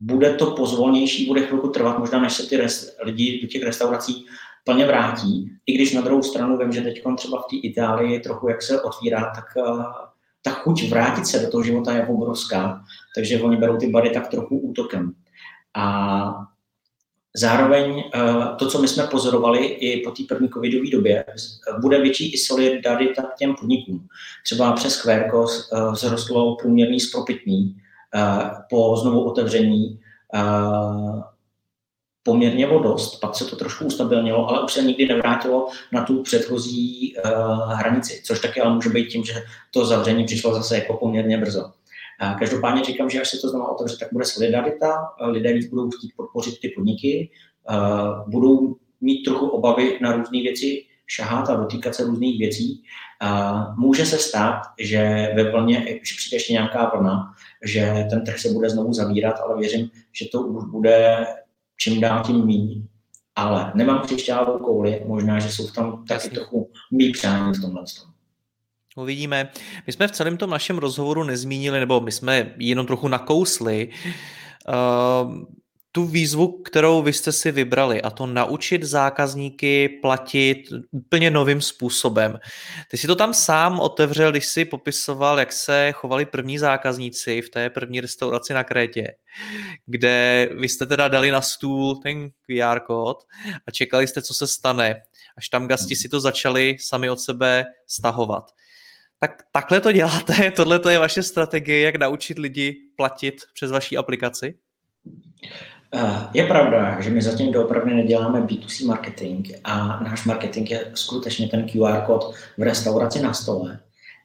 bude 0.00 0.34
to 0.34 0.50
pozvolnější, 0.50 1.26
bude 1.26 1.46
chvilku 1.46 1.68
trvat, 1.68 1.98
možná 1.98 2.20
než 2.20 2.32
se 2.32 2.46
ty 2.46 2.56
res, 2.56 2.96
lidi 3.02 3.40
do 3.42 3.48
těch 3.48 3.62
restaurací 3.62 4.26
plně 4.64 4.86
vrátí. 4.86 5.50
I 5.66 5.72
když 5.72 5.92
na 5.92 6.00
druhou 6.00 6.22
stranu 6.22 6.58
vím, 6.58 6.72
že 6.72 6.80
teď 6.80 7.02
třeba 7.16 7.38
v 7.38 7.50
té 7.50 7.56
Itálii 7.56 8.20
trochu 8.20 8.48
jak 8.48 8.62
se 8.62 8.82
otvírá, 8.82 9.32
tak 9.34 9.44
uh, 9.56 9.84
ta 10.42 10.50
chuť 10.50 10.88
vrátit 10.88 11.26
se 11.26 11.38
do 11.38 11.50
toho 11.50 11.62
života 11.62 11.92
je 11.92 12.06
obrovská, 12.06 12.84
takže 13.14 13.40
oni 13.40 13.56
berou 13.56 13.76
ty 13.76 13.86
bary 13.86 14.10
tak 14.10 14.28
trochu 14.28 14.58
útokem. 14.58 15.12
A 15.74 16.46
zároveň 17.36 17.90
uh, 17.90 18.56
to, 18.56 18.68
co 18.68 18.80
my 18.80 18.88
jsme 18.88 19.06
pozorovali 19.06 19.66
i 19.66 20.02
po 20.04 20.10
té 20.10 20.22
první 20.28 20.48
covidové 20.48 20.90
době, 20.90 21.24
bude 21.80 22.00
větší 22.02 22.32
i 22.34 22.38
solidarita 22.38 23.22
k 23.22 23.36
těm 23.36 23.54
podnikům. 23.54 24.08
Třeba 24.44 24.72
přes 24.72 25.02
Querco 25.02 25.46
vzrostlo 25.94 26.56
průměrný 26.56 27.00
spropitný, 27.00 27.79
po 28.70 28.96
znovu 28.96 29.24
otevření 29.24 30.00
poměrně 32.22 32.68
o 32.68 32.78
dost, 32.78 33.20
pak 33.20 33.34
se 33.34 33.44
to 33.44 33.56
trošku 33.56 33.84
ustabilnilo, 33.84 34.48
ale 34.48 34.64
už 34.64 34.72
se 34.72 34.82
nikdy 34.82 35.08
nevrátilo 35.08 35.68
na 35.92 36.04
tu 36.04 36.22
předchozí 36.22 37.14
uh, 37.16 37.72
hranici, 37.72 38.22
což 38.24 38.40
taky 38.40 38.60
ale 38.60 38.74
může 38.74 38.90
být 38.90 39.08
tím, 39.08 39.24
že 39.24 39.34
to 39.70 39.86
zavření 39.86 40.24
přišlo 40.24 40.54
zase 40.54 40.74
jako 40.74 40.96
poměrně 40.96 41.38
brzo. 41.38 41.72
Každopádně 42.38 42.84
říkám, 42.84 43.10
že 43.10 43.20
až 43.20 43.28
se 43.28 43.38
to 43.38 43.48
znamená 43.48 43.70
otevře, 43.70 43.96
tak 43.96 44.08
bude 44.12 44.24
solidarita, 44.24 45.08
lidé 45.20 45.52
víc 45.52 45.66
budou 45.66 45.90
chtít 45.90 46.12
podpořit 46.16 46.60
ty 46.60 46.68
podniky, 46.68 47.30
budou 48.26 48.76
mít 49.00 49.22
trochu 49.22 49.48
obavy 49.48 49.98
na 50.02 50.12
různé 50.12 50.40
věci 50.42 50.84
šahat 51.06 51.50
a 51.50 51.56
dotýkat 51.56 51.94
se 51.94 52.04
různých 52.04 52.38
věcí. 52.38 52.82
Může 53.76 54.06
se 54.06 54.18
stát, 54.18 54.62
že 54.78 55.32
ve 55.36 55.50
vlně, 55.50 55.84
že 56.02 56.14
přijde 56.16 56.36
ještě 56.36 56.52
nějaká 56.52 56.90
vlna, 56.94 57.34
že 57.66 58.06
ten 58.10 58.24
trh 58.24 58.38
se 58.38 58.48
bude 58.48 58.70
znovu 58.70 58.92
zavírat, 58.92 59.40
ale 59.40 59.60
věřím, 59.60 59.90
že 60.12 60.26
to 60.32 60.42
už 60.42 60.64
bude 60.64 61.26
čím 61.80 62.00
dál 62.00 62.24
tím 62.24 62.46
méně. 62.46 62.82
Ale 63.36 63.72
nemám 63.74 64.00
křišťálovou 64.00 64.58
kouli, 64.64 65.02
možná, 65.06 65.38
že 65.38 65.48
jsou 65.48 65.70
tam 65.70 66.04
taky 66.04 66.12
Jasně. 66.12 66.30
trochu 66.30 66.70
mý 66.90 67.12
přání 67.12 67.52
v 67.52 67.60
tomhle. 67.60 67.84
Uvidíme. 68.96 69.50
My 69.86 69.92
jsme 69.92 70.08
v 70.08 70.10
celém 70.10 70.36
tom 70.36 70.50
našem 70.50 70.78
rozhovoru 70.78 71.24
nezmínili, 71.24 71.80
nebo 71.80 72.00
my 72.00 72.12
jsme 72.12 72.54
jenom 72.58 72.86
trochu 72.86 73.08
nakousli, 73.08 73.88
uh, 74.68 75.44
tu 75.92 76.04
výzvu, 76.04 76.62
kterou 76.62 77.02
vy 77.02 77.12
jste 77.12 77.32
si 77.32 77.52
vybrali, 77.52 78.02
a 78.02 78.10
to 78.10 78.26
naučit 78.26 78.82
zákazníky 78.82 79.88
platit 79.88 80.62
úplně 80.90 81.30
novým 81.30 81.60
způsobem. 81.60 82.38
Ty 82.90 82.96
si 82.96 83.06
to 83.06 83.16
tam 83.16 83.34
sám 83.34 83.80
otevřel, 83.80 84.30
když 84.30 84.46
si 84.46 84.64
popisoval, 84.64 85.38
jak 85.38 85.52
se 85.52 85.92
chovali 85.92 86.24
první 86.24 86.58
zákazníci 86.58 87.42
v 87.42 87.50
té 87.50 87.70
první 87.70 88.00
restauraci 88.00 88.54
na 88.54 88.64
Krétě, 88.64 89.14
kde 89.86 90.48
vy 90.58 90.68
jste 90.68 90.86
teda 90.86 91.08
dali 91.08 91.30
na 91.30 91.40
stůl 91.40 91.96
ten 91.96 92.30
QR 92.30 92.80
kód 92.80 93.24
a 93.66 93.70
čekali 93.70 94.06
jste, 94.06 94.22
co 94.22 94.34
se 94.34 94.46
stane, 94.46 95.02
až 95.36 95.48
tam 95.48 95.68
gasti 95.68 95.96
si 95.96 96.08
to 96.08 96.20
začali 96.20 96.76
sami 96.80 97.10
od 97.10 97.20
sebe 97.20 97.64
stahovat. 97.86 98.50
Tak 99.20 99.42
takhle 99.52 99.80
to 99.80 99.92
děláte, 99.92 100.50
tohle 100.56 100.78
to 100.78 100.88
je 100.88 100.98
vaše 100.98 101.22
strategie, 101.22 101.80
jak 101.80 101.96
naučit 101.96 102.38
lidi 102.38 102.76
platit 102.96 103.34
přes 103.54 103.70
vaší 103.70 103.96
aplikaci? 103.96 104.54
Eh, 105.94 106.28
je 106.34 106.46
pravda, 106.46 107.00
že 107.00 107.10
my 107.10 107.22
zatím 107.22 107.52
doopravdy 107.52 107.94
neděláme 107.94 108.40
B2C 108.40 108.86
marketing 108.86 109.48
a 109.64 110.02
náš 110.02 110.24
marketing 110.24 110.70
je 110.70 110.90
skutečně 110.94 111.48
ten 111.48 111.68
QR 111.68 112.00
kód 112.06 112.34
v 112.58 112.62
restauraci 112.62 113.22
na 113.22 113.32
stole. 113.32 113.80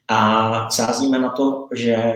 A 0.07 0.69
sázíme 0.69 1.19
na 1.19 1.29
to, 1.29 1.67
že 1.73 2.15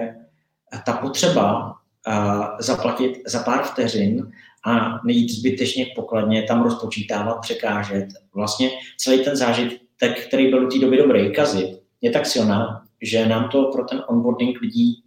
ta 0.85 0.93
potřeba 0.93 1.75
eh, 2.07 2.13
zaplatit 2.59 3.21
za 3.27 3.43
pár 3.43 3.63
vteřin 3.63 4.31
a 4.65 4.99
nejít 5.05 5.29
zbytečně 5.29 5.85
pokladně, 5.95 6.43
tam 6.43 6.63
rozpočítávat, 6.63 7.41
překážet. 7.41 8.07
Vlastně 8.33 8.69
celý 8.97 9.23
ten 9.23 9.35
zážitek, 9.35 10.27
který 10.27 10.49
byl 10.49 10.67
v 10.67 10.73
té 10.73 10.79
době 10.79 11.03
dobrý, 11.03 11.33
kazit, 11.33 11.79
je 12.01 12.11
tak 12.11 12.25
silná, 12.25 12.85
že 13.01 13.25
nám 13.25 13.49
to 13.49 13.63
pro 13.63 13.83
ten 13.83 14.03
onboarding 14.07 14.61
lidí 14.61 15.03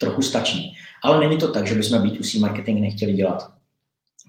trochu 0.00 0.22
stačí. 0.22 0.76
Ale 1.06 1.20
není 1.20 1.38
to 1.38 1.48
tak, 1.48 1.66
že 1.66 1.74
bychom 1.74 2.02
B2C 2.02 2.40
marketing 2.40 2.80
nechtěli 2.80 3.12
dělat. 3.12 3.50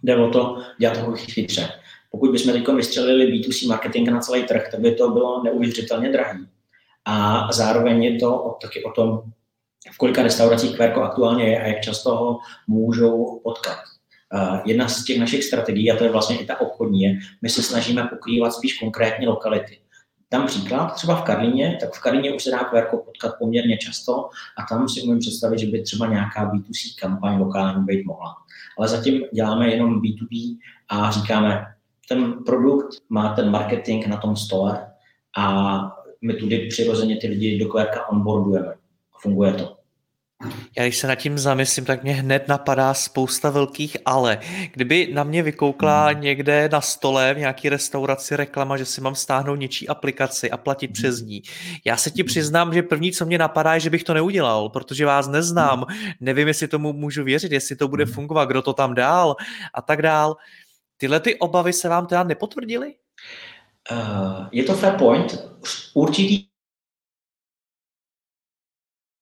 Jde 0.04 0.16
o 0.16 0.30
to 0.30 0.58
dělat 0.80 0.98
ho 0.98 1.12
chytře. 1.12 1.70
Pokud 2.12 2.32
bychom 2.32 2.54
teď 2.54 2.68
vystřelili 2.68 3.26
B2C 3.26 3.68
marketing 3.68 4.10
na 4.10 4.20
celý 4.20 4.44
trh, 4.44 4.68
tak 4.72 4.80
by 4.80 4.96
to 4.96 5.10
bylo 5.10 5.44
neuvěřitelně 5.44 6.12
drahý. 6.12 6.48
A 7.06 7.48
zároveň 7.52 8.04
je 8.04 8.20
to 8.20 8.58
taky 8.62 8.84
o 8.84 8.92
tom, 8.92 9.22
v 9.92 9.98
kolika 9.98 10.24
restauracích 10.24 10.78
Querco 10.78 11.02
aktuálně 11.02 11.44
je 11.44 11.62
a 11.62 11.68
jak 11.68 11.82
často 11.82 12.16
ho 12.16 12.40
můžou 12.68 13.42
potkat. 13.44 13.78
Uh, 14.34 14.60
jedna 14.66 14.88
z 14.88 15.04
těch 15.04 15.20
našich 15.20 15.44
strategií, 15.44 15.92
a 15.92 15.96
to 15.96 16.04
je 16.04 16.12
vlastně 16.12 16.40
i 16.40 16.46
ta 16.46 16.62
obchodní, 16.62 17.02
je, 17.02 17.18
my 17.42 17.50
se 17.50 17.64
snažíme 17.64 18.04
pokrývat 18.04 18.54
spíš 18.54 18.80
konkrétní 18.80 19.28
lokality. 19.28 19.80
Tam 20.30 20.48
příklad, 20.48 20.94
třeba 20.94 21.16
v 21.16 21.24
Karlíně, 21.24 21.78
tak 21.82 21.94
v 21.94 22.02
Karlíně 22.02 22.34
už 22.34 22.44
se 22.44 22.52
dá 22.52 22.64
QR 22.64 22.86
potkat 23.06 23.36
poměrně 23.40 23.78
často 23.78 24.30
a 24.58 24.64
tam 24.70 24.90
si 24.90 25.02
umím 25.02 25.20
představit, 25.20 25.60
že 25.60 25.68
by 25.68 25.82
třeba 25.82 26.08
nějaká 26.08 26.52
B2C 26.52 26.96
kampaň 27.00 27.40
lokální 27.40 27.86
být 27.86 28.06
mohla. 28.06 28.36
Ale 28.78 28.88
zatím 28.88 29.24
děláme 29.34 29.70
jenom 29.70 30.02
B2B 30.02 30.58
a 30.90 31.12
říkáme, 31.12 31.66
ten 32.10 32.34
produkt 32.46 32.98
má 33.10 33.36
ten 33.36 33.52
marketing 33.52 34.08
na 34.08 34.18
tom 34.18 34.36
stole 34.36 34.88
a 35.38 35.78
my 36.22 36.34
tudy 36.34 36.68
přirozeně 36.68 37.18
ty 37.18 37.28
lidi 37.28 37.60
do 37.60 37.68
QR 37.70 37.86
onboardujeme. 38.12 38.74
Funguje 39.22 39.54
to. 39.54 39.77
Já 40.78 40.84
když 40.84 40.98
se 40.98 41.08
nad 41.08 41.16
tím 41.16 41.38
zamyslím, 41.38 41.86
tak 41.86 42.04
mě 42.04 42.14
hned 42.14 42.48
napadá 42.48 42.94
spousta 42.94 43.50
velkých 43.50 43.98
ale. 44.06 44.40
Kdyby 44.74 45.10
na 45.14 45.24
mě 45.24 45.44
vykoukla 45.44 46.08
hmm. 46.08 46.22
někde 46.22 46.70
na 46.72 46.82
stole 46.82 47.34
v 47.34 47.38
nějaký 47.38 47.70
restauraci 47.70 48.36
reklama, 48.36 48.78
že 48.78 48.86
si 48.86 49.02
mám 49.02 49.16
stáhnout 49.16 49.56
něčí 49.56 49.88
aplikaci 49.88 50.52
a 50.52 50.58
platit 50.58 50.88
hmm. 50.88 50.94
přes 50.94 51.22
ní. 51.22 51.42
Já 51.86 51.98
se 51.98 52.12
ti 52.12 52.22
hmm. 52.22 52.28
přiznám, 52.28 52.74
že 52.74 52.84
první, 52.84 53.12
co 53.12 53.26
mě 53.26 53.38
napadá, 53.38 53.74
je, 53.74 53.80
že 53.80 53.90
bych 53.90 54.04
to 54.04 54.14
neudělal, 54.14 54.70
protože 54.70 55.06
vás 55.06 55.28
neznám, 55.28 55.86
hmm. 55.90 56.12
nevím, 56.20 56.48
jestli 56.48 56.68
tomu 56.68 56.94
můžu 56.94 57.24
věřit, 57.24 57.52
jestli 57.52 57.76
to 57.76 57.88
bude 57.88 58.04
hmm. 58.04 58.14
fungovat, 58.14 58.46
kdo 58.46 58.62
to 58.62 58.74
tam 58.74 58.96
dál 58.96 59.36
a 59.74 59.82
tak 59.82 60.02
dál. 60.02 60.36
Tyhle 60.98 61.20
ty 61.20 61.36
obavy 61.36 61.74
se 61.74 61.90
vám 61.90 62.08
teda 62.08 62.24
nepotvrdily? 62.24 62.94
Uh, 63.92 64.48
je 64.52 64.64
to 64.64 64.74
fair 64.74 64.94
point. 64.94 65.44
Určitý 65.94 66.47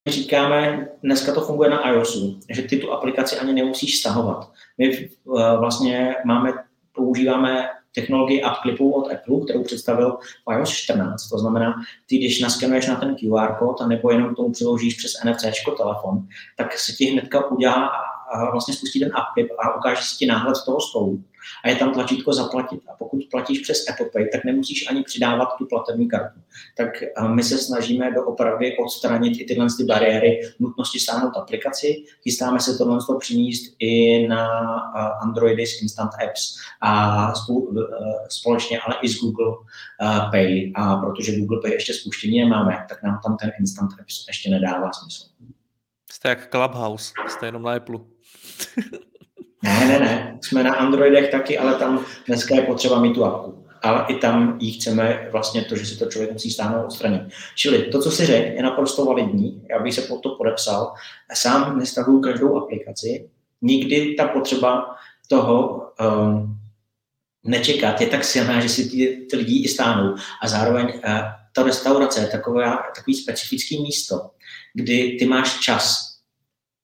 říkáme, 0.06 0.88
dneska 1.02 1.32
to 1.32 1.40
funguje 1.40 1.70
na 1.70 1.90
iOSu, 1.90 2.40
že 2.50 2.62
ty 2.62 2.76
tu 2.76 2.92
aplikaci 2.92 3.38
ani 3.38 3.52
nemusíš 3.52 3.98
stahovat. 3.98 4.50
My 4.78 5.10
uh, 5.24 5.40
vlastně 5.58 6.14
máme, 6.24 6.52
používáme 6.92 7.68
technologii 7.94 8.42
AppClipu 8.42 8.92
od 8.92 9.12
Apple, 9.12 9.40
kterou 9.44 9.62
představil 9.62 10.18
iOS 10.50 10.70
14. 10.70 11.28
To 11.28 11.38
znamená, 11.38 11.74
ty 12.06 12.18
když 12.18 12.40
naskenuješ 12.40 12.86
na 12.86 12.96
ten 12.96 13.16
QR 13.16 13.54
kód, 13.58 13.80
nebo 13.88 14.10
jenom 14.10 14.34
tomu 14.34 14.52
přiložíš 14.52 14.94
přes 14.94 15.12
NFC 15.24 15.44
telefon, 15.76 16.26
tak 16.56 16.78
se 16.78 16.92
ti 16.92 17.04
hnedka 17.04 17.50
udělá 17.50 17.90
vlastně 18.52 18.74
spustí 18.74 19.00
ten 19.00 19.10
AppClip 19.14 19.48
a 19.58 19.76
ukáže 19.76 20.02
si 20.02 20.16
ti 20.16 20.26
náhled 20.26 20.56
toho 20.64 20.80
stolu 20.80 21.24
a 21.64 21.68
je 21.68 21.76
tam 21.76 21.92
tlačítko 21.92 22.32
zaplatit. 22.32 22.80
A 22.88 22.96
pokud 22.98 23.22
platíš 23.30 23.60
přes 23.60 23.88
Apple 23.90 24.06
Pay, 24.12 24.28
tak 24.32 24.44
nemusíš 24.44 24.90
ani 24.90 25.02
přidávat 25.02 25.48
tu 25.58 25.66
platební 25.66 26.08
kartu. 26.08 26.40
Tak 26.76 26.88
my 27.28 27.42
se 27.42 27.58
snažíme 27.58 28.12
doopravdy 28.12 28.76
odstranit 28.76 29.40
i 29.40 29.44
tyhle 29.44 29.66
ty 29.78 29.84
bariéry 29.84 30.40
nutnosti 30.58 31.00
stáhnout 31.00 31.36
aplikaci. 31.36 32.04
Chystáme 32.22 32.60
se 32.60 32.78
tohle 32.78 32.98
přinést 33.18 33.74
i 33.78 34.26
na 34.28 34.46
Androidy 35.22 35.66
s 35.66 35.82
Instant 35.82 36.10
Apps 36.24 36.56
a 36.82 37.32
společně 38.28 38.80
ale 38.80 38.96
i 39.02 39.08
s 39.08 39.20
Google 39.20 39.54
Pay. 40.30 40.72
A 40.74 40.96
protože 40.96 41.40
Google 41.40 41.60
Pay 41.62 41.72
ještě 41.72 41.94
spuštění 41.94 42.40
nemáme, 42.40 42.86
tak 42.88 43.02
nám 43.02 43.20
tam 43.24 43.36
ten 43.36 43.50
Instant 43.60 43.90
Apps 44.00 44.24
ještě 44.28 44.50
nedává 44.50 44.92
smysl. 44.92 45.24
Jste 46.16 46.28
jak 46.28 46.50
Clubhouse, 46.50 47.12
jste 47.28 47.46
jenom 47.46 47.62
na 47.62 47.72
Apple. 47.72 47.98
Ne, 49.62 49.88
ne, 49.88 49.98
ne. 49.98 50.38
Jsme 50.42 50.62
na 50.62 50.74
Androidech 50.74 51.30
taky, 51.30 51.58
ale 51.58 51.74
tam 51.74 52.04
dneska 52.26 52.54
je 52.54 52.62
potřeba 52.62 53.00
mít 53.00 53.14
tu 53.14 53.24
apku. 53.24 53.66
Ale 53.82 54.04
i 54.08 54.14
tam 54.14 54.58
jí 54.60 54.72
chceme 54.72 55.28
vlastně 55.32 55.62
to, 55.62 55.76
že 55.76 55.86
si 55.86 55.98
to 55.98 56.06
člověk 56.06 56.32
musí 56.32 56.50
stáhnout 56.50 56.84
odstranit. 56.84 57.22
Čili 57.56 57.82
to, 57.82 58.02
co 58.02 58.10
si 58.10 58.26
řekl, 58.26 58.56
je 58.56 58.62
naprosto 58.62 59.04
validní. 59.04 59.62
Já 59.70 59.78
bych 59.78 59.94
se 59.94 60.02
pod 60.02 60.22
to 60.22 60.28
podepsal. 60.30 60.94
Sám 61.34 61.78
nestahuju 61.78 62.20
každou 62.20 62.56
aplikaci. 62.56 63.30
Nikdy 63.62 64.14
ta 64.14 64.28
potřeba 64.28 64.96
toho 65.28 65.82
um, 66.00 66.58
nečekat 67.44 68.00
je 68.00 68.06
tak 68.06 68.24
silná, 68.24 68.60
že 68.60 68.68
si 68.68 68.90
ty, 68.90 69.26
ty 69.30 69.36
lidi 69.36 69.64
i 69.64 69.68
stáhnou. 69.68 70.14
A 70.42 70.48
zároveň 70.48 70.86
uh, 70.86 71.02
ta 71.52 71.62
restaurace 71.62 72.20
je 72.20 72.26
taková, 72.26 72.82
takový 72.96 73.14
specifický 73.14 73.82
místo, 73.82 74.30
kdy 74.76 75.16
ty 75.18 75.26
máš 75.26 75.60
čas 75.60 76.06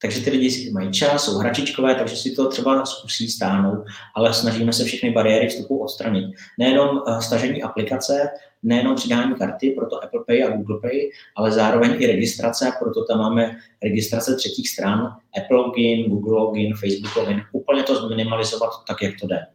takže 0.03 0.21
ty 0.21 0.31
lidi 0.31 0.71
mají 0.73 0.91
čas, 0.91 1.25
jsou 1.25 1.39
hračičkové, 1.39 1.95
takže 1.95 2.17
si 2.17 2.31
to 2.31 2.49
třeba 2.49 2.87
zkusí 2.87 3.29
stáhnout, 3.29 3.85
ale 4.15 4.35
snažíme 4.35 4.73
se 4.73 4.85
všechny 4.85 5.11
bariéry 5.11 5.49
vstupu 5.49 5.79
odstranit. 5.79 6.25
Nejenom 6.59 7.03
eh, 7.09 7.23
stažení 7.23 7.63
aplikace, 7.63 8.29
nejenom 8.63 8.95
přidání 8.95 9.35
karty, 9.35 9.71
proto 9.71 10.05
Apple 10.05 10.21
Pay 10.27 10.45
a 10.45 10.57
Google 10.57 10.81
Pay, 10.81 11.11
ale 11.37 11.53
zároveň 11.53 11.97
i 11.99 12.07
registrace, 12.07 12.73
proto 12.79 13.05
tam 13.05 13.19
máme 13.19 13.57
registrace 13.83 14.37
třetích 14.37 14.69
stran, 14.69 15.17
Apple 15.39 15.57
login, 15.57 16.11
Google 16.11 16.35
login, 16.35 16.75
Facebook 16.75 17.17
login, 17.17 17.43
úplně 17.53 17.83
to 17.83 18.07
zminimalizovat 18.07 18.71
tak, 18.89 19.03
jak 19.03 19.15
to 19.21 19.27
jde. 19.27 19.47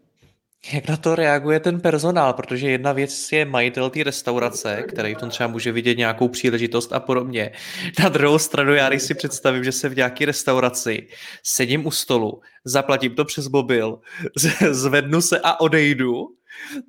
Jak 0.74 0.88
na 0.90 0.98
to 0.98 1.16
reaguje 1.16 1.60
ten 1.60 1.82
personál? 1.82 2.34
Protože 2.34 2.70
jedna 2.70 2.92
věc 2.92 3.32
je 3.32 3.46
majitel 3.46 3.90
té 3.90 4.04
restaurace, 4.04 4.84
který 4.88 5.16
v 5.16 5.18
tom 5.18 5.30
třeba 5.30 5.48
může 5.48 5.72
vidět 5.72 5.98
nějakou 5.98 6.28
příležitost 6.28 6.94
a 6.94 7.00
podobně. 7.00 7.52
Na 8.00 8.10
druhou 8.10 8.40
stranu, 8.40 8.74
já 8.74 8.90
když 8.90 9.04
si 9.04 9.14
představím, 9.14 9.64
že 9.64 9.72
se 9.72 9.90
v 9.90 9.96
nějaké 9.96 10.26
restauraci 10.26 11.08
sedím 11.44 11.86
u 11.86 11.92
stolu, 11.92 12.42
zaplatím 12.66 13.16
to 13.16 13.26
přes 13.26 13.48
mobil, 13.48 14.00
zvednu 14.72 15.22
se 15.22 15.40
a 15.40 15.60
odejdu, 15.60 16.28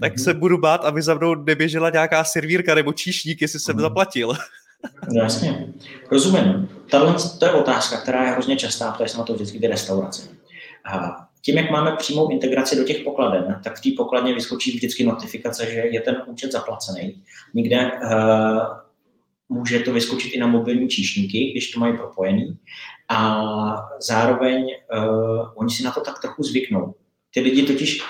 tak 0.00 0.16
mm-hmm. 0.16 0.24
se 0.24 0.34
budu 0.34 0.58
bát, 0.58 0.84
aby 0.84 1.02
za 1.02 1.14
mnou 1.14 1.34
neběžela 1.34 1.90
nějaká 1.90 2.24
servírka 2.24 2.74
nebo 2.74 2.92
číšník, 2.92 3.42
jestli 3.42 3.60
jsem 3.60 3.76
mm-hmm. 3.76 3.80
zaplatil. 3.80 4.32
No, 5.12 5.22
jasně, 5.22 5.66
rozumím. 6.10 6.68
Tahle 6.90 7.14
to 7.38 7.44
je 7.44 7.52
otázka, 7.52 7.96
která 7.96 8.24
je 8.24 8.30
hrozně 8.30 8.56
častá, 8.56 8.92
protože 8.92 9.08
se 9.08 9.18
na 9.18 9.24
to 9.24 9.34
vždycky 9.34 9.58
ty 9.58 9.66
restaurace. 9.66 10.28
A 10.84 11.27
tím, 11.42 11.56
jak 11.56 11.70
máme 11.70 11.96
přímou 11.96 12.30
integraci 12.30 12.76
do 12.76 12.84
těch 12.84 13.04
pokladen, 13.04 13.60
tak 13.64 13.78
v 13.78 13.82
té 13.82 13.90
pokladně 13.96 14.34
vyskočí 14.34 14.70
vždycky 14.70 15.04
notifikace, 15.04 15.66
že 15.66 15.78
je 15.78 16.00
ten 16.00 16.22
účet 16.26 16.52
zaplacený. 16.52 17.22
Nikde 17.54 17.90
uh, 17.92 18.60
může 19.48 19.78
to 19.78 19.92
vyskočit 19.92 20.32
i 20.32 20.38
na 20.38 20.46
mobilní 20.46 20.88
číšníky, 20.88 21.50
když 21.50 21.70
to 21.70 21.80
mají 21.80 21.96
propojený. 21.96 22.58
A 23.08 23.44
zároveň 24.00 24.64
uh, 24.64 25.48
oni 25.54 25.70
si 25.70 25.82
na 25.82 25.90
to 25.90 26.00
tak 26.00 26.20
trochu 26.20 26.42
zvyknou. 26.42 26.94
Ty 27.34 27.40
lidi 27.40 27.62
totiž 27.62 28.02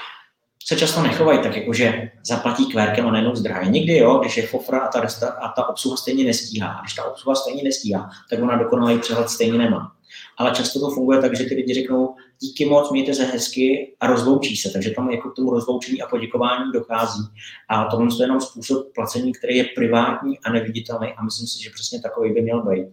se 0.68 0.76
často 0.76 1.02
nechovají 1.02 1.38
tak, 1.38 1.56
jako 1.56 1.72
že 1.72 2.10
zaplatí 2.26 2.66
kvérkem 2.66 3.06
a 3.06 3.10
najednou 3.10 3.34
zdraví. 3.34 3.70
Někdy 3.70 3.96
jo, 3.96 4.18
když 4.18 4.36
je 4.36 4.46
fofra 4.46 4.78
a 4.78 4.88
ta, 4.88 5.00
resta, 5.00 5.28
a 5.28 5.52
ta 5.52 5.68
obsluha 5.68 5.96
stejně 5.96 6.24
nestíhá. 6.24 6.72
A 6.72 6.80
když 6.80 6.94
ta 6.94 7.04
obsluha 7.04 7.34
stejně 7.34 7.62
nestíhá, 7.62 8.10
tak 8.30 8.42
ona 8.42 8.56
dokonalý 8.56 8.98
přehled 8.98 9.28
stejně 9.28 9.58
nemá. 9.58 9.92
Ale 10.38 10.50
často 10.50 10.80
to 10.80 10.90
funguje 10.90 11.20
tak, 11.20 11.36
že 11.36 11.44
ty 11.44 11.54
lidi 11.54 11.74
řeknou 11.74 12.14
díky 12.40 12.64
moc, 12.64 12.90
mějte 12.90 13.14
se 13.14 13.24
hezky 13.24 13.94
a 14.00 14.06
rozloučí 14.06 14.56
se. 14.56 14.70
Takže 14.70 14.90
tam 14.90 15.10
jako 15.10 15.30
k 15.30 15.36
tomu 15.36 15.50
rozloučení 15.50 16.02
a 16.02 16.06
poděkování 16.06 16.72
dochází. 16.72 17.22
A 17.68 17.84
tohle 17.84 18.06
je 18.06 18.24
jenom 18.24 18.40
způsob 18.40 18.94
placení, 18.94 19.32
který 19.32 19.56
je 19.56 19.64
privátní 19.64 20.38
a 20.38 20.52
neviditelný 20.52 21.08
a 21.16 21.24
myslím 21.24 21.46
si, 21.46 21.62
že 21.62 21.70
přesně 21.70 22.00
takový 22.00 22.32
by 22.32 22.42
měl 22.42 22.62
být. 22.62 22.86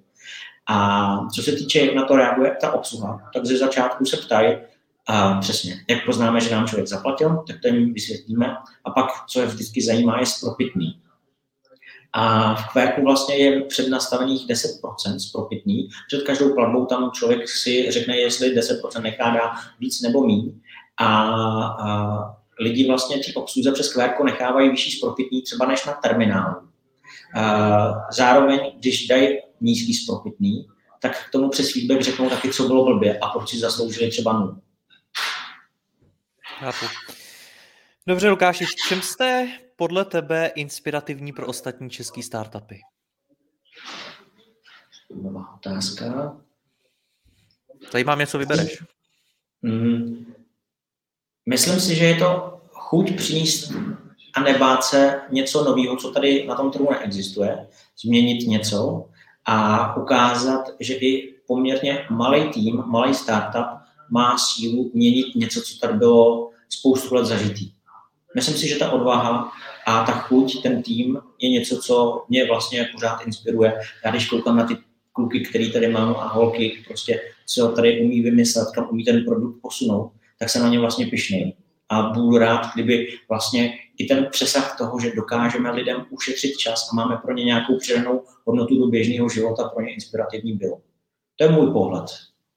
A 0.67 1.27
co 1.27 1.43
se 1.43 1.51
týče, 1.51 1.79
jak 1.79 1.95
na 1.95 2.05
to 2.05 2.15
reaguje 2.15 2.57
ta 2.61 2.71
obsluha, 2.71 3.19
tak 3.33 3.45
ze 3.45 3.57
začátku 3.57 4.05
se 4.05 4.17
ptají, 4.17 4.57
a 5.07 5.39
přesně, 5.39 5.85
jak 5.89 6.05
poznáme, 6.05 6.41
že 6.41 6.55
nám 6.55 6.67
člověk 6.67 6.87
zaplatil, 6.87 7.43
tak 7.47 7.55
to 7.61 7.67
jim 7.67 7.93
vysvětlíme. 7.93 8.55
A 8.85 8.91
pak, 8.91 9.05
co 9.27 9.41
je 9.41 9.47
vždycky 9.47 9.81
zajímá, 9.81 10.19
je 10.19 10.25
spropitný. 10.25 11.01
A 12.17 12.55
v 12.55 12.67
Quaku 12.73 13.01
vlastně 13.03 13.35
je 13.35 13.61
přednastavených 13.61 14.47
10% 14.47 15.17
spropitný. 15.17 15.89
Před 16.07 16.23
každou 16.23 16.53
platbou 16.53 16.85
tam 16.85 17.11
člověk 17.11 17.49
si 17.49 17.91
řekne, 17.91 18.17
jestli 18.17 18.57
10% 18.57 19.01
nechá 19.01 19.29
dá 19.29 19.53
víc 19.79 20.01
nebo 20.01 20.23
míň. 20.23 20.61
A, 20.97 21.07
a 21.07 22.37
lidi 22.59 22.87
vlastně 22.87 23.17
ty 23.17 23.33
obsluze 23.33 23.71
přes 23.71 23.93
QR 23.93 24.23
nechávají 24.23 24.69
vyšší 24.69 24.91
spropitný 24.91 25.41
třeba 25.41 25.65
než 25.65 25.85
na 25.85 25.93
terminálu. 25.93 26.55
A 27.35 28.11
zároveň, 28.11 28.59
když 28.77 29.07
dají 29.07 29.37
nízký 29.61 29.93
spropitný, 29.93 30.67
tak 31.01 31.27
k 31.27 31.31
tomu 31.31 31.49
přes 31.49 31.73
feedback 31.73 32.01
řeknou 32.01 32.29
taky, 32.29 32.49
co 32.49 32.67
bylo 32.67 32.85
blbě 32.85 33.19
a 33.19 33.27
proč 33.27 33.49
si 33.49 33.59
zasloužili 33.59 34.09
třeba 34.11 34.33
nul. 34.33 34.57
Dobře, 38.07 38.29
Lukáši, 38.29 38.65
v 38.65 38.75
čem 38.87 39.01
jste 39.01 39.47
podle 39.75 40.05
tebe 40.05 40.51
inspirativní 40.55 41.33
pro 41.33 41.47
ostatní 41.47 41.89
české 41.89 42.23
startupy? 42.23 42.79
Nová 45.21 45.53
otázka. 45.55 46.37
Tady 47.91 48.03
mám 48.03 48.19
něco, 48.19 48.37
vybereš. 48.37 48.83
Mm. 49.61 50.33
Myslím 51.49 51.79
si, 51.79 51.95
že 51.95 52.05
je 52.05 52.15
to 52.15 52.61
chuť 52.71 53.15
přinést 53.15 53.71
a 54.33 54.39
nebát 54.39 54.83
se 54.83 55.21
něco 55.31 55.63
nového, 55.63 55.97
co 55.97 56.11
tady 56.11 56.45
na 56.47 56.55
tom 56.55 56.71
trhu 56.71 56.91
neexistuje, 56.91 57.67
změnit 58.01 58.47
něco 58.47 59.09
a 59.45 59.97
ukázat, 59.97 60.69
že 60.79 60.93
i 60.93 61.35
poměrně 61.47 62.07
malý 62.09 62.49
tým, 62.49 62.83
malý 62.85 63.13
startup 63.13 63.65
má 64.09 64.37
sílu 64.37 64.91
měnit 64.93 65.35
něco, 65.35 65.61
co 65.61 65.77
tady 65.79 65.93
bylo 65.93 66.49
spoustu 66.69 67.15
let 67.15 67.25
zažitý. 67.25 67.74
Myslím 68.35 68.57
si, 68.57 68.67
že 68.67 68.75
ta 68.75 68.91
odvaha 68.91 69.51
a 69.87 70.05
ta 70.05 70.11
chuť, 70.11 70.63
ten 70.63 70.83
tým 70.83 71.19
je 71.39 71.49
něco, 71.49 71.77
co 71.77 72.25
mě 72.29 72.45
vlastně 72.45 72.89
pořád 72.93 73.21
inspiruje. 73.25 73.73
Já 74.05 74.11
když 74.11 74.29
koukám 74.29 74.57
na 74.57 74.63
ty 74.67 74.77
kluky, 75.13 75.39
který 75.39 75.71
tady 75.71 75.87
mám 75.87 76.15
a 76.15 76.27
holky, 76.27 76.83
prostě 76.87 77.21
co 77.45 77.67
tady 77.67 78.01
umí 78.01 78.21
vymyslet, 78.21 78.67
kam 78.75 78.87
umí 78.91 79.05
ten 79.05 79.25
produkt 79.25 79.61
posunout, 79.61 80.11
tak 80.39 80.49
se 80.49 80.59
na 80.59 80.69
ně 80.69 80.79
vlastně 80.79 81.05
pišnej. 81.05 81.53
A 81.89 82.01
budu 82.01 82.37
rád, 82.37 82.73
kdyby 82.73 83.07
vlastně 83.29 83.73
i 83.97 84.05
ten 84.05 84.27
přesah 84.31 84.77
toho, 84.77 84.99
že 84.99 85.11
dokážeme 85.15 85.71
lidem 85.71 86.05
ušetřit 86.09 86.57
čas 86.57 86.89
a 86.91 86.95
máme 86.95 87.17
pro 87.17 87.33
ně 87.33 87.43
nějakou 87.43 87.77
přidanou 87.77 88.23
hodnotu 88.45 88.79
do 88.79 88.87
běžného 88.87 89.29
života, 89.29 89.69
pro 89.69 89.85
ně 89.85 89.93
inspirativní 89.93 90.53
bylo. 90.53 90.79
To 91.35 91.43
je 91.43 91.51
můj 91.51 91.71
pohled. 91.71 92.05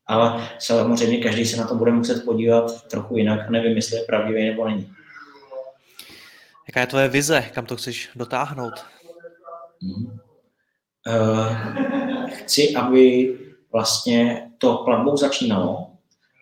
Ale 0.07 0.49
samozřejmě 0.59 1.19
každý 1.19 1.45
se 1.45 1.57
na 1.57 1.67
to 1.67 1.75
bude 1.75 1.93
muset 1.93 2.25
podívat 2.25 2.89
trochu 2.89 3.17
jinak 3.17 3.49
a 3.49 3.51
nevím, 3.51 3.77
jestli 3.77 3.97
je 3.97 4.05
pravdivý 4.05 4.45
nebo 4.45 4.69
není. 4.69 4.93
Jaká 6.79 6.87
je 6.87 6.91
tvoje 6.91 7.09
vize? 7.09 7.43
Kam 7.55 7.67
to 7.67 7.77
chceš 7.77 8.11
dotáhnout? 8.15 8.75
Hmm. 9.83 10.19
Uh, 11.07 12.31
chci, 12.31 12.75
aby 12.75 13.35
vlastně 13.73 14.51
to 14.59 14.77
platbou 14.85 15.17
začínalo, 15.17 15.91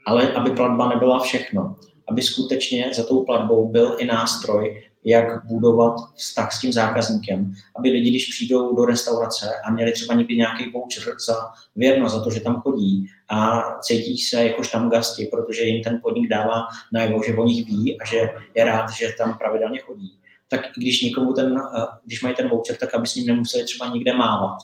ale 0.06 0.32
aby 0.32 0.50
platba 0.50 0.88
nebyla 0.88 1.18
všechno. 1.18 1.76
Aby 2.08 2.22
skutečně 2.22 2.90
za 2.94 3.04
tou 3.04 3.24
platbou 3.24 3.68
byl 3.68 3.96
i 3.98 4.04
nástroj, 4.04 4.84
jak 5.04 5.44
budovat 5.44 5.94
vztah 6.16 6.52
s 6.52 6.60
tím 6.60 6.72
zákazníkem, 6.72 7.52
aby 7.76 7.90
lidi, 7.90 8.10
když 8.10 8.28
přijdou 8.28 8.76
do 8.76 8.84
restaurace 8.84 9.50
a 9.64 9.70
měli 9.70 9.92
třeba 9.92 10.14
někdy 10.14 10.36
nějaký 10.36 10.70
voucher 10.70 11.14
za 11.26 11.34
věrnost, 11.76 12.14
za 12.14 12.24
to, 12.24 12.30
že 12.30 12.40
tam 12.40 12.60
chodí 12.60 13.06
a 13.28 13.62
cítí 13.80 14.18
se 14.18 14.44
jakož 14.44 14.70
tam 14.70 14.90
gasti, 14.90 15.28
protože 15.32 15.62
jim 15.62 15.84
ten 15.84 16.00
podnik 16.02 16.30
dává 16.30 16.66
najevo, 16.92 17.22
že 17.26 17.34
o 17.34 17.44
nich 17.44 17.66
ví 17.66 18.00
a 18.00 18.06
že 18.06 18.28
je 18.54 18.64
rád, 18.64 18.90
že 18.90 19.14
tam 19.18 19.38
pravidelně 19.38 19.80
chodí, 19.80 20.18
tak 20.48 20.60
i 20.76 20.80
když 20.80 21.02
někomu 21.02 21.32
ten, 21.32 21.56
eh, 21.76 21.86
když 22.04 22.22
mají 22.22 22.34
ten 22.34 22.48
voucher, 22.48 22.76
tak 22.76 22.94
aby 22.94 23.06
s 23.06 23.14
ním 23.14 23.26
nemuseli 23.26 23.64
třeba 23.64 23.86
nikde 23.86 24.14
mávat 24.14 24.58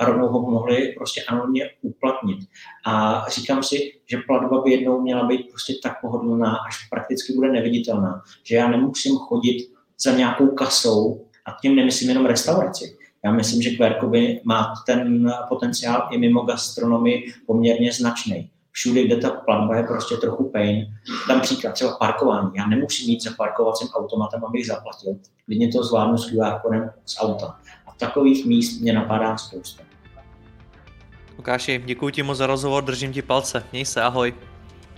a 0.00 0.04
rovnou 0.04 0.28
ho 0.28 0.50
mohli 0.50 0.94
prostě 0.96 1.22
anonimně 1.22 1.70
uplatnit. 1.82 2.38
A 2.86 3.24
říkám 3.30 3.62
si, 3.62 3.92
že 4.10 4.16
platba 4.26 4.62
by 4.62 4.70
jednou 4.70 5.00
měla 5.00 5.24
být 5.24 5.50
prostě 5.50 5.74
tak 5.82 6.00
pohodlná, 6.00 6.56
až 6.68 6.88
prakticky 6.90 7.32
bude 7.32 7.52
neviditelná, 7.52 8.22
že 8.44 8.56
já 8.56 8.68
nemusím 8.68 9.16
chodit 9.16 9.70
za 10.00 10.12
nějakou 10.12 10.46
kasou 10.46 11.26
a 11.44 11.56
tím 11.62 11.76
nemyslím 11.76 12.08
jenom 12.08 12.26
restauraci. 12.26 12.96
Já 13.24 13.32
myslím, 13.32 13.62
že 13.62 13.70
by 14.06 14.40
má 14.44 14.74
ten 14.86 15.32
potenciál 15.48 16.08
i 16.10 16.18
mimo 16.18 16.42
gastronomii 16.42 17.32
poměrně 17.46 17.92
značný. 17.92 18.50
Všude, 18.80 19.04
kde 19.04 19.16
ta 19.16 19.30
platba 19.30 19.76
je 19.76 19.82
prostě 19.82 20.16
trochu 20.16 20.50
pain. 20.50 20.86
Tam 21.28 21.40
příklad 21.40 21.72
třeba 21.72 21.96
parkování. 21.96 22.50
Já 22.54 22.66
nemusím 22.66 23.08
mít 23.08 23.22
za 23.22 23.30
parkovacím 23.36 23.88
automatem, 23.88 24.44
abych 24.44 24.66
zaplatil. 24.66 25.16
Klidně 25.44 25.68
to 25.72 25.84
zvládnu 25.84 26.18
s 26.18 26.30
QR 26.30 26.60
kodem 26.62 26.90
z 27.06 27.16
auta. 27.20 27.58
A 27.86 27.92
takových 27.98 28.46
míst 28.46 28.80
mě 28.80 28.92
napadá 28.92 29.36
spousta. 29.36 29.82
Lukáši, 31.38 31.82
děkuji 31.84 32.10
ti 32.10 32.22
moc 32.22 32.38
za 32.38 32.46
rozhovor, 32.46 32.84
držím 32.84 33.12
ti 33.12 33.22
palce. 33.22 33.64
Měj 33.72 33.84
se, 33.84 34.02
ahoj. 34.02 34.34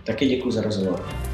Taky 0.07 0.26
děkuji 0.26 0.51
za 0.51 0.62
rozhovor. 0.62 1.32